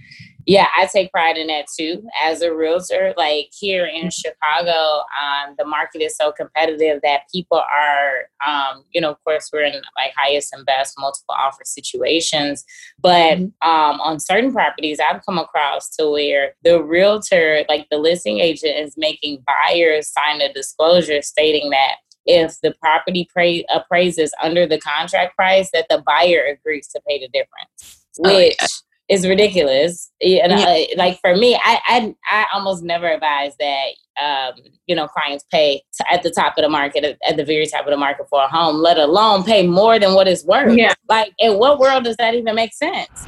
yeah, 0.46 0.68
I 0.78 0.86
take 0.86 1.12
pride 1.12 1.38
in 1.38 1.48
that 1.48 1.66
too. 1.76 2.08
As 2.24 2.42
a 2.42 2.54
realtor, 2.54 3.14
like 3.18 3.50
here 3.52 3.88
in 3.88 4.12
Chicago, 4.12 5.02
um, 5.20 5.56
the 5.58 5.66
market 5.66 6.02
is 6.04 6.16
so 6.16 6.32
competitive 6.32 7.02
that 7.02 7.22
people 7.34 7.58
are, 7.58 8.30
um, 8.46 8.84
you 8.92 9.02
know, 9.02 9.10
of 9.10 9.24
course, 9.24 9.50
we're 9.52 9.64
in 9.64 9.74
like 9.74 10.14
highest 10.16 10.54
and 10.54 10.66
best 10.66 10.96
multiple 11.00 11.36
offer 11.36 11.64
situations. 11.64 12.64
But 13.00 13.40
mm-hmm. 13.40 13.68
um, 13.68 14.00
on 14.02 14.20
certain 14.20 14.54
properties, 14.54 15.00
I've 15.00 15.26
come 15.26 15.40
across 15.40 15.90
to 15.96 16.12
where 16.12 16.54
the 16.64 16.84
realtor, 16.84 17.66
like 17.68 17.88
the 17.90 17.98
listing 17.98 18.40
agent, 18.40 18.78
is 18.78 18.94
making 18.98 19.44
buyers 19.48 20.12
sign 20.12 20.42
a 20.42 20.54
disclosure 20.54 21.24
stating 21.24 21.72
that 21.72 21.96
if 22.28 22.60
the 22.62 22.74
property 22.80 23.28
pra- 23.32 23.64
appraises 23.74 24.32
under 24.42 24.68
the 24.68 24.80
contract 24.80 25.36
price, 25.36 25.70
that 25.74 25.88
the 25.90 26.04
buyer 26.06 26.44
agrees 26.46 26.88
to 26.90 27.02
pay 27.08 27.20
the 27.20 27.30
difference. 27.30 28.06
Which 28.18 28.32
oh, 28.32 28.40
yeah 28.62 28.68
is 29.10 29.28
ridiculous. 29.28 30.12
And 30.22 30.52
yeah. 30.52 30.66
I, 30.68 30.88
like 30.98 31.20
for 31.20 31.36
me, 31.36 31.56
I, 31.56 31.80
I 31.88 32.16
I 32.30 32.46
almost 32.54 32.84
never 32.84 33.08
advise 33.08 33.54
that 33.60 33.88
um, 34.22 34.54
you 34.88 34.96
know 34.96 35.08
clients 35.08 35.46
pay 35.52 35.84
to, 35.98 36.14
at 36.14 36.24
the 36.24 36.32
top 36.32 36.58
of 36.58 36.64
the 36.64 36.70
market 36.70 37.04
at, 37.04 37.18
at, 37.28 37.38
the 37.38 37.46
very 37.46 37.66
top 37.68 37.86
of 37.86 37.92
the 37.92 37.98
market 37.98 38.28
for 38.30 38.44
a 38.44 38.48
home, 38.48 38.78
let 38.78 38.98
alone 38.98 39.44
pay 39.44 39.66
more 39.68 40.00
than 40.00 40.14
what 40.14 40.28
it's 40.28 40.46
worth. 40.46 40.76
Yeah. 40.76 40.94
Like 41.10 41.34
in 41.40 41.58
what 41.60 41.80
world 41.80 42.06
does 42.06 42.16
that 42.18 42.34
even 42.34 42.56
make 42.56 42.74
sense? 42.74 43.26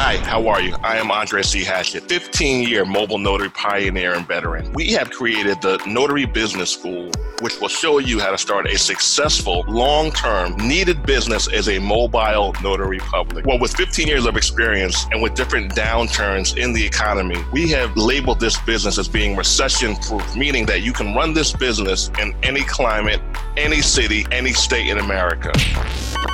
Hi, 0.00 0.16
how 0.18 0.46
are 0.46 0.60
you? 0.60 0.76
I 0.84 0.96
am 0.98 1.10
Andre 1.10 1.42
C. 1.42 1.64
Hatchett, 1.64 2.04
15 2.04 2.68
year 2.68 2.84
mobile 2.84 3.18
notary 3.18 3.50
pioneer 3.50 4.14
and 4.14 4.24
veteran. 4.28 4.72
We 4.72 4.92
have 4.92 5.10
created 5.10 5.60
the 5.60 5.82
Notary 5.88 6.24
Business 6.24 6.70
School, 6.70 7.10
which 7.40 7.60
will 7.60 7.68
show 7.68 7.98
you 7.98 8.20
how 8.20 8.30
to 8.30 8.38
start 8.38 8.68
a 8.68 8.78
successful, 8.78 9.64
long 9.66 10.12
term, 10.12 10.56
needed 10.56 11.02
business 11.02 11.52
as 11.52 11.68
a 11.68 11.80
mobile 11.80 12.54
notary 12.62 13.00
public. 13.00 13.44
Well, 13.44 13.58
with 13.58 13.74
15 13.74 14.06
years 14.06 14.24
of 14.24 14.36
experience 14.36 15.04
and 15.10 15.20
with 15.20 15.34
different 15.34 15.74
downturns 15.74 16.56
in 16.56 16.72
the 16.72 16.86
economy, 16.86 17.42
we 17.52 17.68
have 17.70 17.96
labeled 17.96 18.38
this 18.38 18.56
business 18.60 18.98
as 18.98 19.08
being 19.08 19.34
recession 19.34 19.96
proof, 19.96 20.36
meaning 20.36 20.64
that 20.66 20.82
you 20.82 20.92
can 20.92 21.12
run 21.12 21.34
this 21.34 21.52
business 21.52 22.08
in 22.20 22.36
any 22.44 22.62
climate, 22.62 23.20
any 23.56 23.82
city, 23.82 24.24
any 24.30 24.52
state 24.52 24.86
in 24.86 24.98
America. 24.98 25.50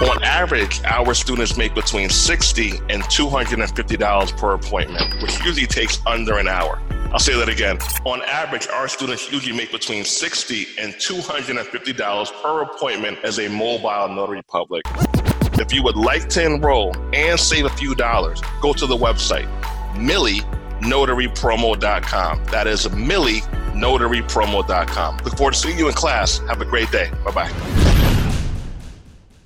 On 0.02 0.22
average, 0.22 0.82
our 0.84 1.14
students 1.14 1.56
make 1.56 1.74
between 1.74 2.10
60 2.10 2.80
and 2.88 3.08
200 3.10 3.53
$150 3.56 4.36
per 4.36 4.54
appointment, 4.54 5.22
which 5.22 5.38
usually 5.44 5.66
takes 5.66 6.00
under 6.06 6.38
an 6.38 6.48
hour. 6.48 6.80
I'll 7.12 7.20
say 7.20 7.38
that 7.38 7.48
again. 7.48 7.78
On 8.04 8.20
average, 8.22 8.66
our 8.68 8.88
students 8.88 9.30
usually 9.30 9.56
make 9.56 9.70
between 9.70 10.04
60 10.04 10.66
and 10.80 10.92
$250 10.94 12.42
per 12.42 12.62
appointment 12.62 13.18
as 13.22 13.38
a 13.38 13.48
mobile 13.48 14.08
notary 14.12 14.42
public. 14.42 14.82
If 15.56 15.72
you 15.72 15.84
would 15.84 15.94
like 15.96 16.28
to 16.30 16.44
enroll 16.44 16.96
and 17.14 17.38
save 17.38 17.66
a 17.66 17.70
few 17.70 17.94
dollars, 17.94 18.42
go 18.60 18.72
to 18.72 18.86
the 18.86 18.96
website, 18.96 19.46
millinotarypromo.com. 19.94 22.44
That 22.46 22.66
is 22.66 22.88
millinotarypromo.com. 22.88 25.16
Look 25.18 25.36
forward 25.36 25.54
to 25.54 25.60
seeing 25.60 25.78
you 25.78 25.86
in 25.86 25.94
class. 25.94 26.38
Have 26.48 26.60
a 26.60 26.64
great 26.64 26.90
day. 26.90 27.12
Bye 27.24 27.30
bye. 27.30 27.52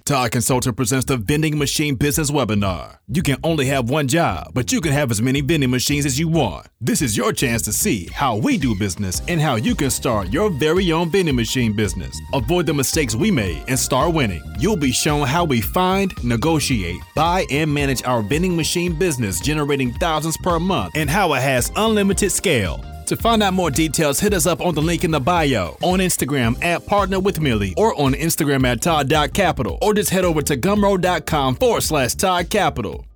Todd 0.08 0.30
Consultant 0.30 0.74
presents 0.74 1.04
the 1.04 1.18
Vending 1.18 1.58
Machine 1.58 1.94
Business 1.94 2.30
Webinar. 2.30 2.96
You 3.08 3.22
can 3.22 3.36
only 3.44 3.66
have 3.66 3.90
one 3.90 4.08
job, 4.08 4.52
but 4.54 4.72
you 4.72 4.80
can 4.80 4.92
have 4.92 5.10
as 5.10 5.20
many 5.20 5.42
vending 5.42 5.70
machines 5.70 6.06
as 6.06 6.18
you 6.18 6.28
want. 6.28 6.66
This 6.80 7.02
is 7.02 7.14
your 7.14 7.30
chance 7.30 7.60
to 7.62 7.74
see 7.74 8.08
how 8.10 8.36
we 8.38 8.56
do 8.56 8.74
business 8.74 9.20
and 9.28 9.38
how 9.38 9.56
you 9.56 9.74
can 9.74 9.90
start 9.90 10.32
your 10.32 10.48
very 10.48 10.92
own 10.92 11.10
vending 11.10 11.36
machine 11.36 11.76
business. 11.76 12.18
Avoid 12.32 12.64
the 12.64 12.72
mistakes 12.72 13.14
we 13.14 13.30
made 13.30 13.62
and 13.68 13.78
start 13.78 14.14
winning. 14.14 14.42
You'll 14.58 14.78
be 14.78 14.92
shown 14.92 15.26
how 15.26 15.44
we 15.44 15.60
find, 15.60 16.10
negotiate, 16.24 17.02
buy, 17.14 17.44
and 17.50 17.70
manage 17.74 18.02
our 18.04 18.22
vending 18.22 18.56
machine 18.56 18.98
business, 18.98 19.40
generating 19.40 19.92
thousands 19.92 20.38
per 20.38 20.58
month, 20.58 20.92
and 20.96 21.10
how 21.10 21.34
it 21.34 21.42
has 21.42 21.70
unlimited 21.76 22.32
scale. 22.32 22.82
To 23.08 23.16
find 23.16 23.42
out 23.42 23.54
more 23.54 23.70
details, 23.70 24.20
hit 24.20 24.34
us 24.34 24.44
up 24.44 24.60
on 24.60 24.74
the 24.74 24.82
link 24.82 25.02
in 25.02 25.10
the 25.10 25.18
bio, 25.18 25.78
on 25.80 25.98
Instagram 25.98 26.62
at 26.62 26.84
Partner 26.84 27.18
with 27.18 27.40
Millie, 27.40 27.72
or 27.78 27.98
on 27.98 28.12
Instagram 28.12 28.66
at 28.66 28.82
Todd.capital, 28.82 29.78
or 29.80 29.94
just 29.94 30.10
head 30.10 30.26
over 30.26 30.42
to 30.42 30.58
gumroad.com 30.58 31.54
forward 31.54 31.80
slash 31.80 32.12
Todd 32.16 32.50
Capital. 32.50 33.06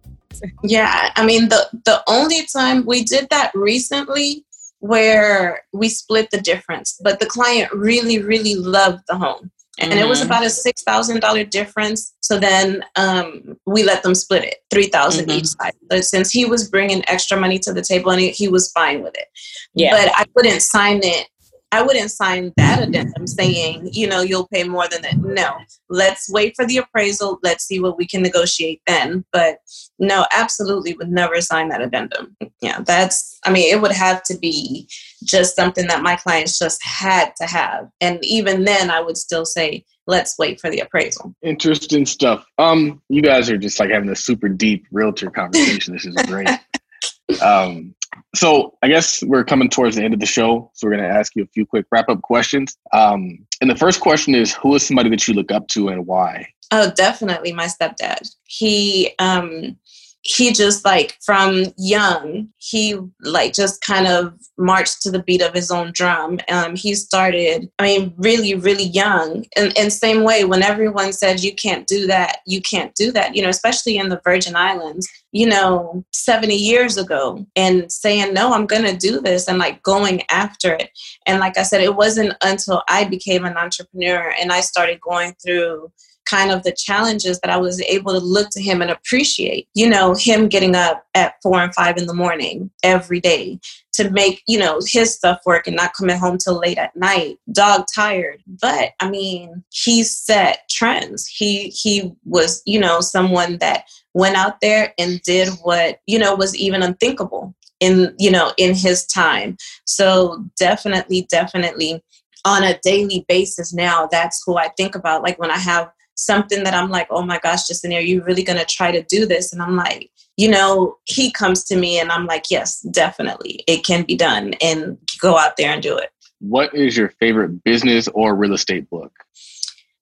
Yeah, 0.65 1.13
I 1.15 1.27
mean, 1.27 1.51
the, 1.51 1.69
the 1.85 2.03
only 2.07 2.47
time 2.47 2.87
we 2.87 3.05
did 3.05 3.29
that 3.29 3.51
recently 3.55 4.47
where 4.79 5.63
we 5.75 5.91
split 5.91 6.31
the 6.31 6.41
difference, 6.41 6.99
but 7.03 7.21
the 7.21 7.27
client 7.27 7.71
really, 7.71 8.19
really 8.19 8.55
loved 8.55 9.03
the 9.09 9.19
home 9.19 9.51
and 9.91 9.99
it 9.99 10.07
was 10.09 10.21
Mhm. 10.21 10.27
about 10.27 10.45
a 10.45 10.51
six 10.51 10.83
thousand 10.83 11.21
dollar 11.21 11.45
difference. 11.45 12.13
So 12.21 12.39
then 12.39 12.85
um, 12.97 13.57
we 13.67 13.83
let 13.83 14.03
them 14.03 14.15
split 14.15 14.45
it, 14.45 14.57
three 14.71 14.89
Mhm. 15.27 15.39
each 15.39 15.47
side. 15.47 15.73
But 15.89 16.05
since 16.05 16.31
he 16.31 16.45
was 16.45 16.69
bringing 16.69 17.03
extra 17.09 17.39
money 17.39 17.59
to 17.61 17.73
the 17.73 17.83
table 17.83 18.11
and 18.11 18.21
he, 18.21 18.31
he 18.31 18.49
was 18.49 18.71
fine 18.73 19.03
with 19.03 19.15
it, 19.17 19.29
Yeah. 19.75 19.91
but 19.97 20.13
I 20.15 20.25
wouldn't 20.35 20.63
sign 20.63 21.01
it. 21.03 21.27
I 21.73 21.81
wouldn't 21.81 22.11
sign 22.11 22.53
that 22.59 22.83
addendum 22.83 23.27
saying, 23.27 23.89
you 23.93 24.07
know, 24.07 24.21
you'll 24.21 24.47
pay 24.49 24.63
more 24.65 24.87
than 24.89 25.01
that. 25.03 25.17
No, 25.17 25.57
let's 25.89 26.31
wait 26.31 26.55
for 26.55 26.67
the 26.67 26.77
appraisal. 26.77 27.41
Let's 27.43 27.65
see 27.65 27.81
what 27.81 27.97
we 27.97 28.07
can 28.07 28.23
negotiate 28.23 28.83
then. 28.87 29.25
But 29.33 29.59
no, 29.99 30.27
absolutely 30.35 30.93
would 30.95 31.11
never 31.11 31.41
sign 31.41 31.71
that 31.71 31.81
addendum. 31.81 32.37
Yeah, 32.61 32.81
that's, 32.81 33.39
I 33.45 33.51
mean, 33.51 33.75
it 33.75 33.81
would 33.81 33.93
have 33.93 34.23
to 34.25 34.37
be 34.37 34.87
just 35.25 35.57
something 35.57 35.87
that 35.87 36.03
my 36.03 36.15
clients 36.15 36.59
just 36.59 36.83
had 36.85 37.35
to 37.37 37.47
have. 37.47 37.89
And 38.03 38.23
even 38.23 38.65
then, 38.65 38.91
I 38.91 39.01
would 39.01 39.17
still 39.17 39.47
say, 39.47 39.87
let's 40.07 40.39
wait 40.39 40.61
for 40.61 40.71
the 40.71 40.81
appraisal. 40.81 41.35
Interesting 41.43 42.05
stuff. 42.05 42.45
Um, 42.59 43.01
you 43.09 43.23
guys 43.23 43.49
are 43.49 43.57
just 43.57 43.81
like 43.81 43.91
having 43.91 44.11
a 44.11 44.17
super 44.17 44.51
deep 44.51 44.87
realtor 44.91 45.31
conversation. 45.31 45.95
This 45.95 46.05
is 46.05 46.17
great. 46.27 46.49
um, 47.43 47.95
so 48.35 48.77
I 48.83 48.89
guess 48.89 49.23
we're 49.23 49.45
coming 49.45 49.69
towards 49.69 49.97
the 49.97 50.05
end 50.05 50.15
of 50.15 50.21
the 50.21 50.27
show, 50.27 50.71
so 50.75 50.87
we're 50.87 50.97
going 50.97 51.09
to 51.09 51.17
ask 51.17 51.35
you 51.37 51.43
a 51.43 51.49
few 51.49 51.67
quick 51.67 51.87
wrap 51.91 52.09
up 52.09 52.23
questions. 52.23 52.77
Um, 52.93 53.47
and 53.61 53.71
the 53.71 53.77
first 53.77 54.01
question 54.01 54.35
is, 54.35 54.55
who 54.55 54.75
is 54.75 54.87
somebody 54.87 55.11
that 55.11 55.27
you 55.29 55.35
look 55.35 55.51
up 55.51 55.69
to 55.69 55.89
and 55.89 56.07
why? 56.07 56.49
Oh, 56.71 56.91
definitely 56.91 57.53
my 57.53 57.67
stepdad. 57.67 58.35
He 58.45 59.15
um 59.19 59.77
he 60.23 60.53
just 60.53 60.85
like 60.85 61.19
from 61.25 61.65
young, 61.77 62.49
he 62.59 62.97
like 63.23 63.53
just 63.53 63.81
kind 63.81 64.07
of 64.07 64.35
marched 64.57 65.03
to 65.03 65.11
the 65.11 65.23
beat 65.23 65.43
of 65.43 65.53
his 65.53 65.71
own 65.71 65.91
drum. 65.93 66.39
Um 66.49 66.77
he 66.77 66.95
started, 66.95 67.69
I 67.79 67.83
mean, 67.83 68.15
really, 68.17 68.55
really 68.55 68.85
young. 68.85 69.45
And 69.57 69.77
and 69.77 69.93
same 69.93 70.23
way 70.23 70.45
when 70.45 70.63
everyone 70.63 71.13
said 71.13 71.43
you 71.43 71.55
can't 71.55 71.89
do 71.89 72.07
that, 72.07 72.39
you 72.47 72.63
can't 72.63 72.95
do 72.95 73.11
that, 73.13 73.35
you 73.35 73.43
know, 73.43 73.49
especially 73.49 73.97
in 73.97 74.11
the 74.11 74.21
Virgin 74.23 74.55
Islands, 74.55 75.09
you 75.33 75.47
know, 75.47 76.05
70 76.13 76.55
years 76.55 76.97
ago 76.97 77.45
and 77.57 77.91
saying, 77.91 78.33
No, 78.33 78.53
I'm 78.53 78.67
gonna 78.67 78.97
do 78.97 79.21
this 79.21 79.49
and 79.49 79.59
like 79.59 79.83
going 79.83 80.23
after 80.31 80.73
it. 80.73 80.91
And 81.27 81.41
like 81.41 81.59
I 81.59 81.65
said, 81.65 81.81
it 81.81 81.97
wasn't 81.97 82.35
until 82.45 82.83
I 82.89 83.05
became 83.05 83.45
an 83.45 83.57
entrepreneur 83.57 84.33
and 84.41 84.53
I 84.53 84.61
started 84.61 85.01
going 85.01 85.35
through 85.45 85.91
kind 86.33 86.51
of 86.51 86.63
the 86.63 86.73
challenges 86.73 87.39
that 87.41 87.51
I 87.51 87.59
was 87.59 87.81
able 87.83 88.13
to 88.13 88.19
look 88.19 88.49
to 88.51 88.63
him 88.63 88.81
and 88.81 88.91
appreciate. 88.91 89.69
You 89.75 89.89
know, 89.89 90.15
him 90.15 90.49
getting 90.49 90.75
up 90.75 91.05
at 91.15 91.35
four 91.43 91.61
and 91.61 91.75
five 91.75 91.99
in 91.99 92.07
the 92.07 92.15
morning 92.15 92.71
every 92.83 93.21
day 93.21 93.61
to 93.95 94.11
make, 94.11 94.43
you 94.49 94.59
know, 94.59 94.81
his 94.87 95.15
stuff 95.15 95.41
work 95.45 95.67
and 95.67 95.77
not 95.77 95.93
coming 95.93 96.17
home 96.17 96.39
till 96.39 96.59
late 96.59 96.79
at 96.79 96.97
night, 96.97 97.39
dog 97.53 97.85
tired. 97.95 98.43
But 98.47 98.93
I 99.01 99.11
mean, 99.11 99.63
he 99.71 100.03
set 100.03 100.69
trends. 100.71 101.27
He 101.27 101.69
he 101.69 102.13
was, 102.25 102.63
you 102.65 102.81
know, 102.81 103.01
someone 103.01 103.59
that 103.59 103.85
went 104.15 104.37
out 104.37 104.61
there 104.63 104.95
and 104.99 105.21
did 105.23 105.49
what, 105.63 106.01
you 106.07 106.19
know, 106.19 106.35
was 106.35 106.57
even 106.57 106.83
unthinkable 106.83 107.55
in, 107.81 108.15
you 108.19 108.31
know, 108.31 108.53
in 108.57 108.75
his 108.75 109.05
time. 109.07 109.57
So 109.85 110.45
definitely, 110.59 111.27
definitely 111.31 112.03
on 112.45 112.65
a 112.65 112.79
daily 112.83 113.25
basis 113.29 113.73
now, 113.73 114.09
that's 114.11 114.43
who 114.45 114.57
I 114.57 114.69
think 114.77 114.95
about. 114.95 115.23
Like 115.23 115.39
when 115.39 115.51
I 115.51 115.59
have 115.59 115.91
something 116.25 116.65
that 116.65 116.75
I'm 116.75 116.91
like, 116.91 117.07
oh 117.11 117.23
my 117.23 117.39
gosh, 117.39 117.69
Justin, 117.69 117.93
are 117.93 118.01
you 118.01 118.23
really 118.23 118.43
going 118.43 118.59
to 118.59 118.65
try 118.65 118.91
to 118.91 119.03
do 119.03 119.27
this? 119.27 119.53
And 119.53 119.63
I'm 119.63 119.77
like, 119.77 120.11
you 120.37 120.49
know, 120.49 120.97
he 121.05 121.31
comes 121.31 121.65
to 121.65 121.77
me 121.77 121.99
and 121.99 122.11
I'm 122.11 122.27
like, 122.27 122.51
yes, 122.51 122.81
definitely, 122.81 123.65
it 123.67 123.85
can 123.85 124.05
be 124.05 124.17
done 124.17 124.55
and 124.63 124.99
go 125.21 125.39
out 125.39 125.57
there 125.57 125.71
and 125.71 125.83
do 125.83 125.97
it. 125.97 126.11
What 126.41 126.75
is 126.75 126.97
your 126.97 127.11
favorite 127.21 127.63
business 127.65 128.09
or 128.09 128.35
real 128.35 128.55
estate 128.55 128.89
book? 128.91 129.13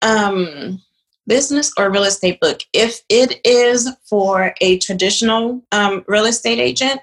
Um, 0.03 0.81
business 1.27 1.73
or 1.77 1.91
real 1.91 2.05
estate 2.05 2.41
book. 2.41 2.61
If 2.73 3.03
it 3.09 3.41
is 3.45 3.91
for 4.09 4.55
a 4.61 4.79
traditional 4.79 5.63
um, 5.73 6.05
real 6.09 6.25
estate 6.25 6.59
agent, 6.59 7.01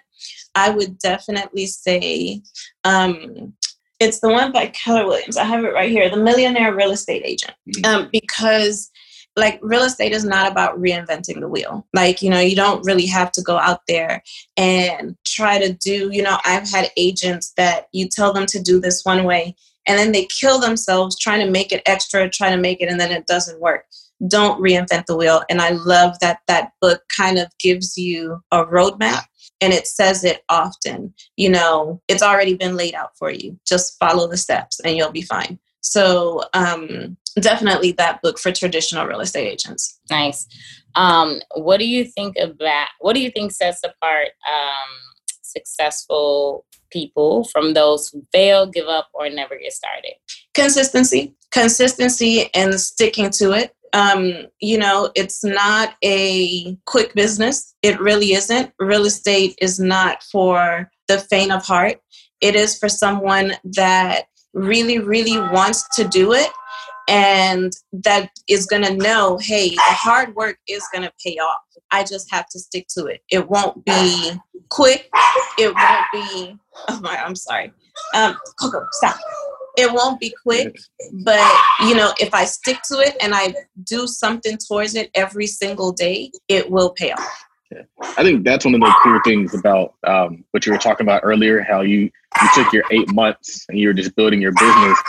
I 0.56 0.72
would 0.72 0.98
definitely 0.98 1.68
say 1.68 2.42
um, 2.84 3.54
it's 4.00 4.20
the 4.20 4.30
one 4.30 4.52
by 4.52 4.68
Keller 4.68 5.06
Williams. 5.06 5.38
I 5.38 5.44
have 5.44 5.64
it 5.64 5.74
right 5.74 5.90
here, 5.90 6.10
The 6.10 6.18
Millionaire 6.18 6.74
Real 6.74 6.92
Estate 6.92 7.24
Agent, 7.26 7.54
um, 7.84 8.10
because 8.12 8.92
like 9.38 9.60
real 9.62 9.84
estate 9.84 10.12
is 10.12 10.26
not 10.26 10.52
about 10.52 10.78
reinventing 10.80 11.40
the 11.40 11.48
wheel. 11.48 11.88
Like, 11.94 12.22
you 12.22 12.30
know, 12.30 12.40
you 12.40 12.56
don't 12.56 12.86
really 12.86 13.06
have 13.06 13.32
to 13.34 13.42
go 13.42 13.58
out 13.58 13.82
there 13.88 14.24
and 14.58 15.16
try 15.26 15.60
to 15.60 15.72
do, 15.72 16.10
you 16.12 16.24
know, 16.24 16.40
I've 16.44 16.70
had 16.70 16.92
agents 16.98 17.54
that 17.56 17.88
you 17.94 18.10
tell 18.10 18.34
them 18.34 18.48
to 18.48 18.62
do 18.62 18.82
this 18.82 19.06
one 19.06 19.24
way 19.24 19.56
and 19.88 19.98
then 19.98 20.12
they 20.12 20.26
kill 20.26 20.60
themselves 20.60 21.18
trying 21.18 21.44
to 21.46 21.52
make 21.52 21.72
it 21.72 21.82
extra, 21.86 22.30
trying 22.30 22.52
to 22.52 22.62
make 22.62 22.82
it, 22.82 22.90
and 22.90 23.00
then 23.00 23.12
it 23.12 23.26
doesn't 23.26 23.62
work. 23.62 23.86
Don't 24.28 24.62
reinvent 24.62 25.06
the 25.06 25.16
wheel. 25.16 25.44
And 25.50 25.62
I 25.62 25.70
love 25.70 26.20
that 26.20 26.40
that 26.48 26.72
book 26.82 27.04
kind 27.16 27.38
of 27.38 27.48
gives 27.60 27.98
you 27.98 28.42
a 28.52 28.66
roadmap 28.66 29.24
and 29.62 29.74
it 29.74 29.88
says 29.88 30.24
it 30.24 30.42
often. 30.50 31.14
You 31.38 31.50
know, 31.52 32.02
it's 32.08 32.24
already 32.24 32.56
been 32.56 32.76
laid 32.76 32.96
out 32.96 33.12
for 33.18 33.32
you. 33.32 33.58
Just 33.66 33.98
follow 34.00 34.28
the 34.28 34.38
steps 34.38 34.80
and 34.82 34.98
you'll 34.98 35.12
be 35.12 35.22
fine. 35.22 35.58
So, 35.92 36.44
um, 36.54 37.18
definitely 37.40 37.92
that 37.94 38.22
book 38.22 38.40
for 38.40 38.52
traditional 38.52 39.06
real 39.06 39.22
estate 39.22 39.48
agents. 39.48 40.00
Nice. 40.10 40.48
Um, 40.96 41.40
what 41.56 41.78
do 41.78 41.88
you 41.88 42.06
think 42.06 42.36
about 42.38 42.88
what 43.00 43.14
do 43.14 43.22
you 43.22 43.32
think 43.32 43.52
sets 43.52 43.82
apart 43.84 44.30
um, 44.52 44.90
successful 45.44 46.66
people 46.92 47.44
from 47.46 47.74
those 47.74 48.10
who 48.10 48.26
fail, 48.32 48.66
give 48.66 48.88
up, 48.88 49.10
or 49.14 49.30
never 49.30 49.58
get 49.58 49.74
started? 49.74 50.14
Consistency, 50.54 51.36
consistency, 51.52 52.50
and 52.54 52.80
sticking 52.80 53.30
to 53.32 53.52
it. 53.52 53.74
Um, 53.94 54.48
you 54.60 54.78
know, 54.78 55.12
it's 55.16 55.44
not 55.44 55.96
a 56.04 56.76
quick 56.86 57.14
business. 57.14 57.74
It 57.82 58.00
really 58.02 58.34
isn't. 58.34 58.74
Real 58.80 59.06
estate 59.06 59.56
is 59.62 59.80
not 59.80 60.24
for 60.24 60.90
the 61.08 61.20
faint 61.20 61.52
of 61.52 61.66
heart. 61.66 62.00
It 62.42 62.56
is 62.56 62.78
for 62.78 62.90
someone 62.90 63.54
that 63.64 64.26
really, 64.58 65.00
really 65.00 65.40
wants 65.40 65.88
to 65.96 66.08
do 66.08 66.34
it 66.34 66.50
and 67.08 67.72
that 67.94 68.30
is 68.50 68.66
going 68.66 68.84
to 68.84 68.94
know 68.96 69.38
hey 69.38 69.70
the 69.70 69.82
hard 69.82 70.36
work 70.36 70.58
is 70.68 70.84
going 70.92 71.04
to 71.04 71.12
pay 71.24 71.38
off. 71.38 71.62
I 71.90 72.04
just 72.04 72.30
have 72.32 72.50
to 72.50 72.60
stick 72.60 72.88
to 72.98 73.06
it. 73.06 73.22
It 73.30 73.50
won't 73.50 73.86
be 73.86 74.34
quick. 74.70 75.10
It 75.58 75.74
won't 75.74 76.06
be 76.12 76.58
oh 76.90 77.00
my 77.02 77.18
i'm 77.18 77.36
sorry. 77.36 77.72
Um 78.14 78.38
coco 78.60 78.86
stop. 78.92 79.18
It 79.78 79.92
won't 79.94 80.20
be 80.20 80.34
quick 80.44 80.76
but 81.24 81.40
you 81.82 81.96
know 81.96 82.12
if 82.20 82.34
i 82.34 82.46
stick 82.46 82.80
to 82.92 83.00
it 83.00 83.16
and 83.22 83.36
i 83.36 83.54
do 83.84 84.08
something 84.08 84.58
towards 84.68 84.96
it 84.96 85.12
every 85.14 85.46
single 85.46 85.92
day 85.92 86.32
it 86.48 86.70
will 86.72 86.90
pay 86.90 87.12
off 87.12 87.47
I 88.02 88.24
think 88.24 88.44
that's 88.44 88.66
one 88.66 88.74
of 88.76 88.82
the 88.82 88.96
cool 89.04 89.20
things 89.24 89.54
about 89.54 89.96
um, 90.06 90.44
what 90.52 90.66
you 90.66 90.72
were 90.72 90.78
talking 90.78 91.06
about 91.06 91.22
earlier. 91.24 91.62
How 91.62 91.82
you 91.82 92.02
you 92.42 92.50
took 92.54 92.72
your 92.72 92.84
eight 92.92 93.12
months 93.14 93.66
and 93.70 93.78
you 93.78 93.88
were 93.88 93.94
just 93.94 94.16
building 94.16 94.42
your 94.42 94.54
business, 94.54 95.00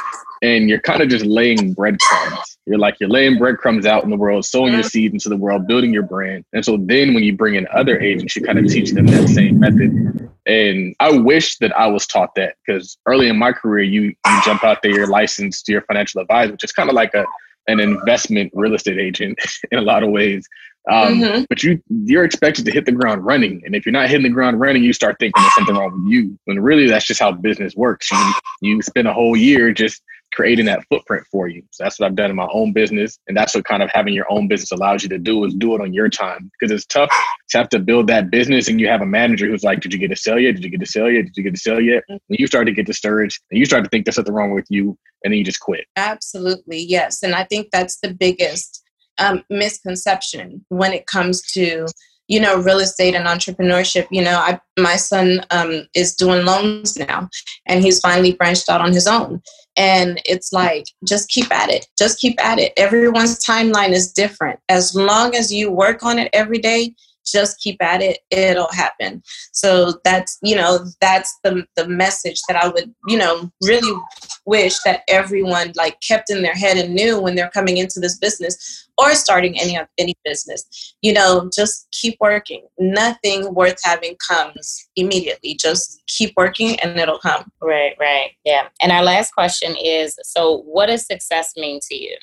and 0.43 0.69
you're 0.69 0.81
kind 0.81 1.03
of 1.03 1.09
just 1.09 1.25
laying 1.25 1.73
breadcrumbs. 1.73 2.59
You're 2.67 2.79
like 2.79 2.97
you're 3.01 3.09
laying 3.09 3.39
breadcrumbs 3.39 3.87
out 3.87 4.05
in 4.05 4.11
the 4.11 4.17
world, 4.17 4.45
sowing 4.45 4.75
your 4.75 4.83
seeds 4.83 5.15
into 5.15 5.29
the 5.29 5.37
world, 5.37 5.67
building 5.67 5.93
your 5.93 6.03
brand. 6.03 6.45
And 6.53 6.65
so 6.65 6.77
then 6.79 7.15
when 7.15 7.23
you 7.23 7.37
bring 7.37 7.55
in 7.55 7.67
other 7.73 7.99
agents, 7.99 8.37
you 8.37 8.43
kind 8.43 8.59
of 8.59 8.67
teach 8.67 8.93
them 8.93 9.07
that 9.07 9.29
same 9.29 9.59
method. 9.59 10.31
And 10.47 10.95
I 11.01 11.13
wish 11.13 11.59
that 11.59 11.77
I 11.77 11.87
was 11.87 12.07
taught 12.07 12.35
that 12.37 12.57
because 12.67 12.99
early 13.07 13.29
in 13.29 13.39
my 13.39 13.53
career, 13.53 13.85
you 13.85 14.03
you 14.03 14.43
jump 14.45 14.65
out 14.65 14.83
there, 14.83 14.93
you're 14.93 15.07
licensed, 15.07 15.69
you're 15.69 15.83
financial 15.83 16.21
advisor, 16.21 16.53
which 16.53 16.65
is 16.65 16.73
kind 16.73 16.89
of 16.89 16.95
like 16.95 17.15
a 17.15 17.25
an 17.69 17.81
investment 17.81 18.51
real 18.55 18.75
estate 18.75 18.99
agent 18.99 19.39
in 19.71 19.79
a 19.79 19.83
lot 19.83 20.03
of 20.03 20.11
ways. 20.11 20.49
Um, 20.89 21.21
Mhm. 21.21 21.47
But 21.49 21.63
you 21.63 21.81
you're 21.89 22.25
expected 22.25 22.65
to 22.65 22.71
hit 22.71 22.87
the 22.87 22.93
ground 22.93 23.25
running, 23.25 23.63
and 23.65 23.75
if 23.75 23.85
you're 23.85 23.93
not 23.93 24.09
hitting 24.09 24.23
the 24.23 24.31
ground 24.31 24.59
running, 24.61 24.83
you 24.83 24.93
start 24.93 25.17
thinking 25.19 25.43
there's 25.43 25.55
something 25.55 25.77
wrong 25.77 25.93
with 25.93 26.13
you. 26.13 26.39
When 26.45 26.61
really 26.61 26.87
that's 26.89 27.07
just 27.07 27.21
how 27.21 27.33
business 27.33 27.75
works. 27.77 28.11
You 28.11 28.33
you 28.63 28.83
spend 28.83 29.07
a 29.09 29.13
whole 29.13 29.37
year 29.37 29.73
just 29.73 30.03
creating 30.35 30.67
that 30.67 30.85
footprint 30.91 31.25
for 31.33 31.49
you. 31.49 31.63
So 31.71 31.85
that's 31.85 31.99
what 31.99 32.07
I've 32.07 32.15
done 32.15 32.29
in 32.29 32.37
my 32.37 32.49
own 32.53 32.73
business, 32.73 33.19
and 33.29 33.37
that's 33.37 33.55
what 33.55 33.65
kind 33.65 33.83
of 33.83 33.91
having 33.93 34.15
your 34.15 34.27
own 34.31 34.47
business 34.49 34.73
allows 34.73 35.03
you 35.03 35.09
to 35.11 35.19
do 35.19 35.45
is 35.45 35.55
do 35.55 35.75
it 35.75 35.81
on 35.81 35.93
your 35.95 36.09
time 36.09 36.51
because 36.59 36.71
it's 36.71 36.87
tough 36.87 37.11
to 37.51 37.59
have 37.59 37.69
to 37.71 37.79
build 37.79 38.07
that 38.09 38.31
business, 38.31 38.69
and 38.69 38.81
you 38.81 38.89
have 38.89 39.03
a 39.03 39.07
manager 39.07 39.47
who's 39.47 39.65
like, 39.65 39.81
"Did 39.81 39.93
you 39.93 39.99
get 39.99 40.13
a 40.13 40.17
sale 40.17 40.39
yet? 40.39 40.55
Did 40.55 40.65
you 40.65 40.71
get 40.71 40.83
a 40.83 40.87
sale 40.87 41.11
yet? 41.11 41.27
Did 41.27 41.37
you 41.37 41.43
get 41.43 41.55
a 41.55 41.59
sale 41.59 41.81
yet?" 41.81 42.03
And 42.09 42.21
you 42.31 42.47
start 42.47 42.67
to 42.67 42.73
get 42.73 42.87
discouraged, 42.87 43.41
and 43.51 43.59
you 43.59 43.65
start 43.65 43.85
to 43.85 43.91
think 43.91 44.05
there's 44.05 44.17
something 44.17 44.35
wrong 44.35 44.53
with 44.53 44.67
you, 44.69 44.99
and 45.25 45.33
then 45.33 45.39
you 45.39 45.45
just 45.45 45.61
quit. 45.61 45.87
Absolutely, 45.97 46.79
yes. 46.81 47.23
And 47.23 47.35
I 47.35 47.45
think 47.45 47.69
that's 47.73 47.99
the 48.01 48.13
biggest 48.13 48.85
um, 49.19 49.45
misconception 49.51 50.65
when 50.69 50.93
it 50.93 51.07
comes 51.07 51.43
to, 51.53 51.87
you 52.29 52.41
know, 52.41 52.59
real 52.61 52.79
estate 52.79 53.15
and 53.15 53.27
entrepreneurship. 53.27 54.07
You 54.11 54.23
know, 54.23 54.39
I, 54.39 54.61
my 54.79 54.97
son 54.97 55.45
um, 55.51 55.87
is 55.95 56.15
doing 56.15 56.45
loans 56.45 56.97
now, 56.99 57.29
and 57.67 57.83
he's 57.83 58.01
finally 58.01 58.33
branched 58.33 58.69
out 58.69 58.81
on 58.81 58.93
his 58.93 59.07
own. 59.07 59.43
And 59.77 60.21
it's 60.25 60.53
like, 60.53 60.87
just 61.07 61.29
keep 61.29 61.53
at 61.53 61.71
it. 61.71 61.87
Just 61.97 62.19
keep 62.19 62.45
at 62.45 62.59
it. 62.59 62.73
Everyone's 62.77 63.45
timeline 63.45 63.91
is 63.91 64.13
different. 64.13 64.59
As 64.69 64.95
long 64.95 65.37
as 65.37 65.53
you 65.53 65.71
work 65.71 66.03
on 66.03 66.19
it 66.19 66.29
every 66.33 66.59
day, 66.59 66.95
just 67.31 67.61
keep 67.61 67.83
at 67.83 68.03
it 68.03 68.19
it'll 68.31 68.73
happen. 68.73 69.23
So 69.53 69.95
that's 70.05 70.39
you 70.43 70.57
know 70.57 70.81
that's 71.01 71.39
the 71.45 71.65
the 71.77 71.89
message 71.89 72.41
that 72.49 72.57
i 72.57 72.69
would 72.69 72.95
you 73.07 73.19
know 73.19 73.51
really 73.63 74.01
wish 74.47 74.79
that 74.85 75.03
everyone 75.09 75.73
like 75.77 76.01
kept 76.01 76.31
in 76.31 76.43
their 76.43 76.55
head 76.55 76.77
and 76.77 76.95
knew 76.95 77.21
when 77.21 77.35
they're 77.35 77.51
coming 77.51 77.77
into 77.77 78.01
this 78.01 78.17
business 78.19 78.89
or 78.97 79.15
starting 79.15 79.59
any 79.61 79.79
any 79.99 80.15
business. 80.25 80.95
You 81.03 81.13
know 81.13 81.51
just 81.55 81.89
keep 81.93 82.17
working. 82.21 82.67
Nothing 82.79 83.55
worth 83.55 83.79
having 83.85 84.17
comes 84.27 84.89
immediately. 84.97 85.55
Just 85.55 86.03
keep 86.07 86.33
working 86.37 86.79
and 86.81 86.99
it'll 86.99 87.19
come. 87.19 87.51
Right 87.63 87.95
right. 87.99 88.31
Yeah. 88.45 88.69
And 88.83 88.93
our 88.93 89.03
last 89.03 89.33
question 89.33 89.77
is 89.77 90.19
so 90.23 90.63
what 90.63 90.87
does 90.87 91.07
success 91.07 91.53
mean 91.57 91.81
to 91.89 91.95
you 91.95 92.17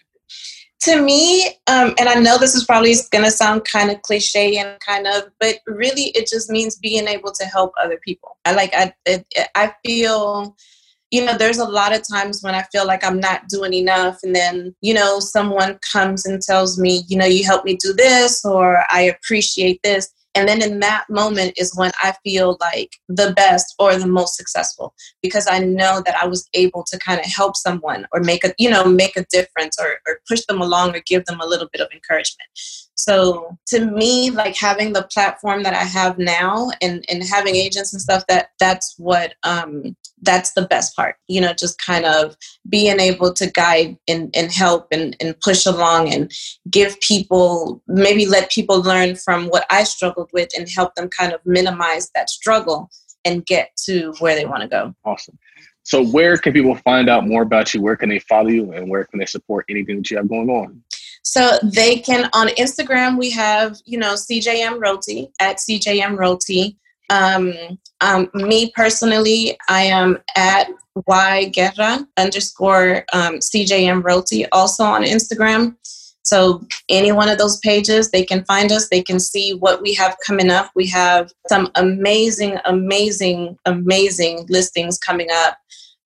to 0.81 1.01
me, 1.01 1.45
um, 1.67 1.93
and 1.97 2.09
I 2.09 2.15
know 2.15 2.37
this 2.37 2.53
is 2.53 2.65
probably 2.65 2.93
going 3.11 3.23
to 3.23 3.31
sound 3.31 3.65
kind 3.65 3.89
of 3.89 4.01
cliche 4.01 4.57
and 4.57 4.79
kind 4.79 5.07
of, 5.07 5.23
but 5.39 5.55
really, 5.65 6.11
it 6.15 6.27
just 6.27 6.49
means 6.49 6.77
being 6.77 7.07
able 7.07 7.31
to 7.31 7.45
help 7.45 7.73
other 7.81 7.99
people. 8.03 8.37
I 8.45 8.53
like, 8.53 8.73
I, 8.75 8.93
it, 9.05 9.25
I 9.55 9.73
feel, 9.85 10.55
you 11.11 11.25
know, 11.25 11.37
there's 11.37 11.59
a 11.59 11.65
lot 11.67 11.95
of 11.95 12.03
times 12.07 12.43
when 12.43 12.55
I 12.55 12.63
feel 12.71 12.85
like 12.85 13.03
I'm 13.03 13.19
not 13.19 13.47
doing 13.47 13.73
enough, 13.73 14.17
and 14.23 14.35
then, 14.35 14.75
you 14.81 14.93
know, 14.93 15.19
someone 15.19 15.79
comes 15.91 16.25
and 16.25 16.41
tells 16.41 16.77
me, 16.77 17.03
you 17.07 17.17
know, 17.17 17.25
you 17.25 17.45
helped 17.45 17.65
me 17.65 17.77
do 17.77 17.93
this, 17.93 18.43
or 18.43 18.83
I 18.91 19.01
appreciate 19.03 19.81
this. 19.81 20.09
And 20.35 20.47
then 20.47 20.61
in 20.61 20.79
that 20.81 21.05
moment 21.09 21.53
is 21.57 21.75
when 21.75 21.91
I 22.03 22.13
feel 22.23 22.57
like 22.59 22.97
the 23.07 23.33
best 23.35 23.73
or 23.79 23.95
the 23.95 24.07
most 24.07 24.35
successful 24.35 24.93
because 25.21 25.47
I 25.47 25.59
know 25.59 26.03
that 26.05 26.15
I 26.21 26.27
was 26.27 26.47
able 26.53 26.83
to 26.87 26.99
kind 26.99 27.19
of 27.19 27.25
help 27.25 27.55
someone 27.55 28.05
or 28.11 28.19
make 28.19 28.43
a, 28.43 28.53
you 28.57 28.69
know, 28.69 28.85
make 28.85 29.15
a 29.15 29.25
difference 29.31 29.77
or, 29.79 29.97
or 30.07 30.19
push 30.27 30.45
them 30.47 30.61
along 30.61 30.95
or 30.95 31.01
give 31.05 31.25
them 31.25 31.39
a 31.39 31.45
little 31.45 31.69
bit 31.71 31.81
of 31.81 31.87
encouragement. 31.93 32.49
So 32.95 33.57
to 33.67 33.85
me, 33.85 34.29
like 34.31 34.55
having 34.55 34.93
the 34.93 35.07
platform 35.13 35.63
that 35.63 35.73
I 35.73 35.83
have 35.83 36.17
now 36.17 36.71
and, 36.81 37.05
and 37.09 37.23
having 37.23 37.55
agents 37.55 37.93
and 37.93 38.01
stuff, 38.01 38.25
that 38.27 38.49
that's 38.59 38.95
what 38.97 39.33
um, 39.43 39.95
that's 40.25 40.53
the 40.53 40.67
best 40.67 40.95
part. 40.95 41.15
You 41.27 41.41
know, 41.41 41.53
just 41.53 41.79
kind 41.79 42.05
of 42.05 42.35
being 42.67 42.99
able 42.99 43.33
to 43.33 43.49
guide 43.49 43.97
and, 44.07 44.35
and 44.35 44.51
help 44.51 44.87
and, 44.91 45.15
and 45.19 45.39
push 45.39 45.65
along 45.65 46.13
and 46.13 46.31
give 46.69 46.99
people 46.99 47.81
maybe 47.87 48.25
let 48.25 48.51
people 48.51 48.81
learn 48.81 49.15
from 49.15 49.47
what 49.47 49.65
I 49.69 49.83
struggled 49.83 50.29
with 50.33 50.49
and 50.57 50.67
help 50.69 50.95
them 50.95 51.09
kind 51.09 51.33
of 51.33 51.39
minimize 51.45 52.09
that 52.15 52.29
struggle 52.29 52.89
and 53.23 53.45
get 53.45 53.71
to 53.85 54.13
where 54.19 54.35
they 54.35 54.45
want 54.45 54.61
to 54.61 54.67
go. 54.67 54.93
Awesome. 55.03 55.37
So 55.83 56.03
where 56.03 56.37
can 56.37 56.51
people 56.51 56.75
find 56.77 57.09
out 57.09 57.27
more 57.27 57.43
about 57.43 57.73
you? 57.73 57.81
Where 57.81 57.95
can 57.95 58.09
they 58.09 58.19
follow 58.19 58.49
you 58.49 58.71
and 58.71 58.89
where 58.89 59.03
can 59.05 59.19
they 59.19 59.25
support 59.25 59.65
anything 59.69 59.97
that 59.97 60.09
you 60.09 60.17
have 60.17 60.27
going 60.27 60.49
on? 60.49 60.81
So 61.21 61.59
they 61.63 61.97
can 61.97 62.29
on 62.33 62.47
Instagram 62.49 63.17
we 63.19 63.29
have, 63.31 63.77
you 63.85 63.97
know, 63.97 64.13
CJM 64.13 64.79
Realty 64.79 65.31
at 65.39 65.57
CJM 65.57 66.17
Realty. 66.17 66.77
Um, 67.09 67.53
um, 68.01 68.29
me 68.33 68.71
personally, 68.75 69.57
I 69.69 69.83
am 69.83 70.17
at 70.35 70.69
Y 71.07 71.45
Guerra 71.45 72.07
underscore 72.17 73.05
um, 73.13 73.35
CJM 73.35 74.03
Realty 74.03 74.45
also 74.51 74.83
on 74.83 75.03
Instagram. 75.03 75.75
So 76.23 76.65
any 76.89 77.11
one 77.11 77.29
of 77.29 77.37
those 77.37 77.59
pages, 77.59 78.09
they 78.09 78.23
can 78.25 78.43
find 78.45 78.71
us. 78.71 78.89
They 78.89 79.03
can 79.03 79.19
see 79.19 79.53
what 79.53 79.81
we 79.83 79.93
have 79.93 80.17
coming 80.25 80.49
up. 80.49 80.71
We 80.75 80.87
have 80.87 81.31
some 81.47 81.69
amazing, 81.75 82.57
amazing, 82.65 83.57
amazing 83.65 84.47
listings 84.49 84.97
coming 84.97 85.27
up 85.31 85.57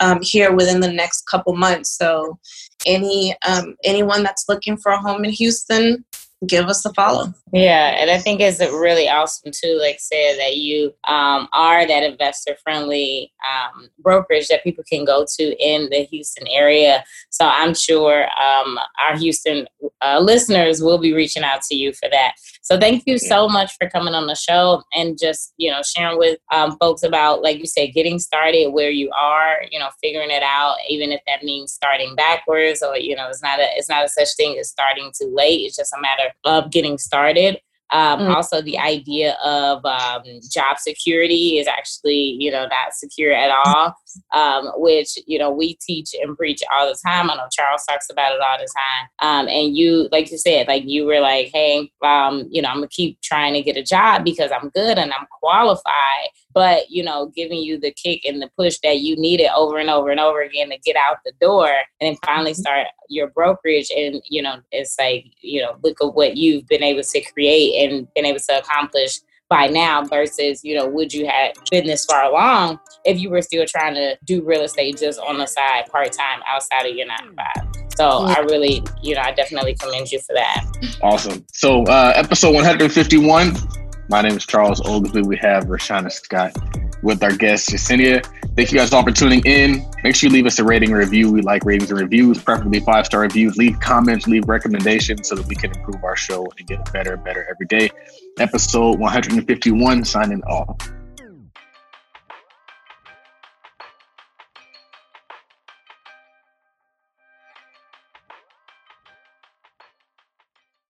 um, 0.02 0.20
here 0.22 0.54
within 0.54 0.82
the 0.82 0.92
next 0.92 1.26
couple 1.28 1.56
months. 1.56 1.98
So 1.98 2.38
any 2.86 3.34
um, 3.48 3.76
anyone 3.86 4.24
that's 4.24 4.46
looking 4.50 4.76
for 4.76 4.92
a 4.92 4.98
home 4.98 5.24
in 5.24 5.32
Houston, 5.32 6.04
give 6.48 6.68
us 6.68 6.86
a 6.86 6.94
follow. 6.94 7.34
Yeah, 7.52 7.96
and 8.00 8.10
I 8.10 8.18
think 8.18 8.40
it's 8.40 8.60
really 8.60 9.10
awesome 9.10 9.52
too, 9.52 9.78
like 9.82 10.00
said, 10.00 10.38
that 10.38 10.56
you 10.58 10.94
um, 11.08 11.50
are 11.52 11.86
that 11.86 12.04
investor 12.04 12.56
friendly 12.64 13.32
um, 13.50 13.90
brokerage 14.00 14.48
that 14.48 14.64
people 14.64 14.84
can 14.90 15.04
go 15.04 15.26
to 15.38 15.44
in 15.58 15.90
the 15.90 16.04
Houston 16.06 16.48
area. 16.48 17.04
So 17.30 17.46
I'm 17.46 17.74
sure 17.74 18.24
um, 18.24 18.78
our 19.06 19.18
Houston 19.18 19.68
uh, 20.02 20.20
listeners 20.20 20.82
will 20.82 21.00
be 21.00 21.14
reaching 21.14 21.44
out 21.44 21.62
to 21.64 21.76
you 21.76 21.92
for 21.92 22.08
that. 22.10 22.34
So 22.62 22.80
thank 22.80 23.04
you 23.06 23.18
so 23.18 23.50
much 23.50 23.76
for 23.80 23.90
coming 23.90 24.14
on 24.14 24.28
the 24.28 24.36
show 24.36 24.84
and 24.94 25.18
just 25.20 25.54
you 25.58 25.72
know 25.72 25.82
sharing 25.82 26.18
with 26.18 26.40
um, 26.54 26.78
folks 26.80 27.04
about, 27.04 27.42
like 27.42 27.58
you 27.58 27.66
said, 27.66 27.94
getting 27.94 28.20
started 28.20 28.70
where 28.70 28.92
you 28.92 29.12
are, 29.12 29.64
you 29.72 29.80
know, 29.80 29.90
figuring 30.02 30.32
it 30.32 30.44
out, 30.44 30.76
even 30.88 31.12
if 31.12 31.22
that 31.28 31.44
means 31.44 31.74
starting 31.74 32.16
backwards 32.16 32.82
or 32.82 32.98
you 32.98 33.16
know, 33.16 33.28
it's 33.28 33.44
not 33.44 33.60
a 33.60 33.68
it's 33.76 33.90
not 33.90 34.06
a 34.06 34.10
such 34.10 34.36
thing 34.38 34.58
as 34.58 34.70
starting 34.70 35.12
too 35.20 35.32
late. 35.34 35.62
It's 35.62 35.76
just 35.76 35.94
a 35.94 36.02
matter 36.02 36.29
of 36.46 36.72
getting 36.72 36.98
started. 36.98 37.60
Um, 37.92 38.20
mm. 38.20 38.36
Also, 38.36 38.62
the 38.62 38.78
idea 38.78 39.36
of 39.44 39.84
um, 39.84 40.22
job 40.52 40.78
security 40.78 41.58
is 41.58 41.68
actually, 41.68 42.38
you 42.40 42.52
know, 42.52 42.68
not 42.68 42.94
secure 42.94 43.34
at 43.34 43.50
all, 43.50 43.96
um, 44.34 44.72
which, 44.76 45.18
you 45.26 45.40
know, 45.40 45.50
we 45.50 45.76
teach 45.82 46.12
and 46.22 46.38
preach 46.38 46.62
all 46.72 46.88
the 46.88 46.98
time. 47.04 47.32
I 47.32 47.36
know 47.36 47.48
Charles 47.52 47.84
talks 47.90 48.10
about 48.12 48.34
it 48.34 48.42
all 48.42 48.58
the 48.60 48.70
time. 48.78 49.08
Um, 49.28 49.48
and 49.48 49.76
you, 49.76 50.08
like 50.12 50.30
you 50.30 50.38
said, 50.38 50.68
like 50.68 50.84
you 50.86 51.06
were 51.06 51.20
like, 51.20 51.50
hey, 51.52 51.92
um, 52.04 52.48
you 52.52 52.62
know, 52.62 52.70
I'm 52.70 52.78
going 52.78 52.90
to 52.90 52.96
keep 52.96 53.20
trying 53.22 53.54
to 53.54 53.64
get 53.64 53.78
a 53.78 53.84
job 53.84 54.24
because 54.24 54.52
I'm 54.52 54.70
good 54.70 55.00
and 55.00 55.12
I'm 55.12 55.26
qualified 55.42 56.30
but 56.54 56.90
you 56.90 57.04
know 57.04 57.32
giving 57.36 57.60
you 57.60 57.80
the 57.80 57.92
kick 57.92 58.26
and 58.26 58.42
the 58.42 58.50
push 58.58 58.78
that 58.84 59.00
you 59.00 59.16
needed 59.16 59.50
over 59.56 59.78
and 59.78 59.90
over 59.90 60.10
and 60.10 60.20
over 60.20 60.42
again 60.42 60.70
to 60.70 60.78
get 60.80 60.96
out 60.96 61.18
the 61.26 61.34
door 61.40 61.68
and 61.68 61.86
then 62.02 62.18
finally 62.26 62.52
mm-hmm. 62.52 62.62
start 62.62 62.88
your 63.10 63.28
brokerage 63.28 63.92
and 63.96 64.22
you 64.30 64.42
know 64.42 64.56
it's 64.72 64.96
like 65.00 65.26
you 65.42 65.62
know 65.62 65.76
look 65.84 65.98
at 66.02 66.14
what 66.14 66.38
you've 66.38 66.68
been 66.68 66.84
able 66.84 67.04
to 67.04 67.22
create 67.34 67.90
and 67.90 68.08
been 68.14 68.26
able 68.26 68.40
to 68.40 68.58
accomplish 68.58 69.20
by 69.50 69.66
now 69.66 70.04
versus 70.06 70.64
you 70.64 70.76
know 70.76 70.88
would 70.88 71.12
you 71.12 71.28
have 71.28 71.54
been 71.72 71.88
this 71.88 72.06
far 72.06 72.26
along 72.26 72.80
if 73.04 73.20
you 73.20 73.30
were 73.30 73.42
still 73.42 73.66
trying 73.68 73.96
to 73.96 74.16
do 74.24 74.44
real 74.46 74.62
estate 74.62 74.98
just 74.98 75.20
on 75.20 75.38
the 75.40 75.48
side 75.48 75.86
part-time 75.92 76.40
outside 76.48 76.86
of 76.86 76.96
your 76.96 77.08
nine 77.08 77.26
to 77.26 77.34
five 77.34 77.90
so 77.98 78.28
yeah. 78.28 78.36
i 78.38 78.40
really 78.42 78.84
you 79.02 79.16
know 79.16 79.22
i 79.22 79.32
definitely 79.32 79.76
commend 79.76 80.12
you 80.12 80.20
for 80.20 80.34
that 80.34 80.64
awesome 81.02 81.44
so 81.52 81.84
uh 81.86 82.14
episode 82.16 82.54
151 82.54 83.56
my 84.10 84.22
name 84.22 84.36
is 84.36 84.46
Charles 84.46 84.82
Oglesby. 84.82 85.22
We 85.22 85.38
have 85.38 85.66
Rashana 85.66 86.12
Scott 86.12 86.58
with 87.04 87.24
our 87.24 87.32
guest, 87.32 87.70
Yesenia. 87.70 88.26
Thank 88.56 88.72
you 88.72 88.80
guys 88.80 88.92
all 88.92 89.04
for 89.04 89.12
tuning 89.12 89.42
in. 89.46 89.86
Make 90.04 90.16
sure 90.16 90.30
you 90.30 90.34
leave 90.34 90.48
us 90.48 90.58
a 90.58 90.64
rating 90.64 90.92
review. 90.92 91.32
We 91.32 91.42
like 91.42 91.64
ratings 91.64 91.92
and 91.92 92.00
reviews, 92.00 92.42
preferably 92.42 92.80
five 92.80 93.06
star 93.06 93.22
reviews. 93.22 93.56
Leave 93.58 93.80
comments, 93.80 94.28
leave 94.28 94.50
recommendations 94.50 95.30
so 95.30 95.36
that 95.36 95.46
we 95.46 95.56
can 95.56 95.72
improve 95.76 96.04
our 96.04 96.16
show 96.16 96.48
and 96.58 96.68
get 96.68 96.92
better 96.92 97.14
and 97.14 97.24
better 97.24 97.48
every 97.50 97.68
day. 97.68 97.92
Episode 98.40 99.00
151, 99.00 100.04
signing 100.04 100.42
off. 100.44 100.76